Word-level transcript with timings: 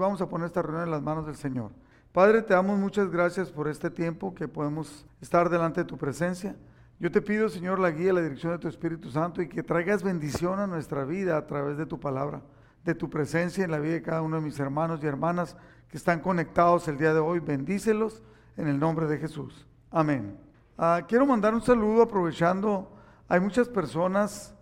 Vamos 0.00 0.20
a 0.20 0.28
poner 0.28 0.46
esta 0.46 0.62
reunión 0.62 0.84
en 0.84 0.92
las 0.92 1.02
manos 1.02 1.26
del 1.26 1.34
Señor. 1.34 1.72
Padre, 2.12 2.42
te 2.42 2.54
damos 2.54 2.78
muchas 2.78 3.10
gracias 3.10 3.50
por 3.50 3.66
este 3.66 3.90
tiempo 3.90 4.32
que 4.32 4.46
podemos 4.46 5.04
estar 5.20 5.50
delante 5.50 5.80
de 5.80 5.86
tu 5.86 5.98
presencia. 5.98 6.54
Yo 7.00 7.10
te 7.10 7.20
pido, 7.20 7.48
Señor, 7.48 7.80
la 7.80 7.90
guía, 7.90 8.12
la 8.12 8.20
dirección 8.20 8.52
de 8.52 8.60
tu 8.60 8.68
Espíritu 8.68 9.10
Santo 9.10 9.42
y 9.42 9.48
que 9.48 9.64
traigas 9.64 10.04
bendición 10.04 10.60
a 10.60 10.68
nuestra 10.68 11.04
vida 11.04 11.36
a 11.36 11.48
través 11.48 11.76
de 11.78 11.84
tu 11.84 11.98
palabra, 11.98 12.42
de 12.84 12.94
tu 12.94 13.10
presencia 13.10 13.64
en 13.64 13.72
la 13.72 13.80
vida 13.80 13.94
de 13.94 14.02
cada 14.02 14.22
uno 14.22 14.36
de 14.36 14.42
mis 14.42 14.60
hermanos 14.60 15.00
y 15.02 15.06
hermanas 15.08 15.56
que 15.88 15.96
están 15.96 16.20
conectados 16.20 16.86
el 16.86 16.96
día 16.96 17.12
de 17.12 17.18
hoy. 17.18 17.40
Bendícelos 17.40 18.22
en 18.56 18.68
el 18.68 18.78
nombre 18.78 19.06
de 19.06 19.18
Jesús. 19.18 19.66
Amén. 19.90 20.38
Ah, 20.76 21.02
quiero 21.08 21.26
mandar 21.26 21.54
un 21.54 21.62
saludo 21.62 22.02
aprovechando, 22.02 22.96
hay 23.26 23.40
muchas 23.40 23.68
personas 23.68 24.54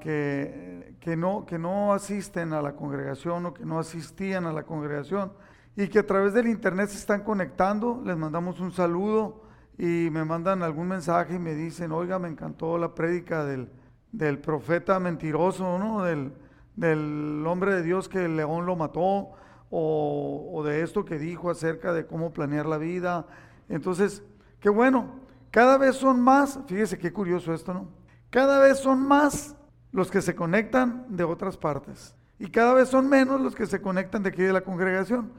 que, 0.00 0.96
que, 1.00 1.16
no, 1.16 1.44
que 1.46 1.58
no 1.58 1.92
asisten 1.92 2.52
a 2.52 2.62
la 2.62 2.74
congregación 2.74 3.46
o 3.46 3.54
que 3.54 3.64
no 3.64 3.78
asistían 3.78 4.46
a 4.46 4.52
la 4.52 4.64
congregación 4.64 5.32
y 5.76 5.88
que 5.88 6.00
a 6.00 6.06
través 6.06 6.34
del 6.34 6.46
internet 6.48 6.88
se 6.88 6.98
están 6.98 7.22
conectando. 7.22 8.02
Les 8.04 8.16
mandamos 8.16 8.60
un 8.60 8.72
saludo 8.72 9.42
y 9.78 10.08
me 10.10 10.24
mandan 10.24 10.62
algún 10.62 10.88
mensaje 10.88 11.34
y 11.34 11.38
me 11.38 11.54
dicen, 11.54 11.92
oiga, 11.92 12.18
me 12.18 12.28
encantó 12.28 12.78
la 12.78 12.94
prédica 12.94 13.44
del, 13.44 13.70
del 14.12 14.38
profeta 14.38 14.98
mentiroso, 15.00 15.78
¿no? 15.78 16.02
Del, 16.02 16.32
del, 16.76 17.44
hombre 17.46 17.74
de 17.74 17.82
Dios 17.82 18.08
que 18.08 18.24
el 18.24 18.36
león 18.36 18.66
lo 18.66 18.76
mató, 18.76 19.32
o, 19.70 20.50
o, 20.52 20.62
de 20.62 20.82
esto 20.82 21.04
que 21.04 21.18
dijo 21.18 21.50
acerca 21.50 21.92
de 21.92 22.06
cómo 22.06 22.32
planear 22.32 22.66
la 22.66 22.78
vida. 22.78 23.26
Entonces, 23.68 24.22
qué 24.60 24.68
bueno, 24.68 25.16
cada 25.50 25.78
vez 25.78 25.96
son 25.96 26.20
más, 26.20 26.60
fíjese 26.66 26.98
qué 26.98 27.12
curioso 27.12 27.52
esto, 27.52 27.74
¿no? 27.74 28.03
Cada 28.34 28.58
vez 28.58 28.80
son 28.80 29.06
más 29.06 29.54
los 29.92 30.10
que 30.10 30.20
se 30.20 30.34
conectan 30.34 31.06
de 31.08 31.22
otras 31.22 31.56
partes. 31.56 32.16
Y 32.40 32.48
cada 32.48 32.74
vez 32.74 32.88
son 32.88 33.08
menos 33.08 33.40
los 33.40 33.54
que 33.54 33.64
se 33.64 33.80
conectan 33.80 34.24
de 34.24 34.30
aquí 34.30 34.42
de 34.42 34.52
la 34.52 34.62
congregación. 34.62 35.30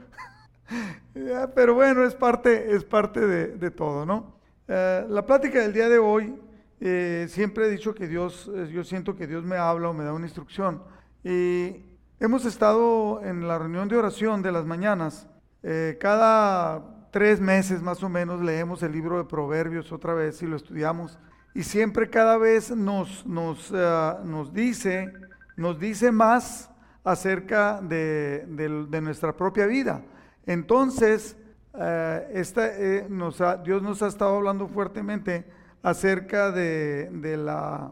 Pero 1.54 1.74
bueno, 1.74 2.04
es 2.04 2.14
parte, 2.14 2.74
es 2.74 2.84
parte 2.84 3.20
de, 3.20 3.48
de 3.48 3.70
todo, 3.70 4.06
¿no? 4.06 4.38
Eh, 4.66 5.04
la 5.10 5.26
plática 5.26 5.60
del 5.60 5.74
día 5.74 5.90
de 5.90 5.98
hoy, 5.98 6.40
eh, 6.80 7.26
siempre 7.28 7.66
he 7.66 7.70
dicho 7.70 7.94
que 7.94 8.08
Dios, 8.08 8.50
eh, 8.54 8.70
yo 8.72 8.82
siento 8.82 9.14
que 9.14 9.26
Dios 9.26 9.44
me 9.44 9.58
habla 9.58 9.90
o 9.90 9.92
me 9.92 10.02
da 10.02 10.14
una 10.14 10.24
instrucción. 10.24 10.82
Y 11.22 11.76
hemos 12.18 12.46
estado 12.46 13.20
en 13.22 13.46
la 13.46 13.58
reunión 13.58 13.88
de 13.88 13.96
oración 13.98 14.40
de 14.40 14.52
las 14.52 14.64
mañanas. 14.64 15.28
Cada 16.00 17.10
tres 17.10 17.42
meses 17.42 17.82
más 17.82 18.02
o 18.02 18.08
menos 18.08 18.40
leemos 18.40 18.82
el 18.82 18.92
libro 18.92 19.18
de 19.18 19.24
Proverbios 19.24 19.92
otra 19.92 20.14
vez 20.14 20.40
y 20.40 20.46
lo 20.46 20.56
estudiamos. 20.56 21.18
Y 21.56 21.62
siempre 21.62 22.10
cada 22.10 22.36
vez 22.36 22.70
nos, 22.70 23.24
nos, 23.24 23.70
uh, 23.70 24.22
nos 24.26 24.52
dice, 24.52 25.10
nos 25.56 25.80
dice 25.80 26.12
más 26.12 26.68
acerca 27.02 27.80
de, 27.80 28.44
de, 28.46 29.00
nuestra 29.00 29.34
propia 29.34 29.64
vida. 29.64 30.02
Entonces, 30.44 31.34
uh, 31.72 31.78
esta, 32.34 32.66
eh, 32.66 33.08
Dios 33.64 33.82
nos 33.82 34.02
ha 34.02 34.06
estado 34.08 34.36
hablando 34.36 34.68
fuertemente 34.68 35.46
acerca 35.82 36.52
de, 36.52 37.08
de, 37.10 37.38
la, 37.38 37.90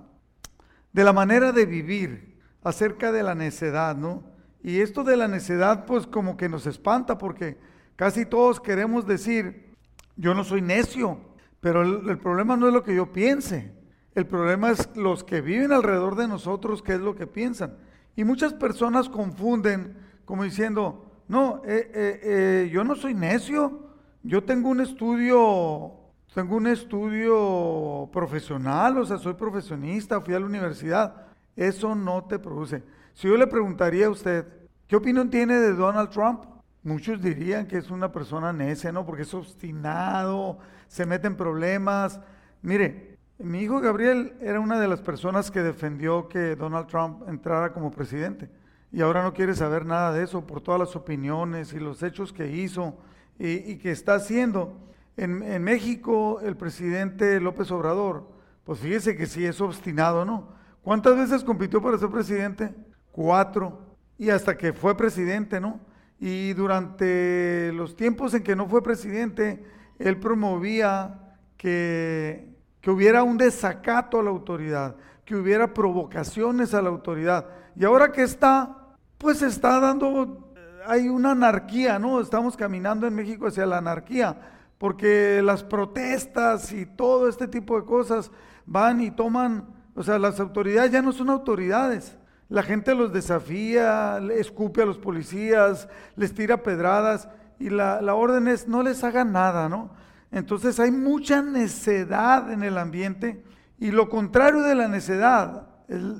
de 0.93 1.03
la 1.03 1.15
manera 1.15 1.51
de 1.51 1.65
vivir, 1.65 2.39
acerca 2.63 3.13
de 3.13 3.23
la 3.23 3.35
necedad, 3.35 3.97
¿no? 3.97 4.25
Y 4.63 4.81
esto 4.81 5.05
de 5.05 5.17
la 5.17 5.27
necedad, 5.27 5.87
pues 5.87 6.07
como 6.07 6.37
que 6.37 6.51
nos 6.51 6.67
espanta 6.67 7.17
porque 7.17 7.57
casi 7.97 8.27
todos 8.27 8.61
queremos 8.61 9.07
decir, 9.07 9.73
yo 10.17 10.35
no 10.35 10.45
soy 10.45 10.61
necio, 10.61 11.19
pero 11.65 11.81
el, 11.81 12.19
problema 12.19 12.59
no 12.59 12.69
es 12.69 12.75
lo 12.75 12.83
que 12.83 12.95
yo 12.95 13.11
piense, 13.11 13.73
el 14.15 14.27
problema 14.27 14.71
es 14.71 14.95
los 14.97 15.25
que 15.25 15.41
viven 15.41 15.73
alrededor 15.73 16.15
de 16.15 16.29
nosotros, 16.29 16.83
qué 16.83 16.93
es 16.93 17.01
lo 17.01 17.17
que 17.17 17.27
piensan. 17.27 17.79
Y 18.15 18.25
muchas 18.25 18.53
personas 18.53 19.09
confunden 19.09 19.97
como 20.27 20.45
diciendo, 20.45 21.07
no, 21.27 21.63
eh, 21.65 21.91
eh, 21.95 22.21
eh, 22.23 22.71
yo 22.71 22.85
no 22.85 22.95
soy 22.95 23.15
necio, 23.15 23.89
yo 24.23 24.45
tengo 24.45 24.69
un 24.69 24.83
estudio, 24.83 25.91
tengo 26.35 26.57
un 26.57 26.67
estudio 26.67 28.11
profesional, 28.13 28.99
o 28.99 29.07
sea, 29.07 29.17
soy 29.17 29.33
profesionista, 29.33 30.21
fui 30.21 30.35
a 30.35 30.41
la 30.41 30.47
universidad. 30.47 31.29
Eso 31.57 31.95
no 31.95 32.25
te 32.25 32.39
produce. 32.39 32.83
Si 33.15 33.27
yo 33.27 33.39
le 33.39 33.47
preguntaría 33.47 34.09
a 34.09 34.11
usted, 34.11 34.47
¿qué 34.87 34.97
opinión 34.97 35.31
tiene 35.31 35.55
de 35.55 35.73
Donald 35.73 36.11
Trump? 36.11 36.45
Muchos 36.85 37.23
dirían 37.23 37.67
que 37.67 37.79
es 37.79 37.91
una 37.91 38.13
persona 38.13 38.53
necia, 38.53 38.93
¿no? 38.93 39.07
Porque 39.07 39.23
es 39.23 39.33
obstinado, 39.33 40.59
se 40.87 41.07
mete 41.07 41.27
en 41.27 41.35
problemas. 41.35 42.21
Mire, 42.61 43.17
mi 43.39 43.61
hijo 43.63 43.81
Gabriel 43.81 44.35
era 44.43 44.61
una 44.61 44.79
de 44.79 44.87
las 44.87 45.01
personas 45.01 45.51
que 45.51 45.63
defendió 45.63 46.29
que 46.29 46.57
Donald 46.57 46.87
Trump 46.87 47.27
entrara 47.27 47.73
como 47.73 47.91
presidente 47.91 48.51
y 48.93 49.01
ahora 49.01 49.23
no 49.23 49.33
quiere 49.33 49.55
saber 49.55 49.87
nada 49.87 50.13
de 50.13 50.25
eso 50.25 50.47
por 50.47 50.61
todas 50.61 50.79
las 50.79 50.95
opiniones 50.95 51.73
y 51.73 51.81
los 51.81 52.03
hechos 52.03 52.35
que 52.35 52.53
hizo 52.53 52.99
y, 53.39 53.77
que 53.79 53.91
está 53.91 54.17
haciendo. 54.17 54.79
En, 55.17 55.43
en, 55.43 55.65
México 55.65 56.41
el 56.43 56.55
presidente 56.55 57.41
López 57.41 57.71
Obrador, 57.71 58.29
pues 58.63 58.79
fíjese 58.81 59.17
que 59.17 59.25
sí 59.25 59.47
es 59.47 59.59
obstinado, 59.63 60.27
¿no? 60.27 60.51
¿Cuántas 60.83 61.17
veces 61.17 61.45
compitió 61.45 61.81
para 61.81 61.97
ser 61.97 62.11
presidente? 62.11 62.75
Cuatro. 63.11 63.97
Y 64.19 64.29
hasta 64.29 64.59
que 64.59 64.75
fue 64.75 64.95
presidente, 64.95 65.61
¿no? 65.61 65.81
Y 66.19 66.53
durante 66.55 67.73
los 67.73 67.97
tiempos 67.97 68.35
en 68.35 68.43
que 68.43 68.57
no 68.57 68.69
fue 68.69 68.83
presidente, 68.83 69.65
él 69.99 70.19
promovía 70.19 71.37
que 71.57 72.55
que 72.85 72.91
hubiera 72.91 73.23
un 73.23 73.39
desacato 73.39 74.21
a 74.21 74.23
la 74.23 74.29
autoridad, 74.29 74.97
que 75.25 75.35
hubiera 75.35 75.73
provocaciones 75.73 76.75
a 76.75 76.83
la 76.83 76.91
autoridad. 76.91 77.47
Y 77.75 77.83
ahora 77.87 78.13
que 78.13 78.23
está, 78.23 78.77
pues 79.17 79.41
está 79.41 79.81
dando, 79.81 80.53
hay 80.87 81.09
una 81.09 81.31
anarquía, 81.31 81.99
¿no? 81.99 82.21
Estamos 82.21 82.59
caminando 82.59 83.07
en 83.07 83.15
México 83.15 83.47
hacia 83.47 83.65
la 83.65 83.79
anarquía, 83.79 84.37
porque 84.77 85.41
las 85.43 85.65
protestas 85.65 86.73
y 86.73 86.85
todo 86.85 87.27
este 87.27 87.49
tipo 87.49 87.81
de 87.81 87.87
cosas 87.87 88.31
van 88.67 89.01
y 89.01 89.11
toman, 89.11 89.65
o 89.95 90.03
sea, 90.03 90.19
las 90.19 90.39
autoridades 90.39 90.93
ya 90.93 91.01
no 91.01 91.13
son 91.13 91.31
autoridades. 91.31 92.19
La 92.55 92.63
gente 92.63 92.95
los 92.95 93.13
desafía, 93.13 94.23
escupe 94.33 94.81
a 94.81 94.87
los 94.87 94.97
policías, 94.97 95.89
les 96.15 96.33
tira 96.33 96.63
pedradas 96.63 97.29
y 97.59 97.69
la, 97.69 98.01
la 98.01 98.15
orden 98.15 98.47
es 98.47 98.69
no 98.69 98.85
les 98.85 99.03
hagan 99.03 99.33
nada, 99.33 99.69
¿no? 99.69 99.91
Entonces 100.31 100.79
hay 100.79 100.93
mucha 100.93 101.43
necedad 101.43 102.53
en 102.53 102.63
el 102.63 102.79
ambiente 102.79 103.43
y 103.81 103.91
lo 103.91 104.09
contrario 104.09 104.61
de 104.61 104.77
la 104.77 104.87
necedad, 104.87 105.67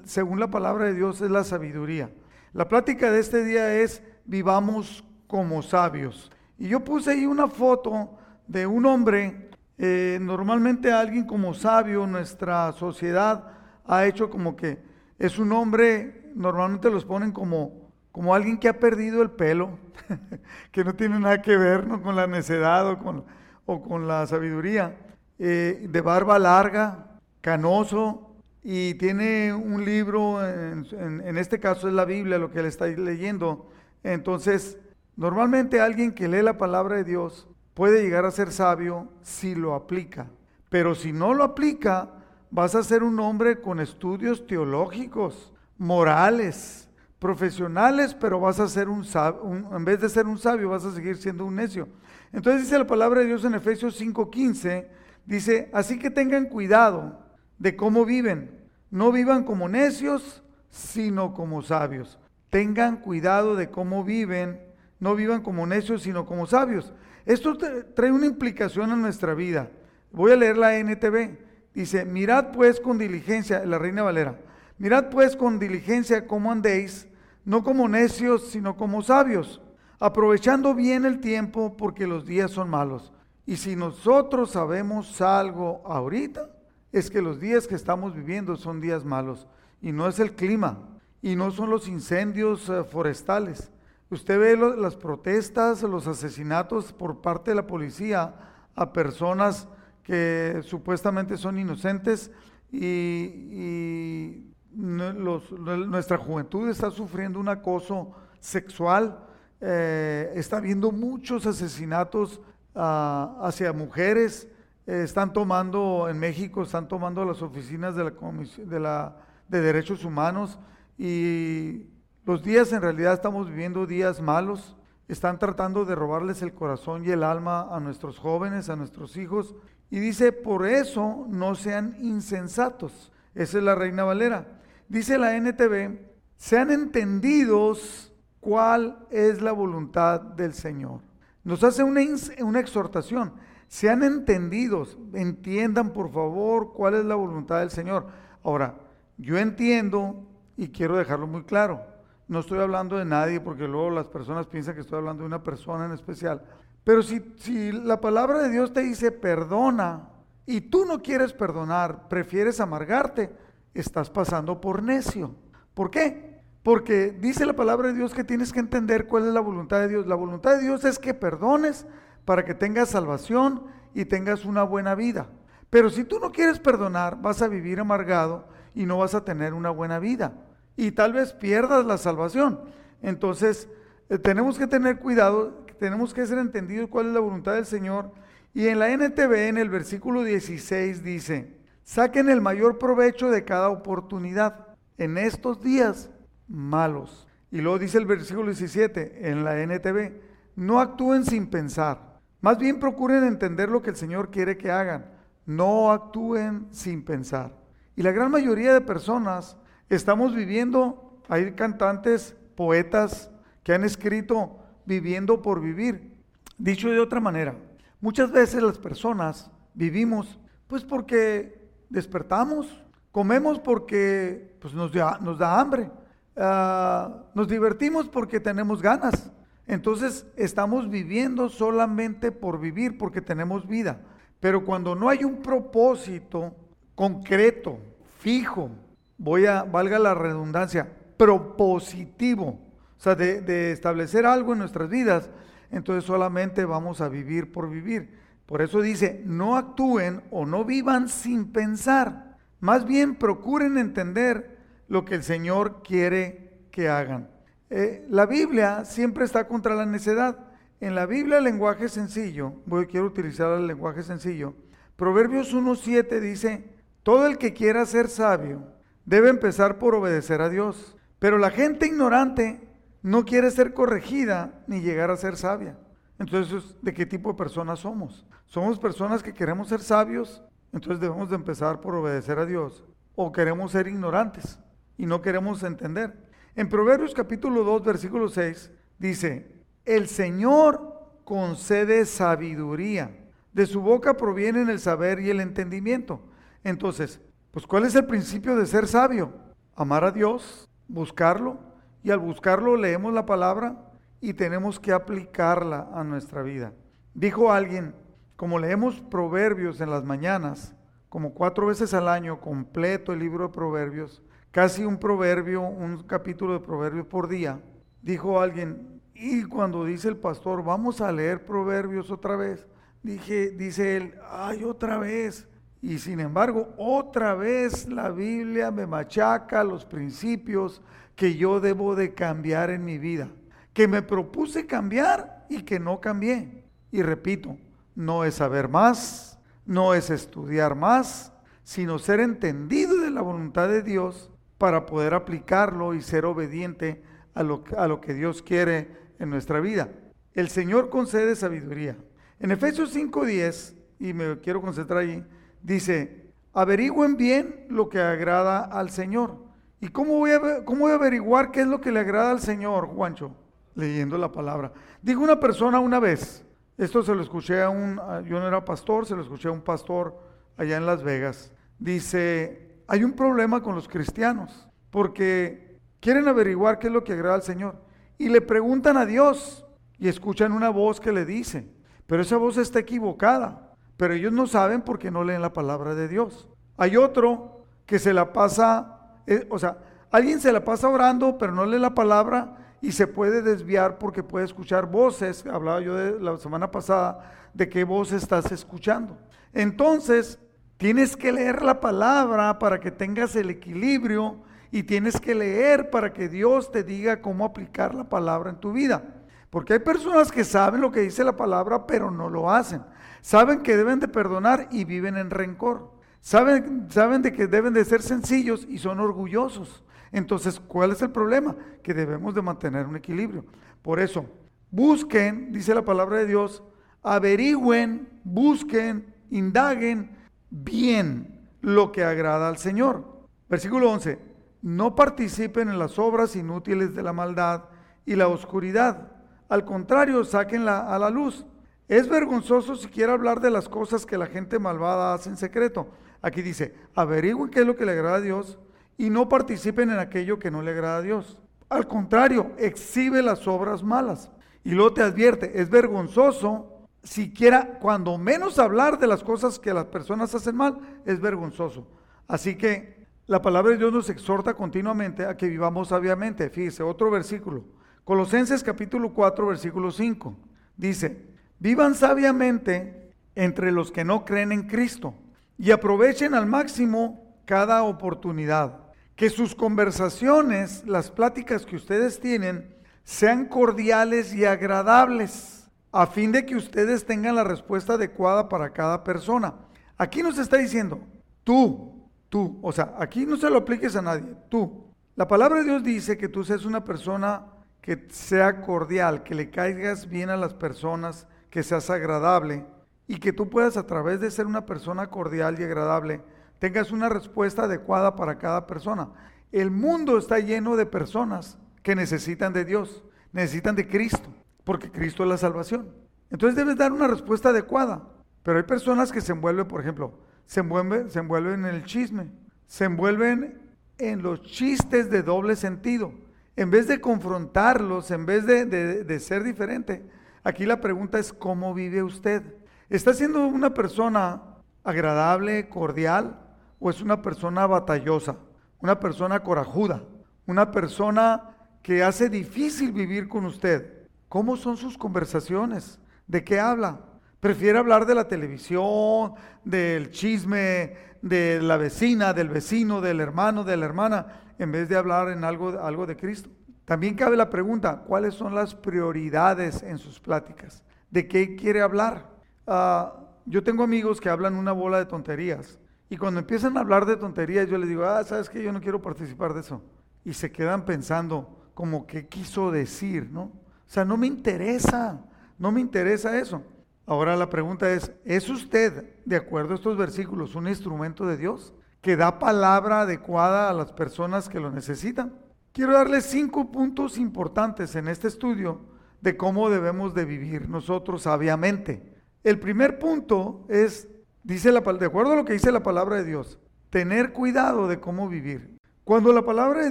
según 0.07 0.41
la 0.41 0.49
palabra 0.51 0.87
de 0.87 0.95
Dios, 0.95 1.21
es 1.21 1.31
la 1.31 1.45
sabiduría. 1.45 2.11
La 2.53 2.67
plática 2.67 3.13
de 3.13 3.21
este 3.21 3.45
día 3.45 3.73
es 3.73 4.03
vivamos 4.25 5.05
como 5.29 5.63
sabios. 5.63 6.33
Y 6.59 6.67
yo 6.67 6.81
puse 6.81 7.13
ahí 7.13 7.27
una 7.27 7.47
foto 7.47 8.19
de 8.49 8.67
un 8.67 8.87
hombre, 8.87 9.51
eh, 9.79 10.19
normalmente 10.21 10.91
alguien 10.91 11.27
como 11.27 11.55
sabio, 11.55 12.09
nuestra 12.09 12.73
sociedad 12.73 13.53
ha 13.87 14.05
hecho 14.05 14.29
como 14.31 14.57
que 14.57 14.83
es 15.17 15.39
un 15.39 15.53
hombre, 15.53 16.24
normalmente 16.35 16.91
los 16.91 17.05
ponen 17.05 17.33
como, 17.33 17.91
como 18.13 18.35
alguien 18.35 18.59
que 18.59 18.69
ha 18.69 18.79
perdido 18.79 19.23
el 19.23 19.31
pelo, 19.31 19.79
que 20.73 20.85
no 20.85 20.95
tiene 20.95 21.19
nada 21.19 21.41
que 21.43 21.57
ver 21.57 21.87
¿no? 21.87 22.03
con 22.03 22.17
la 22.17 22.27
necedad 22.27 22.89
o 22.89 22.99
con 22.99 23.25
o 23.67 23.83
con 23.83 24.07
la 24.07 24.27
sabiduría, 24.27 24.97
eh, 25.39 25.87
de 25.89 26.01
barba 26.01 26.39
larga, 26.39 27.19
canoso, 27.41 28.37
y 28.63 28.95
tiene 28.95 29.53
un 29.53 29.85
libro, 29.85 30.47
en, 30.47 30.87
en, 30.93 31.21
en, 31.21 31.39
este 31.39 31.61
caso 31.61 31.89
es 31.89 31.95
la 31.95 32.05
Biblia, 32.05 32.39
lo 32.39 32.51
que 32.51 32.61
él 32.61 32.67
está 32.67 32.87
leyendo. 32.87 33.71
Entonces, 34.03 34.79
normalmente 35.17 35.81
alguien 35.81 36.13
que 36.13 36.29
lee 36.29 36.43
la 36.43 36.57
palabra 36.57 36.97
de 36.97 37.05
Dios 37.05 37.47
puede 37.75 38.03
llegar 38.03 38.25
a 38.25 38.31
ser 38.31 38.53
sabio 38.53 39.09
si 39.23 39.55
lo 39.55 39.75
aplica, 39.75 40.29
pero 40.71 40.95
si 40.95 41.13
no 41.13 41.35
lo 41.35 41.45
aplica, 41.45 42.11
vas 42.51 42.75
a 42.75 42.83
ser 42.83 43.03
un 43.03 43.21
hombre 43.21 43.61
con 43.61 43.81
estudios 43.81 44.47
teológicos, 44.47 45.53
morales, 45.79 46.89
profesionales, 47.19 48.15
pero 48.15 48.41
vas 48.41 48.61
a 48.61 48.69
ser 48.69 48.89
un 48.89 49.05
sabio, 49.05 49.69
en 49.75 49.85
vez 49.85 50.01
de 50.01 50.09
ser 50.09 50.27
un 50.27 50.39
sabio, 50.39 50.71
vas 50.71 50.85
a 50.85 50.93
seguir 50.93 51.17
siendo 51.17 51.47
un 51.47 51.57
necio. 51.57 51.89
Entonces 52.33 52.63
dice 52.63 52.79
la 52.79 52.87
palabra 52.87 53.21
de 53.21 53.27
Dios 53.27 53.45
en 53.45 53.55
Efesios 53.55 54.01
5:15, 54.01 54.89
dice, 55.25 55.71
así 55.73 55.99
que 55.99 56.11
tengan 56.11 56.47
cuidado 56.47 57.25
de 57.59 57.77
cómo 57.77 58.05
viven. 58.05 58.65
No 58.91 59.11
vivan 59.11 59.45
como 59.45 59.69
necios, 59.69 60.43
sino 60.69 61.33
como 61.33 61.63
sabios. 61.63 62.19
Tengan 62.51 62.99
cuidado 62.99 63.57
de 63.57 63.71
cómo 63.71 64.05
viven. 64.05 64.61
No 65.01 65.15
vivan 65.15 65.43
como 65.43 65.67
necios, 65.67 66.03
sino 66.03 66.27
como 66.27 66.47
sabios. 66.47 66.93
Esto 67.27 67.57
trae 67.95 68.13
una 68.13 68.27
implicación 68.27 68.93
en 68.93 69.03
nuestra 69.03 69.35
vida. 69.35 69.71
Voy 70.13 70.33
a 70.33 70.37
leer 70.37 70.57
la 70.57 70.77
NTV. 70.77 71.39
Dice, 71.75 72.05
mirad 72.05 72.53
pues 72.53 72.79
con 72.81 72.99
diligencia, 72.99 73.65
la 73.65 73.79
Reina 73.79 74.03
Valera, 74.03 74.39
mirad 74.79 75.11
pues 75.11 75.37
con 75.37 75.59
diligencia 75.59 76.27
cómo 76.27 76.53
andéis, 76.53 77.09
no 77.45 77.63
como 77.63 77.89
necios, 77.89 78.49
sino 78.49 78.77
como 78.77 79.03
sabios 79.03 79.61
aprovechando 80.05 80.75
bien 80.75 81.07
el 81.07 81.19
tiempo 81.19 81.79
porque 81.79 82.07
los 82.07 82.27
días 82.27 82.51
son 82.51 82.69
malos. 82.69 83.11
Y 83.47 83.57
si 83.57 83.75
nosotros 83.75 84.51
sabemos 84.51 85.21
algo 85.23 85.83
ahorita, 85.87 86.51
es 86.93 87.11
que 87.11 87.23
los 87.23 87.41
días 87.41 87.67
que 87.67 87.75
estamos 87.75 88.15
viviendo 88.15 88.57
son 88.57 88.83
días 88.83 89.05
malos. 89.05 89.47
Y 89.81 89.93
no 89.93 90.07
es 90.07 90.19
el 90.19 90.35
clima, 90.35 90.79
y 91.23 91.37
no 91.37 91.51
son 91.51 91.71
los 91.71 91.89
incendios 91.89 92.69
uh, 92.69 92.85
forestales. 92.85 93.71
Usted 94.11 94.39
ve 94.39 94.77
las 94.77 94.95
protestas, 94.95 95.83
los 95.83 96.07
asesinatos 96.07 96.93
por 96.93 97.23
parte 97.23 97.51
de 97.51 97.55
la 97.55 97.67
policía 97.67 98.35
a 98.75 98.93
personas 98.93 99.69
que 100.03 100.61
supuestamente 100.65 101.39
son 101.39 101.59
inocentes 101.59 102.31
y, 102.71 104.54
nuestra 104.77 106.19
juventud 106.19 106.69
está 106.69 106.91
sufriendo 106.91 107.39
un 107.39 107.49
acoso 107.49 108.13
sexual, 108.41 109.19
eh, 109.61 110.33
está 110.35 110.59
habiendo 110.59 110.93
muchos 110.93 111.47
asesinatos 111.47 112.41
ah, 112.75 113.39
hacia 113.43 113.73
mujeres, 113.73 114.49
eh, 114.87 115.03
están 115.05 115.33
tomando 115.33 116.09
en 116.09 116.19
México, 116.19 116.63
están 116.63 116.89
tomando 116.89 117.25
las 117.25 117.41
oficinas 117.43 117.97
de 117.97 118.05
la, 118.05 118.11
de 118.11 118.81
la 118.81 119.17
de 119.49 119.61
Derechos 119.61 120.05
Humanos 120.05 120.59
y 120.99 121.87
los 122.25 122.43
días 122.43 122.73
en 122.73 122.83
realidad 122.83 123.15
estamos 123.15 123.49
viviendo 123.49 123.87
días 123.87 124.21
malos, 124.21 124.77
están 125.09 125.39
tratando 125.39 125.85
de 125.85 125.95
robarles 125.95 126.41
el 126.43 126.55
corazón 126.55 127.05
y 127.05 127.11
el 127.11 127.23
alma 127.23 127.69
a 127.71 127.81
nuestros 127.81 128.19
jóvenes, 128.19 128.71
a 128.71 128.77
nuestros 128.77 129.17
hijos. 129.17 129.55
Y 129.91 129.99
dice, 129.99 130.33
por 130.33 130.67
eso 130.67 131.27
no 131.29 131.55
sean 131.55 131.97
insensatos. 132.01 133.13
Esa 133.35 133.59
es 133.59 133.65
la 133.65 133.75
Reina 133.75 134.05
Valera. 134.05 134.63
Dice 134.89 135.19
la 135.19 135.37
NTV, 135.37 135.99
sean 136.37 136.71
entendidos 136.71 138.13
cuál 138.41 139.07
es 139.11 139.41
la 139.41 139.53
voluntad 139.53 140.21
del 140.21 140.53
Señor. 140.53 141.01
Nos 141.43 141.65
hace 141.65 141.83
una, 141.83 142.01
una 142.41 142.61
exhortación. 142.61 143.33
Sean 143.67 144.03
entendidos, 144.03 144.99
entiendan 145.15 145.93
por 145.93 146.13
favor 146.13 146.73
cuál 146.73 146.95
es 146.95 147.05
la 147.05 147.15
voluntad 147.15 147.61
del 147.61 147.71
Señor. 147.71 148.07
Ahora, 148.43 148.77
yo 149.17 149.39
entiendo 149.39 150.29
y 150.57 150.69
quiero 150.69 150.97
dejarlo 150.97 151.27
muy 151.27 151.45
claro. 151.45 151.83
No 152.29 152.41
estoy 152.41 152.61
hablando 152.61 152.97
de 152.97 153.05
nadie 153.05 153.41
porque 153.41 153.67
luego 153.67 153.91
las 153.91 154.09
personas 154.09 154.47
piensan 154.47 154.75
que 154.75 154.81
estoy 154.81 154.99
hablando 154.99 155.23
de 155.23 155.27
una 155.27 155.43
persona 155.43 155.87
en 155.87 155.93
especial. 155.93 156.43
Pero 156.85 157.03
si, 157.03 157.35
si 157.37 157.73
la 157.73 158.01
palabra 158.01 158.43
de 158.43 158.51
Dios 158.51 158.73
te 158.73 158.83
dice 158.83 159.11
perdona 159.11 160.09
y 160.47 160.61
tú 160.63 160.85
no 160.85 161.03
quieres 161.03 161.33
perdonar, 161.33 162.09
prefieres 162.09 162.61
amargarte, 162.61 163.35
estás 163.75 164.11
pasando 164.11 164.61
por 164.61 164.83
necio. 164.83 165.35
¿Por 165.75 165.91
qué? 165.91 166.41
Porque 166.63 167.11
dice 167.11 167.45
la 167.45 167.55
palabra 167.55 167.89
de 167.89 167.95
Dios 167.95 168.15
que 168.15 168.25
tienes 168.25 168.53
que 168.53 168.61
entender 168.61 169.07
cuál 169.07 169.27
es 169.27 169.35
la 169.35 169.41
voluntad 169.41 169.81
de 169.81 169.89
Dios. 169.89 170.07
La 170.07 170.15
voluntad 170.15 170.57
de 170.57 170.63
Dios 170.63 170.85
es 170.85 170.99
que 170.99 171.13
perdones 171.13 171.87
para 172.25 172.45
que 172.45 172.55
tengas 172.55 172.89
salvación 172.89 173.65
y 173.93 174.07
tengas 174.07 174.45
una 174.45 174.63
buena 174.63 174.95
vida. 174.95 175.29
Pero 175.69 175.91
si 175.91 176.05
tú 176.05 176.19
no 176.21 176.33
quieres 176.33 176.59
perdonar, 176.59 177.21
vas 177.21 177.43
a 177.43 177.49
vivir 177.49 177.81
amargado 177.81 178.49
y 178.75 178.87
no 178.87 178.99
vas 178.99 179.15
a 179.15 179.25
tener 179.25 179.55
una 179.55 179.71
buena 179.71 179.99
vida. 179.99 180.33
Y 180.77 180.93
tal 180.93 181.13
vez 181.13 181.33
pierdas 181.33 181.85
la 181.85 181.99
salvación. 181.99 182.61
Entonces, 183.03 183.69
eh, 184.09 184.19
tenemos 184.19 184.59
que 184.59 184.67
tener 184.67 184.99
cuidado, 184.99 185.65
tenemos 185.79 186.15
que 186.15 186.27
ser 186.27 186.39
entendidos 186.39 186.89
cuál 186.89 187.09
es 187.09 187.13
la 187.13 187.21
voluntad 187.21 187.55
del 187.55 187.67
Señor. 187.67 188.13
Y 188.55 188.69
en 188.69 188.79
la 188.79 188.91
NTV, 188.91 189.49
en 189.49 189.59
el 189.59 189.69
versículo 189.69 190.23
16, 190.23 191.03
dice, 191.03 191.59
saquen 191.85 192.29
el 192.29 192.41
mayor 192.41 192.79
provecho 192.79 193.31
de 193.31 193.45
cada 193.45 193.69
oportunidad 193.69 194.77
en 194.99 195.19
estos 195.19 195.63
días 195.63 196.11
malos. 196.49 197.29
Y 197.51 197.61
luego 197.61 197.79
dice 197.79 197.99
el 197.99 198.07
versículo 198.07 198.47
17 198.49 199.31
en 199.31 199.45
la 199.45 199.61
NTV, 199.63 200.13
no 200.57 200.81
actúen 200.81 201.25
sin 201.25 201.47
pensar, 201.49 202.21
más 202.41 202.59
bien 202.59 202.81
procuren 202.81 203.25
entender 203.25 203.69
lo 203.69 203.83
que 203.83 203.91
el 203.91 203.97
Señor 203.97 204.31
quiere 204.31 204.57
que 204.57 204.71
hagan, 204.71 205.07
no 205.47 205.93
actúen 205.93 206.67
sin 206.71 207.05
pensar. 207.05 207.57
Y 207.97 208.03
la 208.03 208.13
gran 208.13 208.31
mayoría 208.31 208.73
de 208.73 208.81
personas 208.81 209.57
estamos 209.89 210.35
viviendo, 210.35 211.21
hay 211.29 211.53
cantantes, 211.53 212.37
poetas 212.57 213.31
que 213.63 213.73
han 213.73 213.85
escrito 213.85 214.59
viviendo 214.85 215.43
por 215.43 215.61
vivir. 215.61 216.13
Dicho 216.59 216.91
de 216.91 217.01
otra 217.01 217.21
manera, 217.21 217.57
muchas 218.01 218.31
veces 218.31 218.63
las 218.63 218.79
personas 218.79 219.51
vivimos 219.75 220.39
pues 220.67 220.85
porque 220.85 221.64
despertamos, 221.95 222.67
comemos 223.13 223.59
porque 223.59 224.57
pues, 224.61 224.75
nos, 224.75 224.93
da, 224.93 225.19
nos 225.21 225.39
da 225.39 225.61
hambre, 225.61 225.91
ah, 226.37 227.23
nos 227.35 227.49
divertimos 227.49 228.09
porque 228.09 228.41
tenemos 228.41 228.83
ganas. 228.83 229.31
Entonces 229.67 230.27
estamos 230.37 230.91
viviendo 230.91 231.49
solamente 231.49 232.33
por 232.33 232.61
vivir, 232.61 232.99
porque 232.99 233.23
tenemos 233.23 233.67
vida. 233.67 234.01
Pero 234.41 234.65
cuando 234.65 234.95
no 234.95 235.09
hay 235.09 235.25
un 235.25 235.41
propósito, 235.41 236.55
concreto, 236.95 237.79
fijo, 238.19 238.71
voy 239.17 239.47
a, 239.47 239.63
valga 239.63 239.99
la 239.99 240.15
redundancia, 240.15 240.89
propositivo, 241.17 242.59
o 242.99 243.01
sea, 243.01 243.15
de, 243.15 243.73
establecer 243.73 244.27
algo 244.27 244.53
en 244.53 244.59
nuestras 244.59 244.89
vidas, 244.89 245.31
entonces 245.71 246.05
solamente 246.05 246.65
vamos 246.65 247.01
a 247.01 247.09
vivir 247.09 247.53
por 247.53 247.71
vivir. 247.71 248.24
Por 248.47 248.63
eso 248.63 248.81
dice, 248.83 249.23
no 249.25 249.57
actúen 249.57 250.23
o 250.31 250.45
no 250.45 250.65
vivan 250.65 251.09
sin 251.09 251.53
pensar, 251.53 252.37
más 252.61 252.85
bien 252.87 253.17
procuren 253.17 253.79
entender 253.79 254.59
lo 254.89 255.05
que 255.05 255.15
el 255.15 255.23
Señor 255.23 255.83
quiere 255.83 256.67
que 256.71 256.89
hagan. 256.89 257.29
Eh, 257.71 258.07
la 258.09 258.27
Biblia 258.27 258.85
siempre 258.85 259.25
está 259.25 259.47
contra 259.47 259.75
la 259.75 259.87
necedad. 259.87 260.39
En 260.81 260.95
la 260.95 261.07
Biblia 261.07 261.39
el 261.39 261.45
lenguaje 261.45 261.89
sencillo, 261.89 262.55
voy, 262.67 262.87
quiero 262.87 263.07
utilizar 263.07 263.57
el 263.59 263.67
lenguaje 263.67 264.03
sencillo. 264.03 264.55
Proverbios 264.97 265.55
1.7 265.55 266.21
dice, 266.21 266.65
todo 267.03 267.27
el 267.27 267.39
que 267.39 267.53
quiera 267.53 267.87
ser 267.87 268.09
sabio 268.09 268.67
debe 269.05 269.29
empezar 269.29 269.79
por 269.79 269.95
obedecer 269.95 270.41
a 270.41 270.49
Dios. 270.49 270.97
Pero 271.19 271.39
la 271.39 271.51
gente 271.51 271.87
ignorante 271.87 272.61
no 273.03 273.25
quiere 273.25 273.51
ser 273.51 273.75
corregida 273.75 274.63
ni 274.67 274.81
llegar 274.81 275.11
a 275.11 275.17
ser 275.17 275.37
sabia. 275.37 275.79
Entonces, 276.19 276.77
¿de 276.81 276.95
qué 276.95 277.07
tipo 277.07 277.33
de 277.33 277.39
personas 277.39 277.81
somos? 277.81 278.27
¿Somos 278.47 278.79
personas 278.79 279.23
que 279.23 279.35
queremos 279.35 279.69
ser 279.69 279.81
sabios? 279.81 280.43
Entonces 280.73 281.01
debemos 281.01 281.31
de 281.31 281.37
empezar 281.37 281.81
por 281.81 281.95
obedecer 281.95 282.39
a 282.39 282.47
Dios. 282.47 282.85
¿O 283.15 283.33
queremos 283.33 283.73
ser 283.73 283.87
ignorantes 283.87 284.59
y 284.97 285.07
no 285.07 285.23
queremos 285.23 285.63
entender? 285.63 286.17
En 286.57 286.69
Proverbios 286.69 287.15
capítulo 287.15 287.65
2, 287.65 287.85
versículo 287.85 288.29
6, 288.29 288.71
dice, 288.99 289.65
el 289.85 290.09
Señor 290.09 291.21
concede 291.25 292.07
sabiduría. 292.07 293.11
De 293.53 293.67
su 293.67 293.81
boca 293.81 294.17
provienen 294.17 294.69
el 294.69 294.81
saber 294.81 295.21
y 295.21 295.31
el 295.31 295.41
entendimiento. 295.41 296.21
Entonces, 296.65 297.21
pues 297.51 297.67
¿cuál 297.67 297.85
es 297.85 297.95
el 297.95 298.07
principio 298.07 298.57
de 298.57 298.67
ser 298.67 298.89
sabio? 298.89 299.33
Amar 299.77 300.05
a 300.05 300.11
Dios, 300.11 300.69
buscarlo, 300.89 301.59
y 302.03 302.11
al 302.11 302.19
buscarlo 302.19 302.77
leemos 302.77 303.13
la 303.15 303.27
palabra 303.27 303.91
y 304.21 304.35
tenemos 304.35 304.79
que 304.79 304.93
aplicarla 304.93 305.89
a 305.93 306.05
nuestra 306.05 306.43
vida. 306.43 306.73
Dijo 307.15 307.53
alguien, 307.53 307.95
como 308.37 308.59
leemos 308.59 309.01
proverbios 309.01 309.81
en 309.81 309.91
las 309.91 310.05
mañanas, 310.05 310.75
como 311.09 311.33
cuatro 311.33 311.67
veces 311.67 311.95
al 311.95 312.09
año, 312.09 312.41
completo 312.41 313.13
el 313.13 313.21
libro 313.21 313.47
de 313.47 313.55
proverbios, 313.55 314.23
casi 314.51 314.85
un 314.85 314.99
proverbio, 314.99 315.63
un 315.63 316.03
capítulo 316.03 316.55
de 316.55 316.61
proverbios 316.61 317.07
por 317.07 317.29
día, 317.29 317.61
dijo 318.03 318.41
alguien, 318.41 319.01
y 319.15 319.45
cuando 319.45 319.85
dice 319.85 320.09
el 320.09 320.17
pastor, 320.17 320.65
vamos 320.65 321.01
a 321.01 321.13
leer 321.13 321.45
proverbios 321.45 322.11
otra 322.11 322.35
vez, 322.35 322.67
dije, 323.03 323.51
dice 323.51 323.97
él, 323.97 324.15
ay, 324.29 324.65
otra 324.65 324.99
vez. 324.99 325.47
Y 325.81 325.99
sin 325.99 326.19
embargo, 326.19 326.75
otra 326.79 327.35
vez 327.35 327.87
la 327.89 328.11
Biblia 328.11 328.71
me 328.71 328.87
machaca 328.87 329.63
los 329.63 329.85
principios 329.85 330.83
que 331.15 331.37
yo 331.37 331.61
debo 331.61 331.95
de 331.95 332.15
cambiar 332.15 332.71
en 332.71 332.85
mi 332.85 332.99
vida, 332.99 333.29
que 333.73 333.87
me 333.87 334.03
propuse 334.03 334.67
cambiar 334.67 335.47
y 335.49 335.63
que 335.63 335.79
no 335.79 336.01
cambié. 336.01 336.65
Y 336.91 337.03
repito, 337.03 337.57
no 337.95 338.25
es 338.25 338.35
saber 338.37 338.69
más, 338.69 339.39
no 339.67 339.95
es 339.95 340.11
estudiar 340.11 340.75
más, 340.75 341.33
sino 341.63 341.99
ser 341.99 342.21
entendido 342.21 342.99
de 342.99 343.11
la 343.11 343.23
voluntad 343.23 343.69
de 343.69 343.83
Dios 343.83 344.31
para 344.59 344.87
poder 344.87 345.15
aplicarlo 345.15 345.95
y 345.95 346.03
ser 346.03 346.27
obediente 346.27 347.03
a 347.35 347.43
lo, 347.43 347.65
a 347.77 347.89
lo 347.89 348.01
que 348.01 348.15
Dios 348.15 348.43
quiere 348.43 348.97
en 349.19 349.31
nuestra 349.31 349.61
vida. 349.61 349.91
El 350.35 350.49
Señor 350.49 350.91
concede 350.91 351.37
sabiduría. 351.37 351.97
En 352.39 352.51
Efesios 352.51 352.95
5:10, 352.95 353.75
y 353.99 354.13
me 354.13 354.41
quiero 354.41 354.61
concentrar 354.61 355.01
allí, 355.01 355.25
dice, 355.63 356.33
averigüen 356.53 357.17
bien 357.17 357.67
lo 357.69 357.89
que 357.89 358.01
agrada 358.01 358.61
al 358.65 358.91
Señor. 358.91 359.45
¿Y 359.81 359.89
cómo 359.89 360.19
voy, 360.19 360.33
a, 360.33 360.65
cómo 360.65 360.81
voy 360.81 360.93
a 360.93 360.97
averiguar 360.97 361.51
qué 361.51 361.61
es 361.61 361.67
lo 361.67 361.81
que 361.81 361.93
le 361.93 362.01
agrada 362.01 362.31
al 362.31 362.41
Señor, 362.41 362.87
Juancho? 362.87 363.37
Leyendo 363.75 364.17
la 364.19 364.31
palabra. 364.31 364.73
Dijo 365.03 365.21
una 365.21 365.39
persona 365.41 365.81
una 365.81 365.99
vez, 365.99 366.44
esto 366.77 367.03
se 367.03 367.15
lo 367.15 367.23
escuché 367.23 367.63
a 367.63 367.71
un, 367.71 368.01
yo 368.27 368.41
no 368.41 368.49
era 368.49 368.65
pastor, 368.65 369.07
se 369.07 369.15
lo 369.15 369.23
escuché 369.23 369.49
a 369.49 369.53
un 369.53 369.63
pastor 369.63 370.19
allá 370.57 370.77
en 370.77 370.87
Las 370.87 371.03
Vegas. 371.03 371.53
Dice, 371.79 372.83
hay 372.87 373.05
un 373.05 373.13
problema 373.13 373.63
con 373.63 373.75
los 373.75 373.89
cristianos, 373.89 374.69
porque 374.91 375.81
quieren 376.01 376.29
averiguar 376.29 376.79
qué 376.79 376.89
es 376.89 376.93
lo 376.93 377.05
que 377.05 377.13
agrada 377.13 377.37
al 377.37 377.43
Señor. 377.43 377.83
Y 378.19 378.29
le 378.29 378.41
preguntan 378.41 378.97
a 378.97 379.07
Dios 379.07 379.67
y 379.99 380.09
escuchan 380.09 380.53
una 380.53 380.71
voz 380.71 381.01
que 381.01 381.13
le 381.13 381.25
dice, 381.25 381.69
pero 382.07 382.23
esa 382.23 382.37
voz 382.37 382.57
está 382.57 382.79
equivocada 382.79 383.65
pero 383.97 384.15
ellos 384.15 384.33
no 384.33 384.47
saben 384.47 384.83
porque 384.83 385.11
no 385.11 385.25
leen 385.25 385.43
la 385.43 385.53
palabra 385.53 385.95
de 385.95 386.09
Dios. 386.09 386.49
Hay 386.77 386.97
otro 386.97 387.65
que 387.87 387.99
se 387.99 388.13
la 388.13 388.33
pasa, 388.33 389.21
eh, 389.27 389.47
o 389.51 389.59
sea, 389.59 389.79
alguien 390.11 390.41
se 390.41 390.53
la 390.53 390.65
pasa 390.65 390.89
orando, 390.89 391.39
pero 391.39 391.53
no 391.53 391.65
lee 391.65 391.79
la 391.79 391.95
palabra 391.95 392.64
y 392.85 392.93
se 392.93 393.07
puede 393.07 393.41
desviar 393.41 393.97
porque 393.97 394.23
puede 394.23 394.45
escuchar 394.45 394.85
voces. 394.85 395.47
Hablaba 395.47 395.81
yo 395.81 395.95
de 395.95 396.21
la 396.21 396.37
semana 396.37 396.71
pasada 396.71 397.33
de 397.55 397.67
qué 397.67 397.83
voz 397.83 398.13
estás 398.13 398.53
escuchando. 398.53 399.17
Entonces, 399.55 400.39
tienes 400.77 401.17
que 401.17 401.33
leer 401.33 401.63
la 401.63 401.81
palabra 401.81 402.59
para 402.59 402.79
que 402.81 402.91
tengas 402.91 403.37
el 403.37 403.49
equilibrio 403.49 404.43
y 404.71 404.83
tienes 404.83 405.19
que 405.19 405.35
leer 405.35 405.89
para 405.89 406.13
que 406.13 406.29
Dios 406.29 406.71
te 406.71 406.85
diga 406.85 407.23
cómo 407.23 407.47
aplicar 407.47 407.95
la 407.95 408.05
palabra 408.05 408.51
en 408.51 408.61
tu 408.61 408.73
vida. 408.73 409.03
Porque 409.49 409.73
hay 409.73 409.79
personas 409.79 410.31
que 410.31 410.45
saben 410.45 410.83
lo 410.83 410.93
que 410.93 411.01
dice 411.01 411.25
la 411.25 411.37
palabra, 411.37 411.87
pero 411.87 412.11
no 412.11 412.29
lo 412.29 412.51
hacen. 412.51 412.83
Saben 413.23 413.63
que 413.63 413.79
deben 413.79 413.99
de 413.99 414.09
perdonar 414.09 414.69
y 414.71 414.85
viven 414.85 415.17
en 415.17 415.31
rencor. 415.31 415.91
Saben, 416.21 416.89
saben 416.91 417.23
de 417.23 417.33
que 417.33 417.47
deben 417.47 417.73
de 417.73 417.87
ser 417.87 418.03
sencillos 418.03 418.67
y 418.69 418.77
son 418.77 419.01
orgullosos. 419.01 419.84
Entonces, 420.15 420.61
¿cuál 420.61 420.93
es 420.93 421.03
el 421.03 421.11
problema? 421.11 421.57
Que 421.83 421.93
debemos 421.93 422.37
de 422.37 422.41
mantener 422.41 422.87
un 422.87 422.95
equilibrio. 422.95 423.45
Por 423.83 423.99
eso, 423.99 424.25
busquen, 424.71 425.51
dice 425.51 425.75
la 425.75 425.85
palabra 425.85 426.19
de 426.19 426.27
Dios, 426.27 426.63
averigüen, 427.03 428.09
busquen, 428.23 429.13
indaguen 429.31 430.17
bien 430.51 431.51
lo 431.61 431.91
que 431.91 432.05
agrada 432.05 432.49
al 432.49 432.59
Señor. 432.59 433.27
Versículo 433.49 433.91
11, 433.91 434.21
no 434.63 434.95
participen 434.95 435.69
en 435.69 435.81
las 435.81 435.99
obras 435.99 436.37
inútiles 436.37 436.95
de 436.95 437.03
la 437.03 437.13
maldad 437.13 437.65
y 438.07 438.15
la 438.15 438.29
oscuridad. 438.29 439.11
Al 439.49 439.65
contrario, 439.65 440.23
sáquenla 440.23 440.95
a 440.95 440.99
la 441.01 441.11
luz. 441.11 441.45
Es 441.89 442.09
vergonzoso 442.09 442.77
siquiera 442.77 443.15
hablar 443.15 443.41
de 443.41 443.51
las 443.51 443.69
cosas 443.69 444.07
que 444.07 444.17
la 444.17 444.27
gente 444.27 444.61
malvada 444.61 445.13
hace 445.13 445.29
en 445.29 445.37
secreto. 445.37 445.89
Aquí 446.23 446.41
dice, 446.41 446.73
averigüen 446.95 447.51
qué 447.51 447.63
es 447.63 447.67
lo 447.67 447.75
que 447.75 447.85
le 447.85 447.93
agrada 447.93 448.19
a 448.19 448.21
Dios 448.21 448.61
y 448.97 449.11
no 449.11 449.29
participen 449.29 449.91
en 449.91 449.99
aquello 449.99 450.39
que 450.39 450.51
no 450.51 450.63
le 450.63 450.71
agrada 450.71 450.99
a 450.99 451.03
Dios. 451.03 451.39
Al 451.69 451.89
contrario, 451.89 452.53
exhibe 452.59 453.23
las 453.23 453.47
obras 453.49 453.83
malas. 453.83 454.31
Y 454.63 454.71
luego 454.71 454.95
te 454.95 455.03
advierte, 455.03 455.61
es 455.61 455.69
vergonzoso, 455.69 456.87
siquiera 457.03 457.79
cuando 457.81 458.17
menos 458.17 458.59
hablar 458.59 458.99
de 458.99 459.07
las 459.07 459.23
cosas 459.23 459.59
que 459.59 459.75
las 459.75 459.87
personas 459.87 460.35
hacen 460.35 460.57
mal, 460.57 460.79
es 461.05 461.21
vergonzoso. 461.21 461.87
Así 462.27 462.57
que 462.57 463.07
la 463.27 463.43
palabra 463.43 463.73
de 463.73 463.79
Dios 463.79 463.93
nos 463.93 464.09
exhorta 464.09 464.55
continuamente 464.55 465.27
a 465.27 465.37
que 465.37 465.49
vivamos 465.49 465.89
sabiamente. 465.89 466.49
Fíjese, 466.49 466.83
otro 466.83 467.11
versículo. 467.11 467.65
Colosenses 468.05 468.63
capítulo 468.63 469.13
4, 469.13 469.47
versículo 469.47 469.91
5. 469.91 470.37
Dice, 470.77 471.27
vivan 471.59 471.95
sabiamente 471.95 473.13
entre 473.35 473.73
los 473.73 473.91
que 473.91 474.05
no 474.05 474.25
creen 474.25 474.53
en 474.53 474.67
Cristo 474.67 475.15
y 475.59 475.71
aprovechen 475.71 476.35
al 476.35 476.47
máximo 476.47 477.37
cada 477.45 477.83
oportunidad 477.83 478.84
que 479.17 479.31
sus 479.31 479.55
conversaciones, 479.55 480.85
las 480.87 481.11
pláticas 481.11 481.65
que 481.65 481.77
ustedes 481.77 482.21
tienen, 482.21 482.75
sean 483.05 483.47
cordiales 483.47 484.35
y 484.35 484.45
agradables, 484.45 485.71
a 485.93 486.07
fin 486.07 486.33
de 486.33 486.45
que 486.45 486.57
ustedes 486.57 487.07
tengan 487.07 487.37
la 487.37 487.45
respuesta 487.45 487.95
adecuada 487.95 488.49
para 488.49 488.73
cada 488.73 489.05
persona. 489.05 489.55
Aquí 489.97 490.23
nos 490.23 490.39
está 490.39 490.57
diciendo, 490.57 491.01
tú, 491.45 492.09
tú, 492.29 492.59
o 492.63 492.73
sea, 492.73 492.95
aquí 492.99 493.25
no 493.25 493.37
se 493.37 493.49
lo 493.49 493.59
apliques 493.59 493.95
a 493.95 494.03
nadie, 494.03 494.35
tú. 494.49 494.85
La 495.15 495.29
palabra 495.29 495.59
de 495.59 495.65
Dios 495.65 495.85
dice 495.85 496.19
que 496.19 496.29
tú 496.29 496.43
seas 496.43 496.65
una 496.65 496.83
persona 496.83 497.47
que 497.81 498.09
sea 498.11 498.63
cordial, 498.63 499.23
que 499.23 499.35
le 499.35 499.51
caigas 499.51 500.09
bien 500.09 500.31
a 500.31 500.37
las 500.37 500.55
personas, 500.55 501.29
que 501.51 501.63
seas 501.63 501.91
agradable 501.91 502.67
y 503.07 503.19
que 503.19 503.33
tú 503.33 503.49
puedas 503.49 503.77
a 503.77 503.87
través 503.87 504.21
de 504.21 504.31
ser 504.31 504.47
una 504.47 504.67
persona 504.67 505.09
cordial 505.09 505.61
y 505.61 505.63
agradable, 505.63 506.23
tengas 506.59 506.93
una 506.93 507.09
respuesta 507.09 507.65
adecuada 507.65 508.17
para 508.17 508.39
cada 508.39 508.67
persona. 508.67 509.11
El 509.53 509.71
mundo 509.71 510.19
está 510.19 510.39
lleno 510.39 510.77
de 510.77 510.87
personas 510.87 511.59
que 511.83 511.95
necesitan 511.95 512.53
de 512.53 512.65
Dios, 512.65 513.05
necesitan 513.33 513.77
de 513.77 513.87
Cristo, 513.87 514.29
porque 514.65 514.91
Cristo 514.91 515.23
es 515.23 515.29
la 515.29 515.39
salvación. 515.39 515.91
Entonces 516.31 516.57
debes 516.57 516.77
dar 516.77 516.93
una 516.93 517.07
respuesta 517.07 517.51
adecuada. 517.51 518.03
Pero 518.43 518.59
hay 518.59 518.65
personas 518.65 519.11
que 519.11 519.21
se 519.21 519.33
envuelven, 519.33 519.67
por 519.67 519.81
ejemplo, 519.81 520.19
se 520.47 520.61
envuelven, 520.61 521.11
se 521.11 521.19
envuelven 521.19 521.65
en 521.65 521.75
el 521.75 521.85
chisme, 521.85 522.31
se 522.67 522.85
envuelven 522.85 523.59
en 523.99 524.23
los 524.23 524.43
chistes 524.43 525.11
de 525.11 525.23
doble 525.23 525.57
sentido. 525.57 526.13
En 526.57 526.71
vez 526.71 526.87
de 526.87 527.01
confrontarlos, 527.01 528.11
en 528.11 528.27
vez 528.27 528.47
de, 528.47 528.67
de 528.67 529.21
ser 529.21 529.45
diferente, 529.45 530.05
aquí 530.43 530.67
la 530.67 530.81
pregunta 530.81 531.19
es, 531.19 531.33
¿cómo 531.33 531.75
vive 531.75 532.03
usted? 532.03 532.43
¿Está 532.91 533.15
siendo 533.15 533.47
una 533.47 533.73
persona 533.73 534.43
agradable, 534.85 535.69
cordial? 535.69 536.44
O 536.79 536.91
es 536.91 537.01
una 537.01 537.23
persona 537.23 537.67
batallosa, 537.67 538.37
una 538.81 538.99
persona 539.01 539.41
corajuda, 539.41 540.03
una 540.47 540.71
persona 540.71 541.57
que 541.83 542.03
hace 542.03 542.29
difícil 542.29 542.93
vivir 542.93 543.29
con 543.29 543.45
usted? 543.47 544.09
¿Cómo 544.29 544.57
son 544.57 544.77
sus 544.77 544.99
conversaciones? 544.99 546.01
¿De 546.27 546.43
qué 546.45 546.59
habla? 546.61 547.01
¿Prefiere 547.41 547.79
hablar 547.79 548.07
de 548.07 548.15
la 548.15 548.27
televisión, 548.27 549.35
del 549.65 550.11
chisme, 550.11 550.97
de 551.23 551.61
la 551.61 551.77
vecina, 551.77 552.33
del 552.33 552.49
vecino, 552.49 553.01
del 553.01 553.21
hermano, 553.21 553.65
de 553.65 553.77
la 553.77 553.85
hermana, 553.85 554.27
en 554.59 554.73
vez 554.73 554.89
de 554.89 554.97
hablar 554.97 555.29
en 555.29 555.45
algo, 555.45 556.07
de 556.07 556.17
Cristo? 556.17 556.51
También 556.85 557.15
cabe 557.15 557.37
la 557.37 557.51
pregunta, 557.51 558.03
¿cuáles 558.07 558.35
son 558.35 558.55
las 558.55 558.75
prioridades 558.75 559.83
en 559.83 559.99
sus 559.99 560.21
pláticas? 560.21 560.83
¿De 561.11 561.29
qué 561.29 561.55
quiere 561.55 561.81
hablar? 561.81 562.31
Ah, 562.67 563.15
yo 563.47 563.63
tengo 563.63 563.85
amigos 563.85 564.21
que 564.21 564.31
hablan 564.31 564.55
una 564.55 564.73
bola 564.73 564.99
de 564.99 565.07
tonterías 565.07 565.79
y 566.15 566.17
cuando 566.17 566.39
empiezan 566.39 566.77
a 566.77 566.81
hablar 566.81 567.07
de 567.07 567.17
tonterías, 567.17 567.69
yo 567.69 567.77
les 567.77 567.89
digo, 567.89 568.05
ah, 568.05 568.23
sabes 568.23 568.49
que 568.49 568.63
yo 568.63 568.73
no 568.73 568.81
quiero 568.81 569.03
participar 569.03 569.53
de 569.53 569.63
eso. 569.63 569.83
Y 570.25 570.33
se 570.33 570.53
quedan 570.53 570.85
pensando 570.85 571.69
como 571.75 572.07
que 572.07 572.29
quiso 572.29 572.71
decir, 572.71 573.31
¿no? 573.33 573.43
O 573.43 573.89
sea, 573.89 574.05
no 574.05 574.17
me 574.17 574.29
interesa, 574.29 575.25
no 575.59 575.73
me 575.73 575.81
interesa 575.81 576.39
eso. 576.39 576.63
Ahora 577.05 577.35
la 577.35 577.51
pregunta 577.51 577.91
es, 577.91 578.13
¿es 578.25 578.49
usted, 578.49 579.17
de 579.25 579.35
acuerdo 579.35 579.73
a 579.73 579.75
estos 579.75 579.97
versículos, 579.97 580.55
un 580.55 580.69
instrumento 580.69 581.27
de 581.27 581.37
Dios 581.37 581.75
que 582.01 582.17
da 582.17 582.39
palabra 582.39 583.01
adecuada 583.01 583.69
a 583.69 583.75
las 583.75 583.91
personas 583.91 584.49
que 584.49 584.61
lo 584.61 584.71
necesitan? 584.71 585.35
Quiero 585.73 585.95
darles 585.95 586.27
cinco 586.27 586.71
puntos 586.71 587.19
importantes 587.19 587.97
en 587.97 588.07
este 588.07 588.29
estudio 588.29 588.83
de 589.21 589.37
cómo 589.37 589.69
debemos 589.69 590.15
de 590.15 590.27
vivir 590.27 590.69
nosotros 590.69 591.23
sabiamente. 591.23 592.15
El 592.45 592.61
primer 592.61 593.01
punto 593.01 593.67
es 593.69 594.07
Dice 594.45 594.71
la, 594.71 594.81
de 594.81 595.07
acuerdo 595.07 595.33
a 595.33 595.37
lo 595.37 595.47
que 595.47 595.55
dice 595.55 595.73
la 595.73 595.83
palabra 595.83 596.17
de 596.17 596.25
Dios, 596.25 596.59
tener 596.91 597.33
cuidado 597.33 597.89
de 597.89 597.99
cómo 597.99 598.29
vivir. 598.29 598.77
Cuando 599.03 599.33
la 599.33 599.43
palabra 599.43 599.85
de 599.85 599.91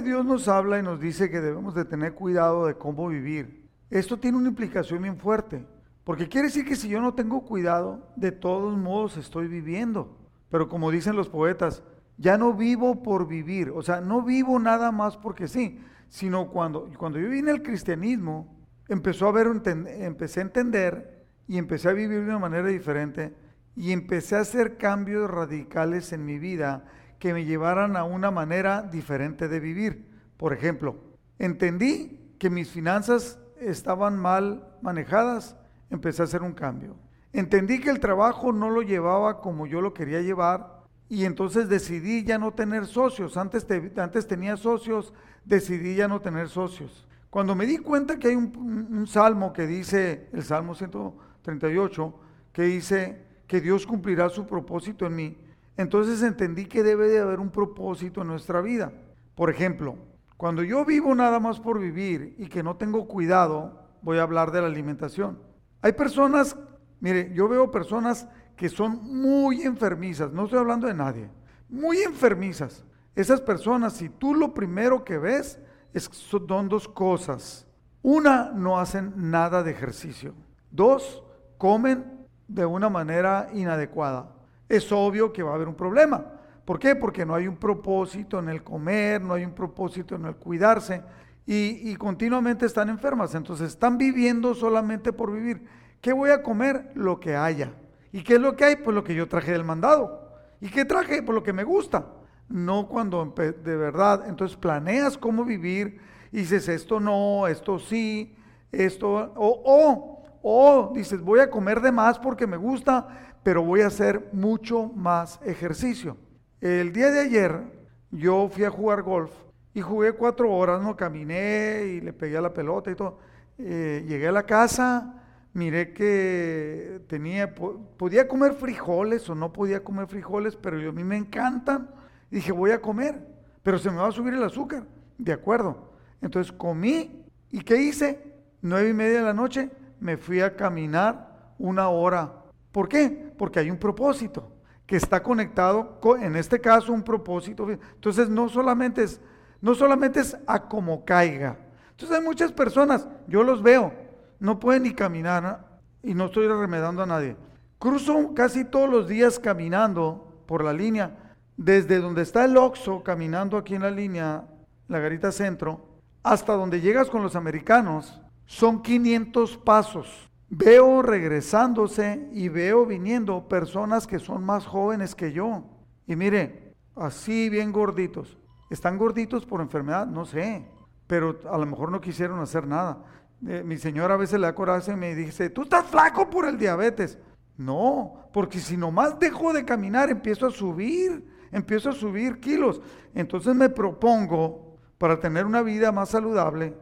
Dios 0.00 0.24
nos 0.24 0.46
habla 0.46 0.78
y 0.78 0.82
nos 0.82 1.00
dice 1.00 1.28
que 1.28 1.40
debemos 1.40 1.74
de 1.74 1.84
tener 1.84 2.14
cuidado 2.14 2.66
de 2.66 2.74
cómo 2.74 3.08
vivir, 3.08 3.68
esto 3.90 4.16
tiene 4.16 4.38
una 4.38 4.48
implicación 4.48 5.02
bien 5.02 5.18
fuerte, 5.18 5.66
porque 6.04 6.28
quiere 6.28 6.46
decir 6.46 6.64
que 6.64 6.76
si 6.76 6.88
yo 6.88 7.00
no 7.00 7.14
tengo 7.14 7.44
cuidado, 7.44 8.12
de 8.14 8.30
todos 8.30 8.78
modos 8.78 9.16
estoy 9.16 9.48
viviendo. 9.48 10.18
Pero 10.50 10.68
como 10.68 10.92
dicen 10.92 11.16
los 11.16 11.28
poetas, 11.28 11.82
ya 12.16 12.38
no 12.38 12.54
vivo 12.54 13.02
por 13.02 13.26
vivir, 13.26 13.72
o 13.74 13.82
sea, 13.82 14.00
no 14.00 14.22
vivo 14.22 14.60
nada 14.60 14.92
más 14.92 15.16
porque 15.16 15.48
sí, 15.48 15.80
sino 16.06 16.48
cuando, 16.50 16.88
cuando 16.96 17.18
yo 17.18 17.28
vine 17.28 17.50
al 17.50 17.62
cristianismo, 17.62 18.56
empezó 18.88 19.26
a 19.26 19.32
ver, 19.32 19.48
empecé 19.48 20.38
a 20.38 20.44
entender 20.44 21.26
y 21.48 21.58
empecé 21.58 21.88
a 21.88 21.92
vivir 21.92 22.20
de 22.20 22.28
una 22.28 22.38
manera 22.38 22.68
diferente 22.68 23.34
y 23.76 23.92
empecé 23.92 24.36
a 24.36 24.40
hacer 24.40 24.76
cambios 24.76 25.30
radicales 25.30 26.12
en 26.12 26.24
mi 26.24 26.38
vida 26.38 26.84
que 27.18 27.32
me 27.32 27.44
llevaran 27.44 27.96
a 27.96 28.04
una 28.04 28.30
manera 28.30 28.82
diferente 28.82 29.48
de 29.48 29.60
vivir. 29.60 30.06
Por 30.36 30.52
ejemplo, 30.52 30.96
entendí 31.38 32.34
que 32.38 32.50
mis 32.50 32.70
finanzas 32.70 33.38
estaban 33.60 34.16
mal 34.16 34.76
manejadas, 34.82 35.56
empecé 35.90 36.22
a 36.22 36.26
hacer 36.26 36.42
un 36.42 36.52
cambio. 36.52 36.96
Entendí 37.32 37.80
que 37.80 37.90
el 37.90 37.98
trabajo 37.98 38.52
no 38.52 38.70
lo 38.70 38.82
llevaba 38.82 39.40
como 39.40 39.66
yo 39.66 39.80
lo 39.80 39.94
quería 39.94 40.20
llevar 40.20 40.82
y 41.08 41.24
entonces 41.24 41.68
decidí 41.68 42.24
ya 42.24 42.38
no 42.38 42.52
tener 42.52 42.86
socios. 42.86 43.36
Antes, 43.36 43.66
antes 43.96 44.26
tenía 44.26 44.56
socios, 44.56 45.12
decidí 45.44 45.96
ya 45.96 46.06
no 46.06 46.20
tener 46.20 46.48
socios. 46.48 47.06
Cuando 47.30 47.54
me 47.56 47.66
di 47.66 47.78
cuenta 47.78 48.18
que 48.18 48.28
hay 48.28 48.36
un, 48.36 48.88
un 48.92 49.06
salmo 49.06 49.52
que 49.52 49.66
dice, 49.66 50.28
el 50.32 50.44
Salmo 50.44 50.74
138, 50.74 52.14
que 52.52 52.62
dice, 52.62 53.24
que 53.54 53.60
Dios 53.60 53.86
cumplirá 53.86 54.28
su 54.30 54.48
propósito 54.48 55.06
en 55.06 55.14
mí, 55.14 55.38
entonces 55.76 56.24
entendí 56.24 56.66
que 56.66 56.82
debe 56.82 57.06
de 57.06 57.20
haber 57.20 57.38
un 57.38 57.50
propósito 57.50 58.22
en 58.22 58.26
nuestra 58.26 58.60
vida. 58.60 58.92
Por 59.36 59.48
ejemplo, 59.48 59.94
cuando 60.36 60.64
yo 60.64 60.84
vivo 60.84 61.14
nada 61.14 61.38
más 61.38 61.60
por 61.60 61.78
vivir 61.78 62.34
y 62.36 62.48
que 62.48 62.64
no 62.64 62.74
tengo 62.74 63.06
cuidado, 63.06 63.80
voy 64.02 64.18
a 64.18 64.22
hablar 64.22 64.50
de 64.50 64.60
la 64.60 64.66
alimentación. 64.66 65.38
Hay 65.82 65.92
personas, 65.92 66.56
mire, 66.98 67.30
yo 67.32 67.46
veo 67.46 67.70
personas 67.70 68.26
que 68.56 68.68
son 68.68 69.04
muy 69.04 69.62
enfermizas, 69.62 70.32
no 70.32 70.46
estoy 70.46 70.58
hablando 70.58 70.88
de 70.88 70.94
nadie, 70.94 71.30
muy 71.68 71.98
enfermizas. 71.98 72.84
Esas 73.14 73.40
personas, 73.40 73.92
si 73.92 74.08
tú 74.08 74.34
lo 74.34 74.52
primero 74.52 75.04
que 75.04 75.18
ves, 75.18 75.60
es, 75.92 76.10
son 76.12 76.68
dos 76.68 76.88
cosas. 76.88 77.68
Una, 78.02 78.50
no 78.50 78.80
hacen 78.80 79.12
nada 79.14 79.62
de 79.62 79.70
ejercicio. 79.70 80.34
Dos, 80.72 81.22
comen 81.56 82.13
de 82.48 82.66
una 82.66 82.88
manera 82.88 83.48
inadecuada, 83.52 84.28
es 84.68 84.90
obvio 84.92 85.32
que 85.32 85.42
va 85.42 85.52
a 85.52 85.54
haber 85.54 85.68
un 85.68 85.74
problema. 85.74 86.24
¿Por 86.64 86.78
qué? 86.78 86.96
Porque 86.96 87.26
no 87.26 87.34
hay 87.34 87.46
un 87.46 87.56
propósito 87.56 88.38
en 88.38 88.48
el 88.48 88.62
comer, 88.62 89.20
no 89.20 89.34
hay 89.34 89.44
un 89.44 89.52
propósito 89.52 90.14
en 90.14 90.24
el 90.26 90.36
cuidarse. 90.36 91.02
y, 91.46 91.90
y 91.90 91.96
continuamente 91.96 92.64
están 92.64 92.88
enfermas. 92.88 93.34
Entonces 93.34 93.68
están 93.68 93.98
viviendo 93.98 94.54
solamente 94.54 95.12
por 95.12 95.32
vivir. 95.32 95.66
¿Qué 96.00 96.12
voy 96.12 96.30
a 96.30 96.42
comer? 96.42 96.90
Lo 96.94 97.20
que 97.20 97.36
haya. 97.36 97.72
¿Y 98.12 98.22
qué 98.22 98.34
es 98.34 98.40
lo 98.40 98.56
que 98.56 98.64
hay? 98.64 98.76
Pues 98.76 98.94
lo 98.94 99.04
que 99.04 99.14
yo 99.14 99.28
traje 99.28 99.52
del 99.52 99.64
mandado. 99.64 100.30
¿Y 100.60 100.68
qué 100.68 100.84
traje? 100.84 101.22
Pues 101.22 101.34
lo 101.34 101.42
que 101.42 101.52
me 101.52 101.64
gusta. 101.64 102.06
No 102.48 102.88
cuando 102.88 103.34
de 103.36 103.76
verdad. 103.76 104.24
Entonces 104.28 104.56
planeas 104.56 105.18
cómo 105.18 105.44
vivir 105.44 106.00
y 106.30 106.38
dices, 106.38 106.68
esto 106.68 106.98
no, 107.00 107.46
esto 107.46 107.78
sí, 107.78 108.34
esto, 108.72 109.32
o, 109.36 109.62
o, 109.64 110.23
o 110.46 110.92
dices, 110.94 111.22
voy 111.22 111.40
a 111.40 111.48
comer 111.48 111.80
de 111.80 111.90
más 111.90 112.18
porque 112.18 112.46
me 112.46 112.58
gusta, 112.58 113.08
pero 113.42 113.62
voy 113.62 113.80
a 113.80 113.86
hacer 113.86 114.28
mucho 114.32 114.90
más 114.94 115.40
ejercicio. 115.42 116.18
El 116.60 116.92
día 116.92 117.10
de 117.10 117.20
ayer 117.20 117.62
yo 118.10 118.50
fui 118.52 118.64
a 118.64 118.70
jugar 118.70 119.02
golf 119.02 119.32
y 119.72 119.80
jugué 119.80 120.12
cuatro 120.12 120.52
horas, 120.52 120.82
no 120.82 120.96
caminé 120.96 121.84
y 121.86 122.02
le 122.02 122.12
pegué 122.12 122.36
a 122.36 122.42
la 122.42 122.52
pelota 122.52 122.90
y 122.90 122.94
todo. 122.94 123.18
Eh, 123.56 124.04
llegué 124.06 124.28
a 124.28 124.32
la 124.32 124.42
casa, 124.42 125.24
miré 125.54 125.94
que 125.94 127.00
tenía, 127.08 127.54
podía 127.54 128.28
comer 128.28 128.52
frijoles 128.52 129.26
o 129.30 129.34
no 129.34 129.50
podía 129.50 129.82
comer 129.82 130.08
frijoles, 130.08 130.56
pero 130.56 130.76
a 130.76 130.92
mí 130.92 131.04
me 131.04 131.16
encantan. 131.16 131.88
Dije, 132.30 132.52
voy 132.52 132.72
a 132.72 132.82
comer, 132.82 133.18
pero 133.62 133.78
se 133.78 133.90
me 133.90 133.96
va 133.96 134.08
a 134.08 134.12
subir 134.12 134.34
el 134.34 134.44
azúcar. 134.44 134.84
De 135.16 135.32
acuerdo. 135.32 135.90
Entonces 136.20 136.52
comí 136.52 137.24
y 137.50 137.60
¿qué 137.60 137.78
hice? 137.78 138.34
Nueve 138.60 138.90
y 138.90 138.92
media 138.92 139.20
de 139.20 139.24
la 139.24 139.32
noche 139.32 139.70
me 140.00 140.16
fui 140.16 140.40
a 140.40 140.56
caminar 140.56 141.54
una 141.58 141.88
hora. 141.88 142.32
¿Por 142.72 142.88
qué? 142.88 143.32
Porque 143.36 143.60
hay 143.60 143.70
un 143.70 143.78
propósito 143.78 144.50
que 144.86 144.96
está 144.96 145.22
conectado, 145.22 145.98
en 146.20 146.36
este 146.36 146.60
caso 146.60 146.92
un 146.92 147.02
propósito. 147.02 147.70
Entonces 147.70 148.28
no 148.28 148.48
solamente 148.48 149.04
es, 149.04 149.20
no 149.60 149.74
solamente 149.74 150.20
es 150.20 150.36
a 150.46 150.68
como 150.68 151.04
caiga. 151.04 151.56
Entonces 151.90 152.18
hay 152.18 152.24
muchas 152.24 152.52
personas, 152.52 153.08
yo 153.28 153.42
los 153.44 153.62
veo, 153.62 153.92
no 154.40 154.58
pueden 154.58 154.82
ni 154.82 154.92
caminar 154.92 155.64
y 156.02 156.14
no 156.14 156.26
estoy 156.26 156.48
remedando 156.48 157.02
a 157.02 157.06
nadie. 157.06 157.36
Cruzo 157.78 158.34
casi 158.34 158.64
todos 158.64 158.90
los 158.90 159.08
días 159.08 159.38
caminando 159.38 160.42
por 160.46 160.64
la 160.64 160.72
línea, 160.72 161.36
desde 161.56 162.00
donde 162.00 162.22
está 162.22 162.44
el 162.44 162.56
Oxo, 162.56 163.02
caminando 163.02 163.56
aquí 163.56 163.74
en 163.74 163.82
la 163.82 163.90
línea, 163.90 164.44
la 164.88 164.98
Garita 164.98 165.30
Centro, 165.30 166.00
hasta 166.22 166.54
donde 166.54 166.80
llegas 166.80 167.08
con 167.08 167.22
los 167.22 167.36
americanos, 167.36 168.20
son 168.46 168.82
500 168.82 169.56
pasos. 169.58 170.30
Veo 170.48 171.02
regresándose 171.02 172.28
y 172.32 172.48
veo 172.48 172.86
viniendo 172.86 173.48
personas 173.48 174.06
que 174.06 174.18
son 174.18 174.44
más 174.44 174.66
jóvenes 174.66 175.14
que 175.14 175.32
yo. 175.32 175.64
Y 176.06 176.16
mire, 176.16 176.74
así 176.94 177.48
bien 177.48 177.72
gorditos. 177.72 178.38
¿Están 178.70 178.98
gorditos 178.98 179.46
por 179.46 179.60
enfermedad? 179.60 180.06
No 180.06 180.24
sé, 180.24 180.66
pero 181.06 181.38
a 181.50 181.58
lo 181.58 181.66
mejor 181.66 181.90
no 181.90 182.00
quisieron 182.00 182.40
hacer 182.40 182.66
nada. 182.66 183.04
Eh, 183.46 183.62
mi 183.64 183.76
señora 183.76 184.14
a 184.14 184.18
veces 184.18 184.40
le 184.40 184.46
da 184.46 184.54
coraje 184.54 184.92
y 184.92 184.96
me 184.96 185.14
dice, 185.14 185.50
tú 185.50 185.62
estás 185.62 185.86
flaco 185.86 186.28
por 186.30 186.46
el 186.46 186.58
diabetes. 186.58 187.18
No, 187.56 188.28
porque 188.32 188.58
si 188.58 188.76
nomás 188.76 189.18
dejo 189.18 189.52
de 189.52 189.64
caminar, 189.64 190.10
empiezo 190.10 190.46
a 190.46 190.50
subir, 190.50 191.24
empiezo 191.52 191.90
a 191.90 191.92
subir 191.92 192.40
kilos. 192.40 192.80
Entonces 193.14 193.54
me 193.54 193.68
propongo, 193.68 194.76
para 194.98 195.20
tener 195.20 195.46
una 195.46 195.62
vida 195.62 195.92
más 195.92 196.10
saludable, 196.10 196.74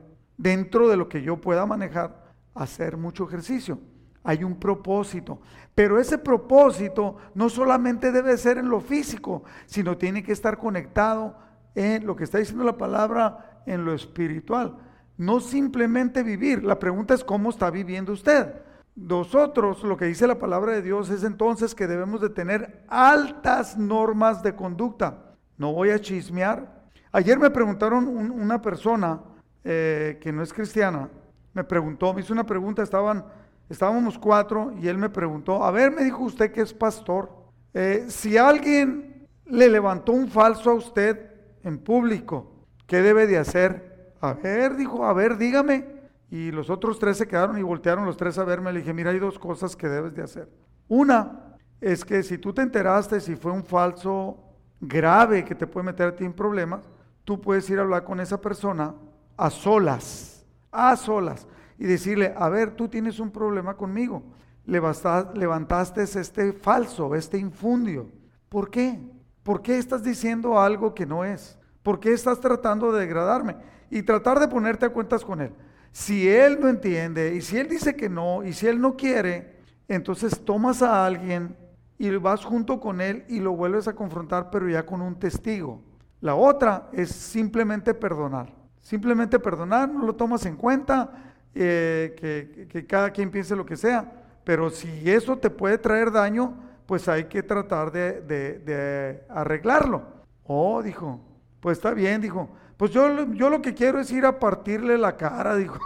dentro 0.42 0.88
de 0.88 0.96
lo 0.96 1.08
que 1.08 1.22
yo 1.22 1.40
pueda 1.40 1.64
manejar, 1.66 2.34
hacer 2.54 2.96
mucho 2.96 3.28
ejercicio. 3.28 3.78
Hay 4.24 4.42
un 4.42 4.58
propósito. 4.58 5.40
Pero 5.74 6.00
ese 6.00 6.18
propósito 6.18 7.16
no 7.34 7.48
solamente 7.48 8.10
debe 8.10 8.36
ser 8.36 8.58
en 8.58 8.68
lo 8.68 8.80
físico, 8.80 9.44
sino 9.66 9.96
tiene 9.96 10.22
que 10.22 10.32
estar 10.32 10.58
conectado 10.58 11.38
en 11.76 12.04
lo 12.06 12.16
que 12.16 12.24
está 12.24 12.38
diciendo 12.38 12.64
la 12.64 12.76
palabra, 12.76 13.62
en 13.66 13.84
lo 13.84 13.94
espiritual. 13.94 14.76
No 15.16 15.38
simplemente 15.38 16.24
vivir. 16.24 16.64
La 16.64 16.78
pregunta 16.78 17.14
es 17.14 17.22
cómo 17.22 17.50
está 17.50 17.70
viviendo 17.70 18.12
usted. 18.12 18.52
Nosotros, 18.96 19.84
lo 19.84 19.96
que 19.96 20.06
dice 20.06 20.26
la 20.26 20.38
palabra 20.38 20.72
de 20.72 20.82
Dios 20.82 21.08
es 21.08 21.22
entonces 21.22 21.74
que 21.74 21.86
debemos 21.86 22.20
de 22.20 22.30
tener 22.30 22.84
altas 22.88 23.78
normas 23.78 24.42
de 24.42 24.54
conducta. 24.56 25.36
No 25.56 25.72
voy 25.72 25.90
a 25.90 26.00
chismear. 26.00 26.82
Ayer 27.12 27.38
me 27.38 27.50
preguntaron 27.50 28.08
una 28.08 28.60
persona 28.60 29.20
eh, 29.64 30.18
que 30.20 30.32
no 30.32 30.42
es 30.42 30.52
cristiana, 30.52 31.08
me 31.54 31.64
preguntó, 31.64 32.12
me 32.14 32.20
hizo 32.20 32.32
una 32.32 32.46
pregunta, 32.46 32.82
estaban, 32.82 33.24
estábamos 33.68 34.18
cuatro 34.18 34.72
y 34.80 34.88
él 34.88 34.98
me 34.98 35.10
preguntó, 35.10 35.64
a 35.64 35.70
ver, 35.70 35.90
me 35.90 36.04
dijo 36.04 36.24
usted 36.24 36.50
que 36.52 36.62
es 36.62 36.72
pastor, 36.72 37.30
eh, 37.74 38.06
si 38.08 38.36
alguien 38.36 39.28
le 39.46 39.68
levantó 39.68 40.12
un 40.12 40.28
falso 40.28 40.70
a 40.70 40.74
usted 40.74 41.30
en 41.62 41.78
público, 41.78 42.66
¿qué 42.86 43.02
debe 43.02 43.26
de 43.26 43.38
hacer? 43.38 44.14
A 44.20 44.34
ver, 44.34 44.76
dijo, 44.76 45.04
a 45.04 45.12
ver, 45.12 45.36
dígame. 45.36 45.86
Y 46.30 46.50
los 46.50 46.70
otros 46.70 46.98
tres 46.98 47.18
se 47.18 47.28
quedaron 47.28 47.58
y 47.58 47.62
voltearon 47.62 48.06
los 48.06 48.16
tres 48.16 48.38
a 48.38 48.44
verme. 48.44 48.72
Le 48.72 48.78
dije, 48.80 48.94
mira, 48.94 49.10
hay 49.10 49.18
dos 49.18 49.38
cosas 49.38 49.76
que 49.76 49.88
debes 49.88 50.14
de 50.14 50.22
hacer. 50.22 50.48
Una 50.88 51.56
es 51.80 52.04
que 52.04 52.22
si 52.22 52.38
tú 52.38 52.52
te 52.52 52.62
enteraste 52.62 53.20
si 53.20 53.36
fue 53.36 53.52
un 53.52 53.64
falso 53.64 54.38
grave 54.80 55.44
que 55.44 55.54
te 55.54 55.66
puede 55.66 55.86
meter 55.86 56.08
a 56.08 56.16
ti 56.16 56.24
en 56.24 56.32
problemas, 56.32 56.88
tú 57.24 57.40
puedes 57.40 57.68
ir 57.68 57.78
a 57.78 57.82
hablar 57.82 58.04
con 58.04 58.20
esa 58.20 58.40
persona 58.40 58.94
a 59.36 59.50
solas, 59.50 60.44
a 60.70 60.96
solas, 60.96 61.46
y 61.78 61.84
decirle, 61.84 62.32
a 62.36 62.48
ver, 62.48 62.76
tú 62.76 62.88
tienes 62.88 63.18
un 63.18 63.30
problema 63.30 63.76
conmigo, 63.76 64.22
levantaste 64.64 66.02
este 66.02 66.52
falso, 66.52 67.14
este 67.14 67.38
infundio. 67.38 68.08
¿Por 68.48 68.70
qué? 68.70 69.00
¿Por 69.42 69.62
qué 69.62 69.78
estás 69.78 70.04
diciendo 70.04 70.60
algo 70.60 70.94
que 70.94 71.06
no 71.06 71.24
es? 71.24 71.58
¿Por 71.82 71.98
qué 71.98 72.12
estás 72.12 72.40
tratando 72.40 72.92
de 72.92 73.00
degradarme? 73.00 73.56
Y 73.90 74.02
tratar 74.02 74.38
de 74.38 74.48
ponerte 74.48 74.86
a 74.86 74.90
cuentas 74.90 75.24
con 75.24 75.40
él. 75.40 75.52
Si 75.90 76.28
él 76.28 76.58
no 76.60 76.68
entiende, 76.68 77.34
y 77.34 77.40
si 77.42 77.58
él 77.58 77.68
dice 77.68 77.96
que 77.96 78.08
no, 78.08 78.44
y 78.44 78.52
si 78.52 78.66
él 78.66 78.80
no 78.80 78.96
quiere, 78.96 79.56
entonces 79.88 80.40
tomas 80.44 80.80
a 80.80 81.04
alguien 81.04 81.56
y 81.98 82.10
vas 82.16 82.44
junto 82.44 82.80
con 82.80 83.00
él 83.00 83.24
y 83.28 83.40
lo 83.40 83.52
vuelves 83.52 83.88
a 83.88 83.94
confrontar, 83.94 84.50
pero 84.50 84.68
ya 84.68 84.86
con 84.86 85.02
un 85.02 85.18
testigo. 85.18 85.82
La 86.20 86.34
otra 86.34 86.88
es 86.92 87.10
simplemente 87.10 87.92
perdonar. 87.94 88.61
Simplemente 88.82 89.38
perdonar, 89.38 89.88
no 89.88 90.04
lo 90.04 90.14
tomas 90.14 90.44
en 90.44 90.56
cuenta, 90.56 91.10
eh, 91.54 92.66
que, 92.68 92.86
cada 92.86 93.10
quien 93.10 93.30
piense 93.30 93.56
lo 93.56 93.64
que 93.64 93.76
sea, 93.76 94.12
pero 94.44 94.68
si 94.70 95.10
eso 95.10 95.38
te 95.38 95.48
puede 95.48 95.78
traer 95.78 96.10
daño, 96.10 96.54
pues 96.84 97.08
hay 97.08 97.24
que 97.24 97.42
tratar 97.42 97.92
de, 97.92 99.24
arreglarlo. 99.30 100.02
Oh, 100.44 100.82
dijo, 100.82 101.20
pues 101.60 101.78
está 101.78 101.94
bien, 101.94 102.20
dijo, 102.20 102.50
pues 102.76 102.90
yo, 102.90 103.32
yo 103.32 103.48
lo 103.48 103.62
que 103.62 103.72
quiero 103.72 104.00
es 104.00 104.10
ir 104.10 104.26
a 104.26 104.38
partirle 104.38 104.98
la 104.98 105.16
cara, 105.16 105.54
dijo. 105.56 105.78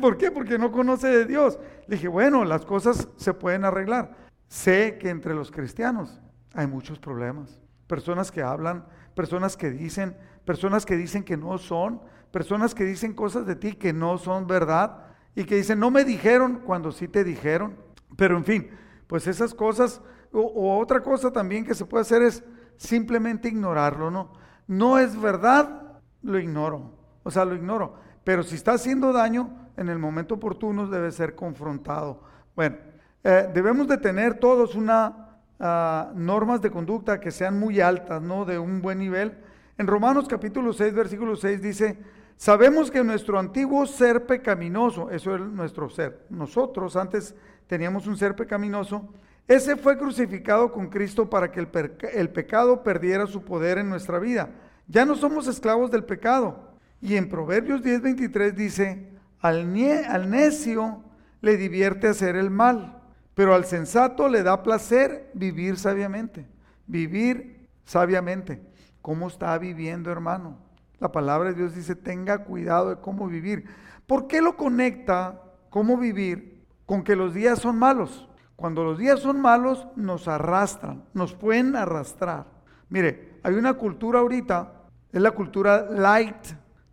¿Por 0.00 0.16
qué? 0.16 0.30
Porque 0.30 0.58
no 0.58 0.72
conoce 0.72 1.08
de 1.08 1.24
Dios. 1.24 1.58
Le 1.86 1.96
dije, 1.96 2.08
bueno, 2.08 2.44
las 2.44 2.64
cosas 2.64 3.08
se 3.16 3.34
pueden 3.34 3.64
arreglar. 3.64 4.12
Sé 4.48 4.98
que 4.98 5.10
entre 5.10 5.34
los 5.34 5.50
cristianos 5.50 6.20
hay 6.54 6.66
muchos 6.66 6.98
problemas. 6.98 7.60
Personas 7.86 8.30
que 8.30 8.42
hablan, 8.42 8.84
personas 9.14 9.56
que 9.56 9.70
dicen, 9.70 10.16
personas 10.44 10.86
que 10.86 10.96
dicen 10.96 11.24
que 11.24 11.36
no 11.36 11.58
son, 11.58 12.00
personas 12.30 12.74
que 12.74 12.84
dicen 12.84 13.12
cosas 13.12 13.46
de 13.46 13.56
ti 13.56 13.74
que 13.74 13.92
no 13.92 14.18
son 14.18 14.46
verdad 14.46 15.04
y 15.34 15.44
que 15.44 15.56
dicen, 15.56 15.78
no 15.78 15.90
me 15.90 16.04
dijeron 16.04 16.62
cuando 16.64 16.92
sí 16.92 17.08
te 17.08 17.24
dijeron. 17.24 17.76
Pero 18.16 18.36
en 18.36 18.44
fin, 18.44 18.70
pues 19.06 19.26
esas 19.26 19.54
cosas, 19.54 20.00
o, 20.32 20.78
otra 20.78 21.02
cosa 21.02 21.32
también 21.32 21.64
que 21.64 21.74
se 21.74 21.84
puede 21.84 22.02
hacer 22.02 22.22
es 22.22 22.42
simplemente 22.76 23.48
ignorarlo, 23.48 24.10
¿no? 24.10 24.32
No 24.66 24.98
es 24.98 25.20
verdad, 25.20 26.00
lo 26.22 26.38
ignoro, 26.38 26.92
o 27.22 27.30
sea, 27.30 27.44
lo 27.44 27.54
ignoro. 27.54 27.94
Pero 28.24 28.42
si 28.42 28.54
está 28.54 28.72
haciendo 28.72 29.12
daño, 29.12 29.50
en 29.76 29.88
el 29.88 29.98
momento 29.98 30.34
oportuno 30.34 30.86
debe 30.86 31.10
ser 31.10 31.34
confrontado. 31.34 32.22
Bueno, 32.54 32.76
eh, 33.24 33.50
debemos 33.52 33.88
de 33.88 33.98
tener 33.98 34.38
todos 34.38 34.74
una 34.74 35.38
ah, 35.58 36.12
normas 36.14 36.60
de 36.60 36.70
conducta 36.70 37.20
que 37.20 37.30
sean 37.30 37.58
muy 37.58 37.80
altas, 37.80 38.22
¿no? 38.22 38.44
De 38.44 38.58
un 38.58 38.82
buen 38.82 38.98
nivel 38.98 39.38
en 39.82 39.88
Romanos 39.88 40.28
capítulo 40.28 40.72
6, 40.72 40.94
versículo 40.94 41.34
6 41.34 41.60
dice, 41.60 41.98
sabemos 42.36 42.88
que 42.88 43.02
nuestro 43.02 43.36
antiguo 43.36 43.84
ser 43.84 44.26
pecaminoso, 44.26 45.10
eso 45.10 45.34
es 45.34 45.40
nuestro 45.40 45.90
ser, 45.90 46.24
nosotros 46.30 46.94
antes 46.94 47.34
teníamos 47.66 48.06
un 48.06 48.16
ser 48.16 48.36
pecaminoso, 48.36 49.12
ese 49.48 49.74
fue 49.74 49.98
crucificado 49.98 50.70
con 50.70 50.88
Cristo 50.88 51.28
para 51.28 51.50
que 51.50 51.58
el, 51.58 51.68
el 52.12 52.30
pecado 52.30 52.84
perdiera 52.84 53.26
su 53.26 53.42
poder 53.42 53.78
en 53.78 53.90
nuestra 53.90 54.20
vida. 54.20 54.50
Ya 54.86 55.04
no 55.04 55.16
somos 55.16 55.48
esclavos 55.48 55.90
del 55.90 56.04
pecado. 56.04 56.70
Y 57.00 57.16
en 57.16 57.28
Proverbios 57.28 57.82
10, 57.82 58.02
23 58.02 58.54
dice, 58.54 59.10
al, 59.40 59.66
al 60.08 60.30
necio 60.30 61.02
le 61.40 61.56
divierte 61.56 62.06
hacer 62.06 62.36
el 62.36 62.50
mal, 62.50 63.02
pero 63.34 63.52
al 63.52 63.64
sensato 63.64 64.28
le 64.28 64.44
da 64.44 64.62
placer 64.62 65.28
vivir 65.34 65.76
sabiamente, 65.76 66.46
vivir 66.86 67.66
sabiamente 67.84 68.71
cómo 69.02 69.28
está 69.28 69.58
viviendo, 69.58 70.10
hermano. 70.10 70.56
La 70.98 71.10
palabra 71.10 71.50
de 71.50 71.56
Dios 71.56 71.74
dice, 71.74 71.96
tenga 71.96 72.44
cuidado 72.44 72.90
de 72.90 73.00
cómo 73.00 73.26
vivir. 73.26 73.66
¿Por 74.06 74.28
qué 74.28 74.40
lo 74.40 74.56
conecta 74.56 75.42
cómo 75.68 75.96
vivir 75.98 76.64
con 76.86 77.02
que 77.02 77.16
los 77.16 77.34
días 77.34 77.58
son 77.58 77.78
malos? 77.78 78.28
Cuando 78.56 78.84
los 78.84 78.98
días 78.98 79.20
son 79.20 79.40
malos, 79.40 79.88
nos 79.96 80.28
arrastran, 80.28 81.04
nos 81.12 81.34
pueden 81.34 81.74
arrastrar. 81.74 82.46
Mire, 82.88 83.40
hay 83.42 83.54
una 83.54 83.74
cultura 83.74 84.20
ahorita, 84.20 84.72
es 85.12 85.20
la 85.20 85.32
cultura 85.32 85.90
light. 85.90 86.36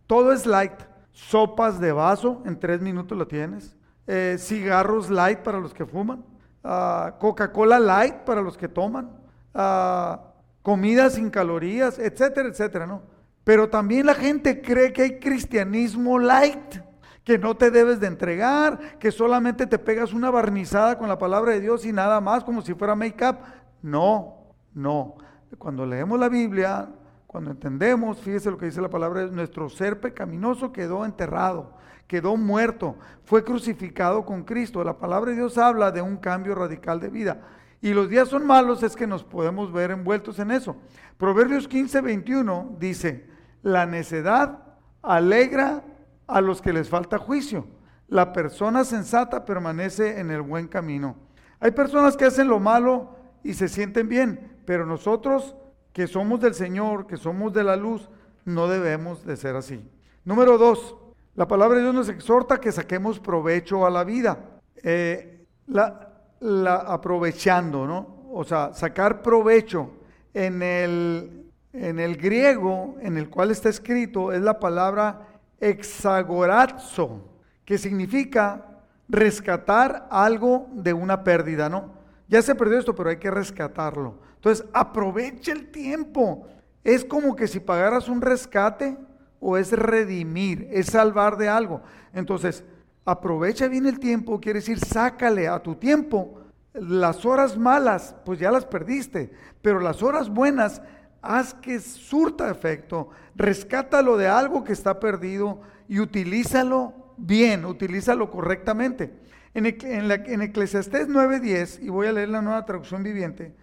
Todo 0.06 0.32
es 0.32 0.46
light. 0.46 0.72
Sopas 1.12 1.78
de 1.78 1.92
vaso, 1.92 2.42
en 2.44 2.58
tres 2.58 2.80
minutos 2.80 3.16
lo 3.16 3.28
tienes. 3.28 3.76
Eh, 4.06 4.36
cigarros 4.38 5.08
light 5.10 5.38
para 5.40 5.60
los 5.60 5.72
que 5.72 5.86
fuman. 5.86 6.24
Ah, 6.64 7.14
Coca-Cola 7.20 7.78
light 7.78 8.16
para 8.24 8.42
los 8.42 8.56
que 8.56 8.68
toman. 8.68 9.10
Ah, 9.54 10.29
comida 10.62 11.10
sin 11.10 11.30
calorías, 11.30 11.98
etcétera, 11.98 12.48
etcétera, 12.48 12.86
¿no? 12.86 13.02
Pero 13.44 13.68
también 13.68 14.06
la 14.06 14.14
gente 14.14 14.60
cree 14.60 14.92
que 14.92 15.02
hay 15.02 15.18
cristianismo 15.18 16.18
light, 16.18 16.76
que 17.24 17.38
no 17.38 17.56
te 17.56 17.70
debes 17.70 18.00
de 18.00 18.06
entregar, 18.06 18.98
que 18.98 19.10
solamente 19.10 19.66
te 19.66 19.78
pegas 19.78 20.12
una 20.12 20.30
barnizada 20.30 20.98
con 20.98 21.08
la 21.08 21.18
palabra 21.18 21.52
de 21.52 21.60
Dios 21.60 21.84
y 21.84 21.92
nada 21.92 22.20
más, 22.20 22.44
como 22.44 22.62
si 22.62 22.74
fuera 22.74 22.94
make-up. 22.94 23.38
No, 23.82 24.54
no. 24.74 25.16
Cuando 25.58 25.86
leemos 25.86 26.18
la 26.18 26.28
Biblia, 26.28 26.88
cuando 27.26 27.50
entendemos, 27.50 28.20
fíjese 28.20 28.50
lo 28.50 28.58
que 28.58 28.66
dice 28.66 28.80
la 28.80 28.90
palabra, 28.90 29.26
nuestro 29.26 29.68
ser 29.68 30.00
pecaminoso 30.00 30.72
quedó 30.72 31.04
enterrado, 31.04 31.74
quedó 32.06 32.36
muerto, 32.36 32.96
fue 33.24 33.44
crucificado 33.44 34.24
con 34.24 34.42
Cristo. 34.44 34.82
La 34.84 34.98
palabra 34.98 35.30
de 35.30 35.36
Dios 35.36 35.56
habla 35.56 35.92
de 35.92 36.02
un 36.02 36.16
cambio 36.16 36.54
radical 36.54 37.00
de 37.00 37.08
vida. 37.08 37.40
Y 37.82 37.94
los 37.94 38.08
días 38.08 38.28
son 38.28 38.46
malos, 38.46 38.82
es 38.82 38.94
que 38.94 39.06
nos 39.06 39.24
podemos 39.24 39.72
ver 39.72 39.90
envueltos 39.90 40.38
en 40.38 40.50
eso. 40.50 40.76
Proverbios 41.16 41.66
15, 41.66 42.00
21 42.02 42.76
dice, 42.78 43.26
la 43.62 43.86
necedad 43.86 44.58
alegra 45.02 45.82
a 46.26 46.40
los 46.40 46.60
que 46.60 46.72
les 46.72 46.88
falta 46.88 47.18
juicio. 47.18 47.66
La 48.08 48.32
persona 48.32 48.84
sensata 48.84 49.44
permanece 49.44 50.20
en 50.20 50.30
el 50.30 50.42
buen 50.42 50.68
camino. 50.68 51.16
Hay 51.58 51.70
personas 51.70 52.16
que 52.16 52.24
hacen 52.26 52.48
lo 52.48 52.60
malo 52.60 53.16
y 53.42 53.54
se 53.54 53.68
sienten 53.68 54.08
bien, 54.08 54.58
pero 54.66 54.84
nosotros 54.84 55.54
que 55.92 56.06
somos 56.06 56.40
del 56.40 56.54
Señor, 56.54 57.06
que 57.06 57.16
somos 57.16 57.52
de 57.52 57.64
la 57.64 57.76
luz, 57.76 58.10
no 58.44 58.68
debemos 58.68 59.24
de 59.24 59.36
ser 59.36 59.56
así. 59.56 59.88
Número 60.24 60.58
dos, 60.58 60.96
la 61.34 61.48
palabra 61.48 61.76
de 61.76 61.84
Dios 61.84 61.94
nos 61.94 62.08
exhorta 62.08 62.60
que 62.60 62.72
saquemos 62.72 63.20
provecho 63.20 63.86
a 63.86 63.90
la 63.90 64.04
vida. 64.04 64.60
Eh, 64.82 65.46
la, 65.66 66.09
aprovechando, 66.40 67.86
¿no? 67.86 68.30
O 68.32 68.44
sea, 68.44 68.72
sacar 68.72 69.22
provecho 69.22 69.90
en 70.32 70.62
el, 70.62 71.50
en 71.72 71.98
el 71.98 72.16
griego 72.16 72.96
en 73.00 73.16
el 73.16 73.28
cual 73.28 73.50
está 73.50 73.68
escrito 73.68 74.32
es 74.32 74.40
la 74.40 74.58
palabra 74.58 75.26
exagorazo, 75.58 77.28
que 77.64 77.76
significa 77.78 78.66
rescatar 79.08 80.06
algo 80.10 80.68
de 80.72 80.92
una 80.92 81.22
pérdida, 81.24 81.68
¿no? 81.68 81.92
Ya 82.28 82.40
se 82.42 82.54
perdió 82.54 82.78
esto, 82.78 82.94
pero 82.94 83.10
hay 83.10 83.16
que 83.16 83.30
rescatarlo. 83.30 84.20
Entonces, 84.36 84.64
aprovecha 84.72 85.52
el 85.52 85.70
tiempo. 85.70 86.46
Es 86.84 87.04
como 87.04 87.34
que 87.34 87.48
si 87.48 87.60
pagaras 87.60 88.08
un 88.08 88.22
rescate 88.22 88.96
o 89.40 89.56
es 89.58 89.72
redimir, 89.72 90.68
es 90.70 90.86
salvar 90.86 91.36
de 91.36 91.48
algo. 91.48 91.82
Entonces, 92.14 92.64
aprovecha 93.04 93.68
bien 93.68 93.86
el 93.86 93.98
tiempo, 93.98 94.40
quiere 94.40 94.60
decir, 94.60 94.78
sácale 94.78 95.48
a 95.48 95.62
tu 95.62 95.74
tiempo 95.74 96.40
las 96.72 97.24
horas 97.24 97.58
malas, 97.58 98.14
pues 98.24 98.38
ya 98.38 98.50
las 98.50 98.64
perdiste, 98.64 99.30
pero 99.62 99.80
las 99.80 100.02
horas 100.02 100.28
buenas, 100.28 100.82
haz 101.22 101.54
que 101.54 101.80
surta 101.80 102.50
efecto, 102.50 103.10
rescátalo 103.34 104.16
de 104.16 104.28
algo 104.28 104.64
que 104.64 104.72
está 104.72 105.00
perdido 105.00 105.60
y 105.88 106.00
utilízalo 106.00 107.14
bien, 107.16 107.64
utilízalo 107.64 108.30
correctamente. 108.30 109.12
En, 109.52 109.66
en, 109.66 110.10
en 110.10 110.42
Eclesiastés 110.42 111.08
9:10, 111.08 111.82
y 111.82 111.88
voy 111.88 112.06
a 112.06 112.12
leer 112.12 112.28
la 112.28 112.40
nueva 112.40 112.64
traducción 112.64 113.02
viviente, 113.02 113.54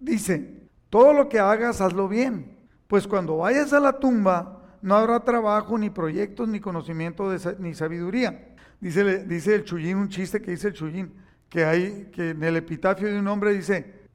dice, 0.00 0.62
todo 0.90 1.12
lo 1.12 1.28
que 1.28 1.38
hagas, 1.38 1.80
hazlo 1.80 2.08
bien, 2.08 2.56
pues 2.88 3.06
cuando 3.06 3.38
vayas 3.38 3.72
a 3.72 3.80
la 3.80 3.94
tumba, 3.98 4.55
no 4.86 4.94
habrá 4.94 5.18
trabajo, 5.18 5.76
ni 5.76 5.90
proyectos, 5.90 6.46
ni 6.46 6.60
conocimiento, 6.60 7.28
ni 7.58 7.74
sabiduría. 7.74 8.54
Dice, 8.80 9.24
dice 9.24 9.56
el 9.56 9.64
Chuyín, 9.64 9.96
un 9.96 10.08
chiste 10.08 10.40
que 10.40 10.52
dice 10.52 10.68
el 10.68 10.74
Chuyín, 10.74 11.12
que 11.48 11.64
hay, 11.64 12.08
que 12.12 12.30
en 12.30 12.44
el 12.44 12.56
epitafio 12.56 13.08
de 13.08 13.18
un 13.18 13.26
hombre 13.26 13.52
dice, 13.52 14.06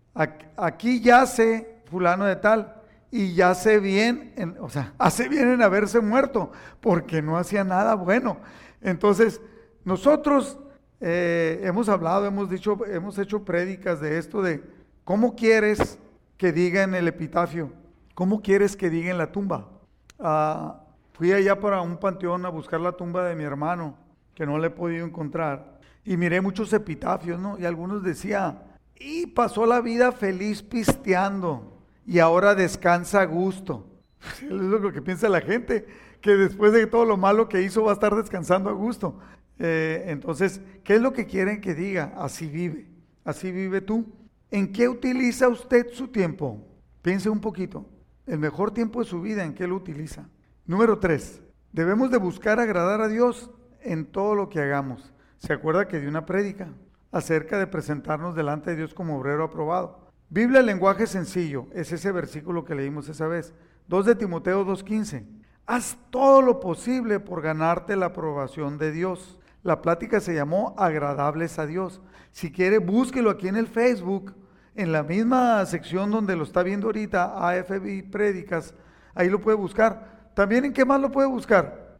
aquí 0.55 1.01
yace 1.01 1.81
fulano 1.89 2.23
de 2.23 2.37
tal, 2.37 2.73
y 3.11 3.33
yace 3.33 3.79
bien, 3.79 4.31
en, 4.37 4.55
o 4.61 4.69
sea, 4.69 4.93
hace 4.97 5.27
bien 5.27 5.49
en 5.49 5.61
haberse 5.61 5.99
muerto, 5.99 6.53
porque 6.79 7.21
no 7.21 7.37
hacía 7.37 7.65
nada 7.65 7.95
bueno. 7.95 8.37
Entonces, 8.79 9.41
nosotros 9.83 10.57
eh, 11.01 11.59
hemos 11.65 11.89
hablado, 11.89 12.25
hemos 12.25 12.49
dicho, 12.49 12.79
hemos 12.85 13.17
hecho 13.17 13.43
prédicas 13.43 13.99
de 13.99 14.17
esto, 14.17 14.41
de 14.41 14.63
cómo 15.03 15.35
quieres 15.35 15.99
que 16.37 16.53
diga 16.53 16.83
en 16.83 16.95
el 16.95 17.09
epitafio, 17.09 17.73
cómo 18.15 18.41
quieres 18.41 18.77
que 18.77 18.89
diga 18.89 19.11
en 19.11 19.17
la 19.17 19.33
tumba. 19.33 19.80
Ah, 20.21 20.79
fui 21.13 21.31
allá 21.31 21.59
para 21.59 21.81
un 21.81 21.97
panteón 21.97 22.45
a 22.45 22.49
buscar 22.49 22.79
la 22.79 22.91
tumba 22.91 23.23
de 23.23 23.35
mi 23.35 23.43
hermano, 23.43 23.97
que 24.35 24.45
no 24.45 24.57
le 24.59 24.67
he 24.67 24.71
podido 24.71 25.05
encontrar, 25.05 25.79
y 26.05 26.15
miré 26.15 26.41
muchos 26.41 26.71
epitafios, 26.73 27.39
¿no? 27.39 27.59
Y 27.59 27.65
algunos 27.65 28.03
decía, 28.03 28.61
y 28.99 29.25
pasó 29.27 29.65
la 29.65 29.81
vida 29.81 30.11
feliz 30.11 30.61
pisteando, 30.61 31.79
y 32.05 32.19
ahora 32.19 32.55
descansa 32.55 33.21
a 33.21 33.25
gusto. 33.25 33.87
Es 34.41 34.51
lo 34.51 34.91
que 34.91 35.01
piensa 35.01 35.27
la 35.27 35.41
gente, 35.41 35.87
que 36.21 36.31
después 36.31 36.71
de 36.71 36.85
todo 36.85 37.05
lo 37.05 37.17
malo 37.17 37.49
que 37.49 37.63
hizo 37.63 37.83
va 37.83 37.91
a 37.91 37.93
estar 37.95 38.15
descansando 38.15 38.69
a 38.69 38.73
gusto. 38.73 39.19
Eh, 39.57 40.05
entonces, 40.07 40.61
¿qué 40.83 40.95
es 40.95 41.01
lo 41.01 41.13
que 41.13 41.25
quieren 41.25 41.61
que 41.61 41.73
diga? 41.73 42.13
Así 42.17 42.47
vive, 42.47 42.87
así 43.23 43.51
vive 43.51 43.81
tú. 43.81 44.05
¿En 44.51 44.71
qué 44.71 44.87
utiliza 44.87 45.47
usted 45.47 45.87
su 45.93 46.07
tiempo? 46.09 46.63
Piense 47.01 47.29
un 47.29 47.39
poquito. 47.39 47.85
El 48.31 48.39
mejor 48.39 48.71
tiempo 48.71 49.01
de 49.01 49.09
su 49.09 49.19
vida, 49.19 49.43
¿en 49.43 49.53
qué 49.53 49.67
lo 49.67 49.75
utiliza? 49.75 50.29
Número 50.65 50.99
tres, 50.99 51.41
debemos 51.73 52.11
de 52.11 52.17
buscar 52.17 52.61
agradar 52.61 53.01
a 53.01 53.09
Dios 53.09 53.51
en 53.81 54.05
todo 54.05 54.35
lo 54.35 54.47
que 54.47 54.61
hagamos. 54.61 55.13
¿Se 55.37 55.51
acuerda 55.51 55.89
que 55.89 55.99
di 55.99 56.07
una 56.07 56.25
prédica 56.25 56.69
acerca 57.11 57.59
de 57.59 57.67
presentarnos 57.67 58.33
delante 58.33 58.69
de 58.69 58.77
Dios 58.77 58.93
como 58.93 59.17
obrero 59.17 59.43
aprobado? 59.43 60.07
Biblia, 60.29 60.61
lenguaje 60.61 61.07
sencillo, 61.07 61.67
es 61.73 61.91
ese 61.91 62.13
versículo 62.13 62.63
que 62.63 62.73
leímos 62.73 63.09
esa 63.09 63.27
vez. 63.27 63.53
2 63.89 64.05
de 64.05 64.15
Timoteo 64.15 64.65
2.15. 64.65 65.25
Haz 65.65 65.97
todo 66.09 66.41
lo 66.41 66.61
posible 66.61 67.19
por 67.19 67.41
ganarte 67.41 67.97
la 67.97 68.05
aprobación 68.05 68.77
de 68.77 68.93
Dios. 68.93 69.39
La 69.61 69.81
plática 69.81 70.21
se 70.21 70.33
llamó 70.33 70.73
Agradables 70.77 71.59
a 71.59 71.65
Dios. 71.65 71.99
Si 72.31 72.49
quiere, 72.49 72.77
búsquelo 72.77 73.29
aquí 73.29 73.49
en 73.49 73.57
el 73.57 73.67
Facebook, 73.67 74.33
en 74.75 74.91
la 74.91 75.03
misma 75.03 75.65
sección 75.65 76.11
donde 76.11 76.35
lo 76.35 76.43
está 76.43 76.63
viendo 76.63 76.87
ahorita, 76.87 77.47
AFB 77.47 78.09
Prédicas. 78.09 78.73
Ahí 79.13 79.29
lo 79.29 79.41
puede 79.41 79.57
buscar. 79.57 80.29
También 80.33 80.65
en 80.65 80.73
qué 80.73 80.85
más 80.85 80.99
lo 81.01 81.11
puede 81.11 81.27
buscar? 81.27 81.97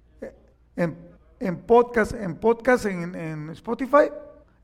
En, 0.75 0.97
en 1.39 1.57
podcast, 1.57 2.13
en 2.13 2.36
podcast 2.36 2.86
en, 2.86 3.13
en 3.15 3.49
Spotify, 3.49 4.10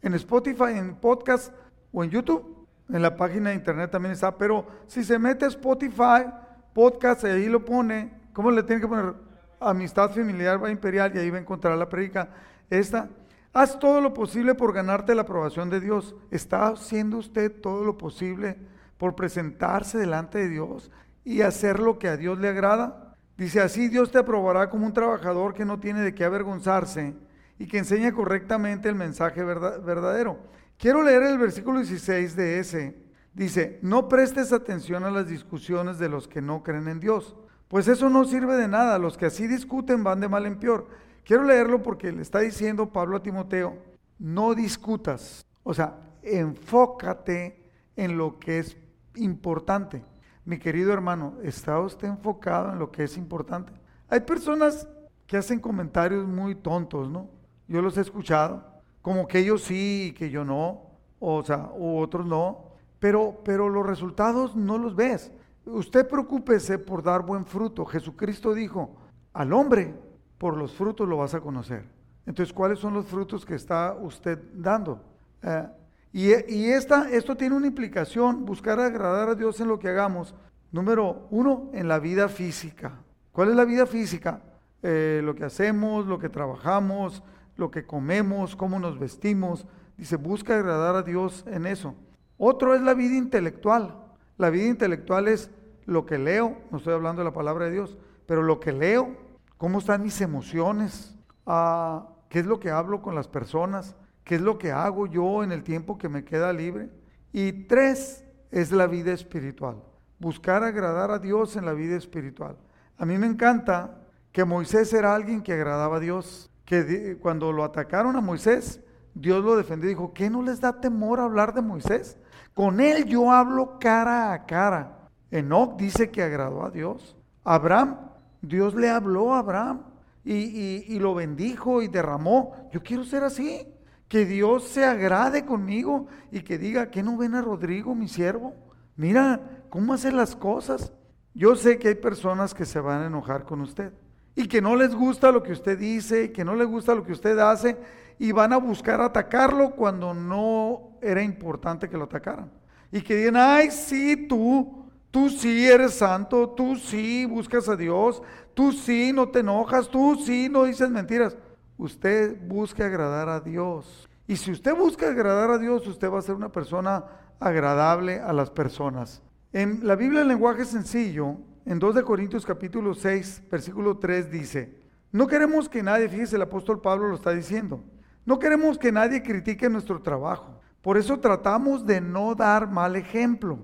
en 0.01 0.13
Spotify, 0.13 0.71
en 0.75 0.95
podcast 0.95 1.53
o 1.91 2.03
en 2.03 2.09
YouTube. 2.09 2.55
En 2.89 3.01
la 3.01 3.17
página 3.17 3.49
de 3.49 3.55
internet 3.55 3.91
también 3.91 4.13
está. 4.13 4.37
Pero 4.37 4.65
si 4.87 5.03
se 5.03 5.19
mete 5.19 5.45
Spotify, 5.47 6.31
podcast, 6.73 7.25
ahí 7.25 7.47
lo 7.47 7.65
pone. 7.65 8.13
¿Cómo 8.31 8.51
le 8.51 8.63
tiene 8.63 8.81
que 8.81 8.87
poner? 8.87 9.13
Amistad 9.59 10.11
familiar 10.11 10.63
va 10.63 10.69
imperial 10.69 11.11
y 11.15 11.19
ahí 11.19 11.29
va 11.29 11.37
a 11.37 11.41
encontrar 11.41 11.77
la 11.77 11.89
predica. 11.89 12.29
Esta. 12.69 13.09
Haz 13.57 13.79
todo 13.79 14.01
lo 14.01 14.13
posible 14.13 14.53
por 14.53 14.71
ganarte 14.71 15.15
la 15.15 15.23
aprobación 15.23 15.71
de 15.71 15.79
Dios. 15.79 16.15
¿Está 16.29 16.67
haciendo 16.67 17.17
usted 17.17 17.51
todo 17.51 17.83
lo 17.83 17.97
posible 17.97 18.55
por 18.99 19.15
presentarse 19.15 19.97
delante 19.97 20.37
de 20.37 20.49
Dios 20.49 20.91
y 21.23 21.41
hacer 21.41 21.79
lo 21.79 21.97
que 21.97 22.07
a 22.07 22.17
Dios 22.17 22.37
le 22.37 22.49
agrada? 22.49 23.15
Dice, 23.35 23.59
así 23.59 23.87
Dios 23.87 24.11
te 24.11 24.19
aprobará 24.19 24.69
como 24.69 24.85
un 24.85 24.93
trabajador 24.93 25.55
que 25.55 25.65
no 25.65 25.79
tiene 25.79 26.01
de 26.01 26.13
qué 26.13 26.23
avergonzarse 26.23 27.15
y 27.57 27.65
que 27.65 27.79
enseña 27.79 28.11
correctamente 28.11 28.89
el 28.89 28.95
mensaje 28.95 29.43
verdadero. 29.43 30.37
Quiero 30.77 31.01
leer 31.01 31.23
el 31.23 31.39
versículo 31.39 31.79
16 31.79 32.35
de 32.35 32.59
ese. 32.59 33.01
Dice, 33.33 33.79
no 33.81 34.07
prestes 34.07 34.53
atención 34.53 35.03
a 35.03 35.09
las 35.09 35.29
discusiones 35.29 35.97
de 35.97 36.09
los 36.09 36.27
que 36.27 36.43
no 36.43 36.61
creen 36.61 36.89
en 36.89 36.99
Dios, 36.99 37.35
pues 37.69 37.87
eso 37.87 38.07
no 38.11 38.23
sirve 38.23 38.55
de 38.55 38.67
nada. 38.67 38.99
Los 38.99 39.17
que 39.17 39.25
así 39.25 39.47
discuten 39.47 40.03
van 40.03 40.19
de 40.19 40.29
mal 40.29 40.45
en 40.45 40.59
peor. 40.59 41.06
Quiero 41.27 41.43
leerlo 41.43 41.83
porque 41.83 42.09
le 42.09 42.21
está 42.21 42.39
diciendo 42.39 42.93
Pablo 42.93 43.17
a 43.17 43.21
Timoteo, 43.21 43.77
no 44.17 44.55
discutas, 44.55 45.45
o 45.61 45.73
sea, 45.73 45.97
enfócate 46.23 47.69
en 47.97 48.17
lo 48.17 48.39
que 48.39 48.59
es 48.59 48.77
importante. 49.15 50.05
Mi 50.45 50.57
querido 50.57 50.93
hermano, 50.93 51.33
¿está 51.43 51.81
usted 51.81 52.07
enfocado 52.07 52.71
en 52.71 52.79
lo 52.79 52.93
que 52.93 53.03
es 53.03 53.17
importante? 53.17 53.73
Hay 54.07 54.21
personas 54.21 54.87
que 55.25 55.35
hacen 55.35 55.59
comentarios 55.59 56.25
muy 56.25 56.55
tontos, 56.55 57.09
¿no? 57.09 57.27
Yo 57.67 57.81
los 57.81 57.97
he 57.97 58.01
escuchado, 58.01 58.63
como 59.01 59.27
que 59.27 59.39
ellos 59.39 59.63
sí 59.63 60.11
y 60.11 60.11
que 60.13 60.29
yo 60.29 60.45
no, 60.45 60.83
o 61.19 61.43
sea, 61.43 61.71
u 61.75 61.97
otros 61.97 62.25
no, 62.25 62.69
pero, 62.99 63.41
pero 63.43 63.67
los 63.67 63.85
resultados 63.85 64.55
no 64.55 64.77
los 64.77 64.95
ves. 64.95 65.33
Usted 65.65 66.07
preocúpese 66.07 66.79
por 66.79 67.03
dar 67.03 67.25
buen 67.25 67.45
fruto. 67.45 67.85
Jesucristo 67.85 68.53
dijo, 68.53 68.95
al 69.33 69.51
hombre 69.51 70.06
por 70.37 70.57
los 70.57 70.73
frutos 70.73 71.07
lo 71.07 71.17
vas 71.17 71.33
a 71.33 71.41
conocer. 71.41 71.85
Entonces, 72.25 72.53
¿cuáles 72.53 72.79
son 72.79 72.93
los 72.93 73.05
frutos 73.05 73.45
que 73.45 73.55
está 73.55 73.95
usted 73.99 74.39
dando? 74.53 75.01
Eh, 75.41 75.67
y, 76.13 76.65
esto 76.69 77.35
tiene 77.37 77.55
una 77.55 77.67
implicación, 77.67 78.45
buscar 78.45 78.79
agradar 78.79 79.29
a 79.29 79.35
Dios 79.35 79.59
en 79.59 79.67
lo 79.67 79.79
que 79.79 79.89
hagamos. 79.89 80.33
Número 80.71 81.27
uno, 81.29 81.69
en 81.73 81.87
la 81.87 81.99
vida 81.99 82.27
física. 82.27 82.93
¿Cuál 83.31 83.49
es 83.49 83.55
la 83.55 83.65
vida 83.65 83.85
física? 83.85 84.41
eh, 84.83 85.21
lo 85.23 85.35
que 85.35 85.45
hacemos, 85.45 86.05
lo 86.05 86.19
que 86.19 86.29
trabajamos, 86.29 87.23
lo 87.55 87.71
que 87.71 87.85
comemos, 87.85 88.55
cómo 88.55 88.79
nos 88.79 88.99
vestimos. 88.99 89.65
Dice, 89.97 90.15
busca 90.15 90.55
agradar 90.55 90.95
a 90.95 91.03
Dios 91.03 91.43
en 91.47 91.65
eso. 91.65 91.95
Otro 92.37 92.75
es 92.75 92.81
la 92.81 92.93
vida 92.93 93.15
intelectual. 93.15 93.95
La 94.37 94.49
vida 94.49 94.67
intelectual 94.67 95.27
es 95.27 95.49
lo 95.85 96.05
que 96.05 96.17
leo, 96.17 96.57
no 96.69 96.77
estoy 96.77 96.93
hablando 96.93 97.21
de 97.21 97.25
la 97.25 97.33
palabra 97.33 97.65
de 97.65 97.71
Dios, 97.71 97.97
pero 98.27 98.43
lo 98.43 98.59
que 98.59 98.71
leo, 98.71 99.15
cómo 99.57 99.79
están 99.79 100.03
mis 100.03 100.21
emociones, 100.21 101.15
ah, 101.45 102.07
qué 102.29 102.39
es 102.39 102.45
lo 102.45 102.59
que 102.59 102.69
hablo 102.69 103.01
con 103.01 103.15
las 103.15 103.27
personas, 103.27 103.95
qué 104.23 104.35
es 104.35 104.41
lo 104.41 104.57
que 104.57 104.71
hago 104.71 105.07
yo 105.07 105.43
en 105.43 105.51
el 105.51 105.63
tiempo 105.63 105.97
que 105.97 106.09
me 106.09 106.23
queda 106.23 106.53
libre. 106.53 106.89
Y 107.31 107.51
tres 107.67 108.25
es 108.51 108.71
la 108.71 108.87
vida 108.87 109.13
espiritual, 109.13 109.77
buscar 110.19 110.63
agradar 110.63 111.11
a 111.11 111.19
Dios 111.19 111.55
en 111.55 111.65
la 111.65 111.73
vida 111.73 111.95
espiritual. 111.95 112.57
A 112.97 113.05
mí 113.05 113.17
me 113.17 113.27
encanta 113.27 114.01
que 114.31 114.45
Moisés 114.45 114.93
era 114.93 115.13
alguien 115.13 115.41
que 115.41 115.53
agradaba 115.53 115.97
a 115.97 115.99
Dios, 115.99 116.49
que 116.65 117.17
cuando 117.21 117.51
lo 117.51 117.63
atacaron 117.63 118.15
a 118.15 118.21
Moisés, 118.21 118.81
Dios 119.13 119.43
lo 119.43 119.55
defendió 119.55 119.89
y 119.89 119.93
dijo, 119.93 120.13
¿qué 120.13 120.29
no 120.29 120.43
les 120.43 120.61
da 120.61 120.79
temor 120.79 121.19
hablar 121.19 121.53
de 121.53 121.61
Moisés? 121.61 122.17
Con 122.53 122.79
él 122.79 123.05
yo 123.05 123.31
hablo 123.31 123.79
cara 123.79 124.33
a 124.33 124.45
cara. 124.45 125.09
Enoch 125.31 125.77
dice 125.77 126.11
que 126.11 126.23
agradó 126.23 126.65
a 126.65 126.71
Dios. 126.71 127.15
Abraham, 127.43 128.06
Dios 128.41 128.75
le 128.75 128.89
habló 128.89 129.33
a 129.33 129.39
Abraham 129.39 129.81
y, 130.23 130.99
lo 130.99 131.15
bendijo 131.15 131.81
y 131.81 131.87
derramó. 131.87 132.69
Yo 132.71 132.81
quiero 132.83 133.03
ser 133.03 133.23
así. 133.23 133.67
Que 134.07 134.25
Dios 134.25 134.63
se 134.63 134.85
agrade 134.85 135.43
conmigo 135.43 136.07
y 136.31 136.39
que 136.39 136.57
diga, 136.57 136.89
¿qué 136.89 137.03
no 137.03 137.17
ven 137.17 137.35
a 137.35 137.41
Rodrigo, 137.41 137.93
mi 137.93 138.07
siervo? 138.07 138.53
Mira 138.95 139.65
cómo 139.69 139.93
hace 139.93 140.13
las 140.13 140.33
cosas. 140.33 140.93
Yo 141.33 141.57
sé 141.57 141.77
que 141.77 141.89
hay 141.89 141.95
personas 141.95 142.53
que 142.53 142.65
se 142.65 142.79
van 142.79 143.01
a 143.01 143.07
enojar 143.07 143.43
con 143.43 143.59
usted 143.59 143.91
y 144.33 144.47
que 144.47 144.61
no 144.61 144.75
les 144.75 144.95
gusta 144.95 145.31
lo 145.31 145.43
que 145.43 145.51
usted 145.51 145.77
dice, 145.77 146.25
y 146.25 146.29
que 146.29 146.45
no 146.45 146.55
les 146.55 146.67
gusta 146.67 146.95
lo 146.95 147.03
que 147.03 147.11
usted 147.11 147.37
hace 147.39 147.75
y 148.19 148.31
van 148.31 148.53
a 148.53 148.57
buscar 148.57 149.01
atacarlo 149.01 149.71
cuando 149.71 150.13
no 150.13 150.97
era 151.01 151.21
importante 151.21 151.89
que 151.89 151.97
lo 151.97 152.05
atacaran. 152.05 152.51
Y 152.91 153.01
que 153.01 153.15
digan, 153.15 153.35
ay, 153.35 153.71
sí, 153.71 154.27
tú, 154.27 154.86
Tú 155.17 155.31
sí 155.31 155.67
eres 155.67 155.95
santo, 155.95 156.47
tú 156.47 156.75
sí 156.75 157.25
buscas 157.25 157.67
a 157.67 157.75
Dios, 157.75 158.21
tú 158.53 158.71
sí 158.71 159.11
no 159.11 159.27
te 159.29 159.39
enojas, 159.39 159.89
tú 159.89 160.15
sí 160.23 160.47
no 160.47 160.65
dices 160.65 160.91
mentiras. 160.91 161.35
Usted 161.75 162.37
busca 162.47 162.85
agradar 162.85 163.27
a 163.27 163.39
Dios. 163.39 164.07
Y 164.27 164.35
si 164.35 164.51
usted 164.51 164.75
busca 164.75 165.07
agradar 165.07 165.49
a 165.49 165.57
Dios, 165.57 165.87
usted 165.87 166.11
va 166.11 166.19
a 166.19 166.21
ser 166.21 166.35
una 166.35 166.51
persona 166.51 167.03
agradable 167.39 168.19
a 168.19 168.31
las 168.31 168.51
personas. 168.51 169.23
En 169.53 169.87
la 169.87 169.95
Biblia 169.95 170.21
en 170.21 170.27
lenguaje 170.27 170.65
sencillo, 170.65 171.37
en 171.65 171.79
2 171.79 171.95
de 171.95 172.03
Corintios 172.03 172.45
capítulo 172.45 172.93
6, 172.93 173.41
versículo 173.49 173.97
3 173.97 174.29
dice, 174.29 174.75
no 175.11 175.25
queremos 175.25 175.67
que 175.67 175.81
nadie, 175.81 176.09
fíjese 176.09 176.35
el 176.35 176.43
apóstol 176.43 176.79
Pablo 176.79 177.07
lo 177.07 177.15
está 177.15 177.31
diciendo, 177.31 177.83
no 178.23 178.37
queremos 178.37 178.77
que 178.77 178.91
nadie 178.91 179.23
critique 179.23 179.67
nuestro 179.67 179.99
trabajo. 179.99 180.61
Por 180.83 180.95
eso 180.95 181.19
tratamos 181.19 181.87
de 181.87 182.01
no 182.01 182.35
dar 182.35 182.69
mal 182.69 182.95
ejemplo. 182.95 183.57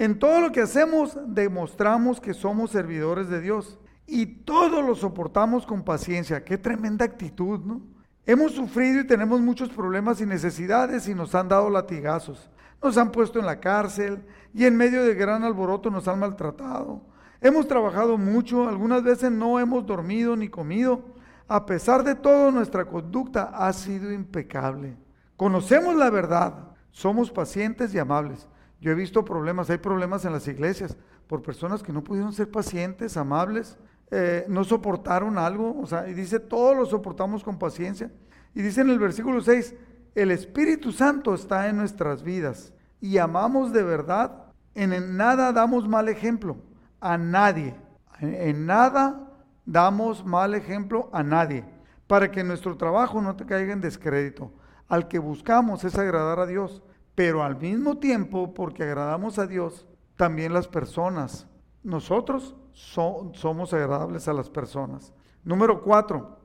En 0.00 0.18
todo 0.18 0.40
lo 0.40 0.50
que 0.50 0.62
hacemos 0.62 1.18
demostramos 1.26 2.22
que 2.22 2.32
somos 2.32 2.70
servidores 2.70 3.28
de 3.28 3.42
Dios 3.42 3.78
y 4.06 4.24
todo 4.24 4.80
lo 4.80 4.94
soportamos 4.94 5.66
con 5.66 5.84
paciencia. 5.84 6.42
Qué 6.42 6.56
tremenda 6.56 7.04
actitud, 7.04 7.60
¿no? 7.60 7.82
Hemos 8.24 8.52
sufrido 8.52 9.00
y 9.00 9.06
tenemos 9.06 9.42
muchos 9.42 9.68
problemas 9.68 10.22
y 10.22 10.24
necesidades 10.24 11.06
y 11.06 11.14
nos 11.14 11.34
han 11.34 11.48
dado 11.50 11.68
latigazos. 11.68 12.48
Nos 12.82 12.96
han 12.96 13.12
puesto 13.12 13.40
en 13.40 13.44
la 13.44 13.60
cárcel 13.60 14.24
y 14.54 14.64
en 14.64 14.74
medio 14.74 15.04
de 15.04 15.14
gran 15.14 15.44
alboroto 15.44 15.90
nos 15.90 16.08
han 16.08 16.18
maltratado. 16.18 17.02
Hemos 17.42 17.68
trabajado 17.68 18.16
mucho, 18.16 18.70
algunas 18.70 19.02
veces 19.02 19.30
no 19.30 19.60
hemos 19.60 19.84
dormido 19.84 20.34
ni 20.34 20.48
comido. 20.48 21.02
A 21.46 21.66
pesar 21.66 22.04
de 22.04 22.14
todo, 22.14 22.50
nuestra 22.50 22.86
conducta 22.86 23.50
ha 23.52 23.70
sido 23.74 24.10
impecable. 24.10 24.96
Conocemos 25.36 25.94
la 25.94 26.08
verdad, 26.08 26.54
somos 26.90 27.30
pacientes 27.30 27.92
y 27.92 27.98
amables. 27.98 28.48
Yo 28.80 28.92
he 28.92 28.94
visto 28.94 29.24
problemas, 29.24 29.68
hay 29.70 29.78
problemas 29.78 30.24
en 30.24 30.32
las 30.32 30.48
iglesias 30.48 30.96
por 31.26 31.42
personas 31.42 31.82
que 31.82 31.92
no 31.92 32.02
pudieron 32.02 32.32
ser 32.32 32.50
pacientes, 32.50 33.16
amables, 33.16 33.76
eh, 34.10 34.44
no 34.48 34.64
soportaron 34.64 35.38
algo, 35.38 35.78
o 35.80 35.86
sea, 35.86 36.08
y 36.08 36.14
dice, 36.14 36.40
todos 36.40 36.76
lo 36.76 36.86
soportamos 36.86 37.44
con 37.44 37.58
paciencia. 37.58 38.10
Y 38.54 38.62
dice 38.62 38.80
en 38.80 38.90
el 38.90 38.98
versículo 38.98 39.40
6, 39.40 39.74
el 40.14 40.30
Espíritu 40.30 40.92
Santo 40.92 41.34
está 41.34 41.68
en 41.68 41.76
nuestras 41.76 42.22
vidas 42.22 42.72
y 43.00 43.18
amamos 43.18 43.72
de 43.72 43.82
verdad, 43.82 44.46
en 44.74 45.16
nada 45.16 45.52
damos 45.52 45.86
mal 45.88 46.08
ejemplo 46.08 46.56
a 47.00 47.16
nadie, 47.16 47.76
en 48.20 48.66
nada 48.66 49.30
damos 49.66 50.24
mal 50.24 50.54
ejemplo 50.54 51.08
a 51.12 51.22
nadie, 51.22 51.64
para 52.06 52.30
que 52.30 52.42
nuestro 52.42 52.76
trabajo 52.76 53.20
no 53.20 53.36
te 53.36 53.46
caiga 53.46 53.72
en 53.72 53.80
descrédito. 53.80 54.52
Al 54.88 55.06
que 55.06 55.20
buscamos 55.20 55.84
es 55.84 55.96
agradar 55.96 56.40
a 56.40 56.46
Dios 56.46 56.82
pero 57.14 57.42
al 57.42 57.56
mismo 57.58 57.98
tiempo, 57.98 58.54
porque 58.54 58.84
agradamos 58.84 59.38
a 59.38 59.46
Dios, 59.46 59.86
también 60.16 60.52
las 60.52 60.68
personas, 60.68 61.46
nosotros 61.82 62.56
somos 62.72 63.72
agradables 63.72 64.28
a 64.28 64.32
las 64.32 64.50
personas. 64.50 65.12
Número 65.44 65.82
cuatro, 65.82 66.38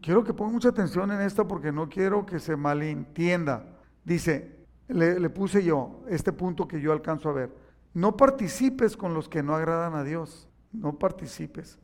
quiero 0.00 0.24
que 0.24 0.34
pongan 0.34 0.54
mucha 0.54 0.68
atención 0.68 1.10
en 1.12 1.20
esto 1.20 1.46
porque 1.46 1.72
no 1.72 1.88
quiero 1.88 2.26
que 2.26 2.38
se 2.38 2.56
malentienda. 2.56 3.64
Dice, 4.04 4.66
le, 4.88 5.18
le 5.18 5.30
puse 5.30 5.64
yo 5.64 6.02
este 6.08 6.32
punto 6.32 6.68
que 6.68 6.80
yo 6.80 6.92
alcanzo 6.92 7.28
a 7.28 7.32
ver. 7.32 7.54
No 7.94 8.16
participes 8.16 8.96
con 8.96 9.14
los 9.14 9.28
que 9.28 9.42
no 9.42 9.54
agradan 9.54 9.94
a 9.94 10.04
Dios. 10.04 10.48
No 10.72 10.98
participes. 10.98 11.78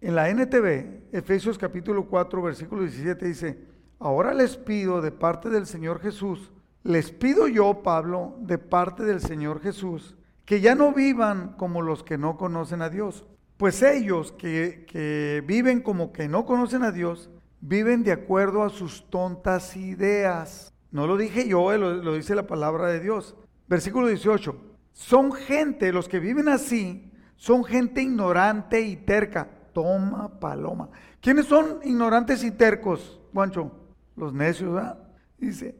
En 0.00 0.14
la 0.14 0.30
NTV, 0.30 1.08
Efesios 1.12 1.58
capítulo 1.58 2.06
4, 2.06 2.42
versículo 2.42 2.82
17 2.82 3.26
dice, 3.26 3.58
ahora 3.98 4.32
les 4.32 4.56
pido 4.56 5.02
de 5.02 5.12
parte 5.12 5.50
del 5.50 5.66
Señor 5.66 6.00
Jesús, 6.00 6.50
les 6.82 7.10
pido 7.10 7.46
yo, 7.48 7.82
Pablo, 7.82 8.36
de 8.40 8.58
parte 8.58 9.04
del 9.04 9.20
Señor 9.20 9.60
Jesús, 9.60 10.16
que 10.44 10.60
ya 10.60 10.74
no 10.74 10.92
vivan 10.92 11.54
como 11.56 11.82
los 11.82 12.02
que 12.02 12.18
no 12.18 12.36
conocen 12.36 12.82
a 12.82 12.88
Dios, 12.88 13.24
pues 13.56 13.82
ellos 13.82 14.32
que, 14.32 15.44
viven 15.46 15.82
como 15.82 16.12
que 16.12 16.28
no 16.28 16.46
conocen 16.46 16.82
a 16.82 16.92
Dios, 16.92 17.28
viven 17.60 18.02
de 18.02 18.12
acuerdo 18.12 18.62
a 18.62 18.70
sus 18.70 19.10
tontas 19.10 19.76
ideas. 19.76 20.72
No 20.90 21.06
lo 21.06 21.18
dije 21.18 21.46
yo, 21.46 21.72
eh, 21.72 21.78
lo, 21.78 22.14
dice 22.14 22.34
la 22.34 22.46
palabra 22.46 22.88
de 22.88 23.00
Dios. 23.00 23.36
Versículo 23.68 24.08
18. 24.08 24.56
Son 24.94 25.32
gente, 25.32 25.92
los 25.92 26.08
que 26.08 26.20
viven 26.20 26.48
así, 26.48 27.12
son 27.36 27.62
gente 27.62 28.00
ignorante 28.00 28.80
y 28.80 28.96
terca. 28.96 29.48
Toma 29.74 30.40
paloma. 30.40 30.88
¿Quiénes 31.20 31.44
son 31.44 31.80
ignorantes 31.84 32.42
y 32.42 32.50
tercos, 32.50 33.20
Juancho? 33.34 33.70
Los 34.16 34.32
necios, 34.32 34.72
¿verdad? 34.72 34.98
Dice, 35.38 35.76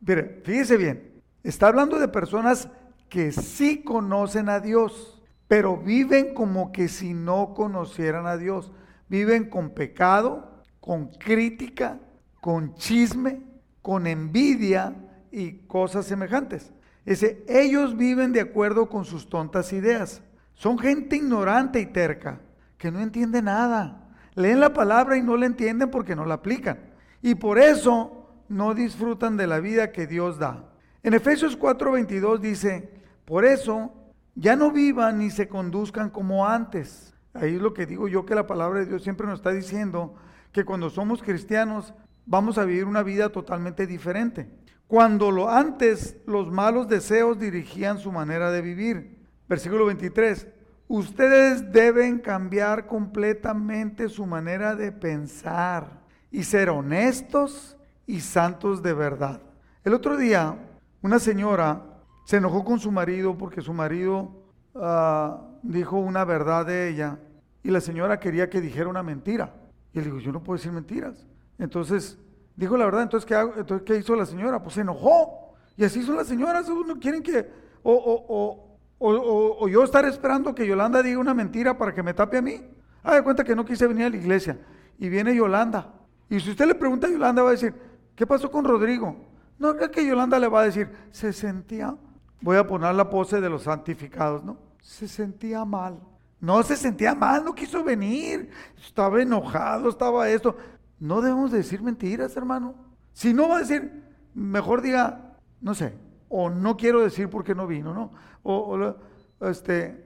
Mire, 0.00 0.40
fíjese 0.44 0.76
bien, 0.76 1.22
está 1.42 1.68
hablando 1.68 1.98
de 1.98 2.08
personas 2.08 2.68
que 3.08 3.32
sí 3.32 3.82
conocen 3.82 4.48
a 4.48 4.60
Dios, 4.60 5.22
pero 5.46 5.76
viven 5.76 6.34
como 6.34 6.72
que 6.72 6.88
si 6.88 7.14
no 7.14 7.54
conocieran 7.54 8.26
a 8.26 8.36
Dios. 8.36 8.72
Viven 9.08 9.48
con 9.48 9.70
pecado, 9.70 10.62
con 10.80 11.08
crítica, 11.08 11.98
con 12.40 12.74
chisme, 12.74 13.42
con 13.80 14.06
envidia 14.06 14.94
y 15.30 15.52
cosas 15.66 16.06
semejantes. 16.06 16.72
Ese, 17.06 17.42
ellos 17.48 17.96
viven 17.96 18.32
de 18.32 18.42
acuerdo 18.42 18.90
con 18.90 19.06
sus 19.06 19.28
tontas 19.28 19.72
ideas. 19.72 20.20
Son 20.52 20.78
gente 20.78 21.16
ignorante 21.16 21.80
y 21.80 21.86
terca, 21.86 22.40
que 22.76 22.90
no 22.90 23.00
entiende 23.00 23.40
nada. 23.40 24.08
Leen 24.34 24.60
la 24.60 24.74
palabra 24.74 25.16
y 25.16 25.22
no 25.22 25.36
la 25.36 25.46
entienden 25.46 25.90
porque 25.90 26.14
no 26.14 26.26
la 26.26 26.34
aplican. 26.34 26.78
Y 27.22 27.34
por 27.34 27.58
eso 27.58 28.17
no 28.48 28.74
disfrutan 28.74 29.36
de 29.36 29.46
la 29.46 29.60
vida 29.60 29.92
que 29.92 30.06
Dios 30.06 30.38
da. 30.38 30.70
En 31.02 31.14
Efesios 31.14 31.58
4:22 31.58 32.38
dice, 32.40 32.90
por 33.24 33.44
eso 33.44 33.92
ya 34.34 34.56
no 34.56 34.70
vivan 34.70 35.18
ni 35.18 35.30
se 35.30 35.48
conduzcan 35.48 36.10
como 36.10 36.46
antes. 36.46 37.14
Ahí 37.34 37.56
es 37.56 37.60
lo 37.60 37.74
que 37.74 37.86
digo 37.86 38.08
yo 38.08 38.24
que 38.26 38.34
la 38.34 38.46
palabra 38.46 38.80
de 38.80 38.86
Dios 38.86 39.02
siempre 39.02 39.26
nos 39.26 39.40
está 39.40 39.50
diciendo 39.50 40.14
que 40.52 40.64
cuando 40.64 40.90
somos 40.90 41.22
cristianos 41.22 41.94
vamos 42.26 42.58
a 42.58 42.64
vivir 42.64 42.84
una 42.84 43.02
vida 43.02 43.30
totalmente 43.30 43.86
diferente. 43.86 44.50
Cuando 44.86 45.30
lo 45.30 45.50
antes 45.50 46.16
los 46.26 46.50
malos 46.50 46.88
deseos 46.88 47.38
dirigían 47.38 47.98
su 47.98 48.10
manera 48.10 48.50
de 48.50 48.62
vivir. 48.62 49.18
Versículo 49.48 49.86
23. 49.86 50.46
Ustedes 50.88 51.70
deben 51.70 52.18
cambiar 52.18 52.86
completamente 52.86 54.08
su 54.08 54.24
manera 54.24 54.74
de 54.74 54.90
pensar 54.90 56.00
y 56.30 56.44
ser 56.44 56.70
honestos, 56.70 57.77
y 58.08 58.20
santos 58.20 58.82
de 58.82 58.94
verdad. 58.94 59.40
El 59.84 59.94
otro 59.94 60.16
día, 60.16 60.56
una 61.02 61.20
señora 61.20 61.84
se 62.24 62.38
enojó 62.38 62.64
con 62.64 62.80
su 62.80 62.90
marido 62.90 63.36
porque 63.38 63.60
su 63.60 63.72
marido 63.72 64.32
ah, 64.74 65.42
dijo 65.62 65.98
una 65.98 66.24
verdad 66.24 66.66
de 66.66 66.88
ella 66.88 67.20
y 67.62 67.70
la 67.70 67.80
señora 67.80 68.18
quería 68.18 68.48
que 68.48 68.62
dijera 68.62 68.88
una 68.88 69.02
mentira. 69.02 69.54
Y 69.92 69.98
él 69.98 70.06
dijo, 70.06 70.18
yo 70.18 70.32
no 70.32 70.42
puedo 70.42 70.56
decir 70.56 70.72
mentiras. 70.72 71.26
Entonces, 71.58 72.18
dijo 72.56 72.78
la 72.78 72.86
verdad, 72.86 73.02
entonces 73.02 73.26
¿qué, 73.26 73.34
entonces, 73.34 73.82
¿qué 73.84 73.96
hizo 73.96 74.16
la 74.16 74.24
señora? 74.24 74.62
Pues 74.62 74.74
se 74.74 74.80
enojó. 74.80 75.54
Y 75.76 75.84
así 75.84 76.02
son 76.02 76.16
las 76.16 76.26
señoras, 76.26 76.66
no 76.68 76.98
quieren 76.98 77.22
que, 77.22 77.46
o, 77.82 77.92
o, 77.92 78.78
o, 78.98 79.56
o, 79.60 79.68
yo 79.68 79.84
estar 79.84 80.04
esperando 80.06 80.54
que 80.54 80.66
Yolanda 80.66 81.02
diga 81.02 81.18
una 81.18 81.34
mentira 81.34 81.76
para 81.76 81.94
que 81.94 82.02
me 82.02 82.14
tape 82.14 82.38
a 82.38 82.42
mí. 82.42 82.62
Haga 83.02 83.22
cuenta 83.22 83.44
que 83.44 83.54
no 83.54 83.64
quise 83.66 83.86
venir 83.86 84.06
a 84.06 84.10
la 84.10 84.16
iglesia. 84.16 84.58
Y 84.98 85.10
viene 85.10 85.36
Yolanda. 85.36 85.94
Y 86.30 86.40
si 86.40 86.50
usted 86.50 86.66
le 86.66 86.74
pregunta 86.74 87.06
a 87.06 87.10
Yolanda, 87.10 87.42
va 87.42 87.50
a 87.50 87.52
decir, 87.52 87.87
¿qué 88.18 88.26
pasó 88.26 88.50
con 88.50 88.64
Rodrigo? 88.64 89.16
No, 89.60 89.70
es 89.70 89.88
que 89.90 90.04
Yolanda 90.04 90.40
le 90.40 90.48
va 90.48 90.62
a 90.62 90.64
decir, 90.64 90.90
se 91.12 91.32
sentía, 91.32 91.96
voy 92.40 92.56
a 92.56 92.66
poner 92.66 92.92
la 92.96 93.08
pose 93.08 93.40
de 93.40 93.48
los 93.48 93.62
santificados, 93.62 94.42
¿no? 94.42 94.56
Se 94.82 95.06
sentía 95.06 95.64
mal. 95.64 96.00
No 96.40 96.60
se 96.64 96.76
sentía 96.76 97.14
mal, 97.14 97.44
no 97.44 97.54
quiso 97.54 97.84
venir. 97.84 98.50
Estaba 98.76 99.22
enojado, 99.22 99.88
estaba 99.88 100.28
esto. 100.28 100.56
No 100.98 101.20
debemos 101.20 101.52
decir 101.52 101.80
mentiras, 101.80 102.36
hermano. 102.36 102.74
Si 103.12 103.32
no 103.32 103.48
va 103.48 103.56
a 103.56 103.60
decir, 103.60 104.02
mejor 104.34 104.82
diga, 104.82 105.36
no 105.60 105.74
sé, 105.74 105.94
o 106.28 106.50
no 106.50 106.76
quiero 106.76 107.00
decir 107.02 107.30
por 107.30 107.44
qué 107.44 107.54
no 107.54 107.68
vino, 107.68 107.94
¿no? 107.94 108.12
O, 108.42 108.94
este, 109.42 110.04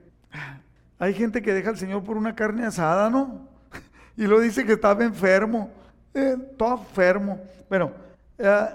hay 0.99 1.13
gente 1.15 1.41
que 1.41 1.53
deja 1.53 1.71
al 1.71 1.77
Señor 1.77 2.03
por 2.03 2.17
una 2.17 2.35
carne 2.35 2.65
asada, 2.65 3.09
¿no? 3.09 3.47
Y 4.17 4.27
lo 4.27 4.39
dice 4.39 4.63
que 4.65 4.73
estaba 4.73 5.03
enfermo, 5.03 5.71
eh, 6.13 6.37
todo 6.57 6.79
enfermo. 6.79 7.39
Bueno, 7.69 7.91
eh, 8.37 8.67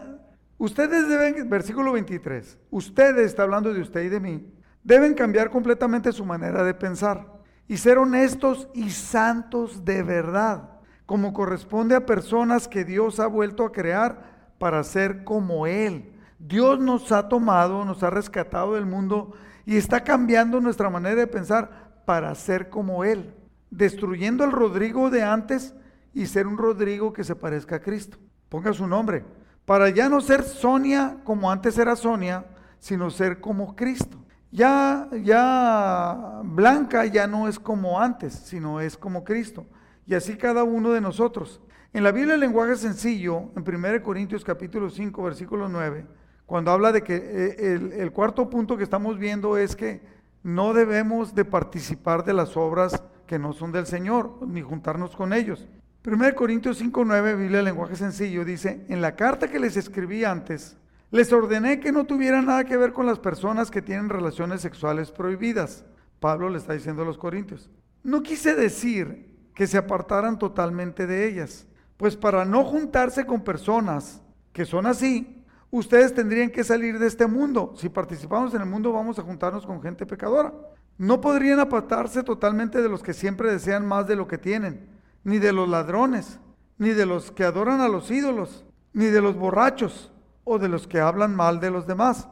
ustedes 0.58 1.08
deben, 1.08 1.48
versículo 1.48 1.92
23, 1.92 2.58
ustedes, 2.70 3.26
está 3.26 3.42
hablando 3.44 3.72
de 3.72 3.80
usted 3.80 4.02
y 4.02 4.08
de 4.08 4.20
mí, 4.20 4.52
deben 4.82 5.14
cambiar 5.14 5.50
completamente 5.50 6.12
su 6.12 6.24
manera 6.24 6.64
de 6.64 6.74
pensar 6.74 7.26
y 7.66 7.76
ser 7.76 7.98
honestos 7.98 8.68
y 8.74 8.90
santos 8.90 9.84
de 9.84 10.02
verdad, 10.02 10.70
como 11.06 11.32
corresponde 11.32 11.94
a 11.94 12.06
personas 12.06 12.68
que 12.68 12.84
Dios 12.84 13.20
ha 13.20 13.26
vuelto 13.26 13.64
a 13.64 13.72
crear 13.72 14.52
para 14.58 14.82
ser 14.84 15.24
como 15.24 15.66
Él 15.66 16.14
Dios 16.38 16.78
nos 16.78 17.10
ha 17.10 17.28
tomado, 17.28 17.84
nos 17.84 18.02
ha 18.02 18.10
rescatado 18.10 18.74
del 18.74 18.86
mundo 18.86 19.32
y 19.66 19.76
está 19.76 20.04
cambiando 20.04 20.60
nuestra 20.60 20.88
manera 20.88 21.16
de 21.16 21.26
pensar 21.26 22.02
para 22.04 22.34
ser 22.34 22.70
como 22.70 23.04
Él, 23.04 23.34
destruyendo 23.70 24.44
al 24.44 24.52
Rodrigo 24.52 25.10
de 25.10 25.24
antes 25.24 25.74
y 26.14 26.26
ser 26.26 26.46
un 26.46 26.58
Rodrigo 26.58 27.12
que 27.12 27.24
se 27.24 27.36
parezca 27.36 27.76
a 27.76 27.80
Cristo. 27.80 28.18
Ponga 28.48 28.72
su 28.72 28.86
nombre. 28.86 29.24
Para 29.64 29.90
ya 29.90 30.08
no 30.08 30.20
ser 30.20 30.42
Sonia 30.42 31.18
como 31.24 31.50
antes 31.50 31.76
era 31.78 31.94
Sonia, 31.94 32.46
sino 32.78 33.10
ser 33.10 33.40
como 33.40 33.76
Cristo. 33.76 34.18
Ya, 34.50 35.08
ya 35.22 36.40
Blanca 36.42 37.04
ya 37.04 37.26
no 37.26 37.48
es 37.48 37.58
como 37.58 38.00
antes, 38.00 38.32
sino 38.32 38.80
es 38.80 38.96
como 38.96 39.24
Cristo. 39.24 39.66
Y 40.06 40.14
así 40.14 40.36
cada 40.36 40.64
uno 40.64 40.92
de 40.92 41.02
nosotros. 41.02 41.60
En 41.92 42.02
la 42.02 42.12
Biblia 42.12 42.34
el 42.34 42.40
lenguaje 42.40 42.76
sencillo, 42.76 43.50
en 43.56 43.64
1 43.66 44.02
Corintios 44.02 44.44
capítulo 44.44 44.88
5, 44.88 45.22
versículo 45.22 45.68
9, 45.68 46.06
cuando 46.46 46.70
habla 46.70 46.92
de 46.92 47.02
que 47.02 47.14
eh, 47.16 47.92
el, 47.98 48.12
cuarto 48.12 48.48
punto 48.48 48.76
que 48.76 48.84
estamos 48.84 49.18
viendo 49.18 49.58
es 49.58 49.76
que 49.76 50.00
no 50.42 50.72
debemos 50.72 51.34
de 51.34 51.44
participar 51.44 52.24
de 52.24 52.32
las 52.32 52.56
obras 52.56 53.02
que 53.26 53.38
no 53.38 53.52
son 53.52 53.70
del 53.70 53.84
Señor, 53.84 54.38
ni 54.46 54.62
juntarnos 54.62 55.14
con 55.14 55.34
ellos. 55.34 55.68
1 56.08 56.34
Corintios 56.34 56.80
5.9, 56.80 57.36
Biblia 57.36 57.60
lenguaje 57.60 57.94
sencillo, 57.94 58.42
dice, 58.42 58.82
en 58.88 59.02
la 59.02 59.14
carta 59.14 59.48
que 59.48 59.58
les 59.58 59.76
escribí 59.76 60.24
antes, 60.24 60.74
les 61.10 61.30
ordené 61.34 61.80
que 61.80 61.92
no 61.92 62.06
tuvieran 62.06 62.46
nada 62.46 62.64
que 62.64 62.78
ver 62.78 62.94
con 62.94 63.04
las 63.04 63.18
personas 63.18 63.70
que 63.70 63.82
tienen 63.82 64.08
relaciones 64.08 64.62
sexuales 64.62 65.10
prohibidas. 65.10 65.84
Pablo 66.18 66.48
le 66.48 66.56
está 66.56 66.72
diciendo 66.72 67.02
a 67.02 67.04
los 67.04 67.18
corintios. 67.18 67.70
No 68.02 68.22
quise 68.22 68.54
decir 68.54 69.36
que 69.54 69.66
se 69.66 69.76
apartaran 69.76 70.38
totalmente 70.38 71.06
de 71.06 71.28
ellas, 71.28 71.66
pues 71.98 72.16
para 72.16 72.46
no 72.46 72.64
juntarse 72.64 73.26
con 73.26 73.44
personas 73.44 74.22
que 74.54 74.64
son 74.64 74.86
así, 74.86 75.44
ustedes 75.70 76.14
tendrían 76.14 76.48
que 76.48 76.64
salir 76.64 76.98
de 76.98 77.06
este 77.06 77.26
mundo. 77.26 77.74
Si 77.76 77.90
participamos 77.90 78.54
en 78.54 78.62
el 78.62 78.66
mundo, 78.68 78.92
vamos 78.92 79.18
a 79.18 79.22
juntarnos 79.22 79.66
con 79.66 79.82
gente 79.82 80.06
pecadora. 80.06 80.54
No 80.96 81.20
podrían 81.20 81.60
apartarse 81.60 82.22
totalmente 82.22 82.80
de 82.80 82.88
los 82.88 83.02
que 83.02 83.12
siempre 83.12 83.52
desean 83.52 83.86
más 83.86 84.06
de 84.06 84.16
lo 84.16 84.26
que 84.26 84.38
tienen, 84.38 84.97
ni 85.24 85.38
de 85.38 85.52
los 85.52 85.68
ladrones, 85.68 86.38
ni 86.78 86.90
de 86.90 87.06
los 87.06 87.30
que 87.30 87.44
adoran 87.44 87.80
a 87.80 87.88
los 87.88 88.10
ídolos, 88.10 88.64
ni 88.92 89.06
de 89.06 89.20
los 89.20 89.36
borrachos 89.36 90.12
o 90.44 90.58
de 90.58 90.68
los 90.68 90.86
que 90.86 91.00
hablan 91.00 91.34
mal 91.34 91.60
de 91.60 91.70
los 91.70 91.86
demás. 91.86 92.28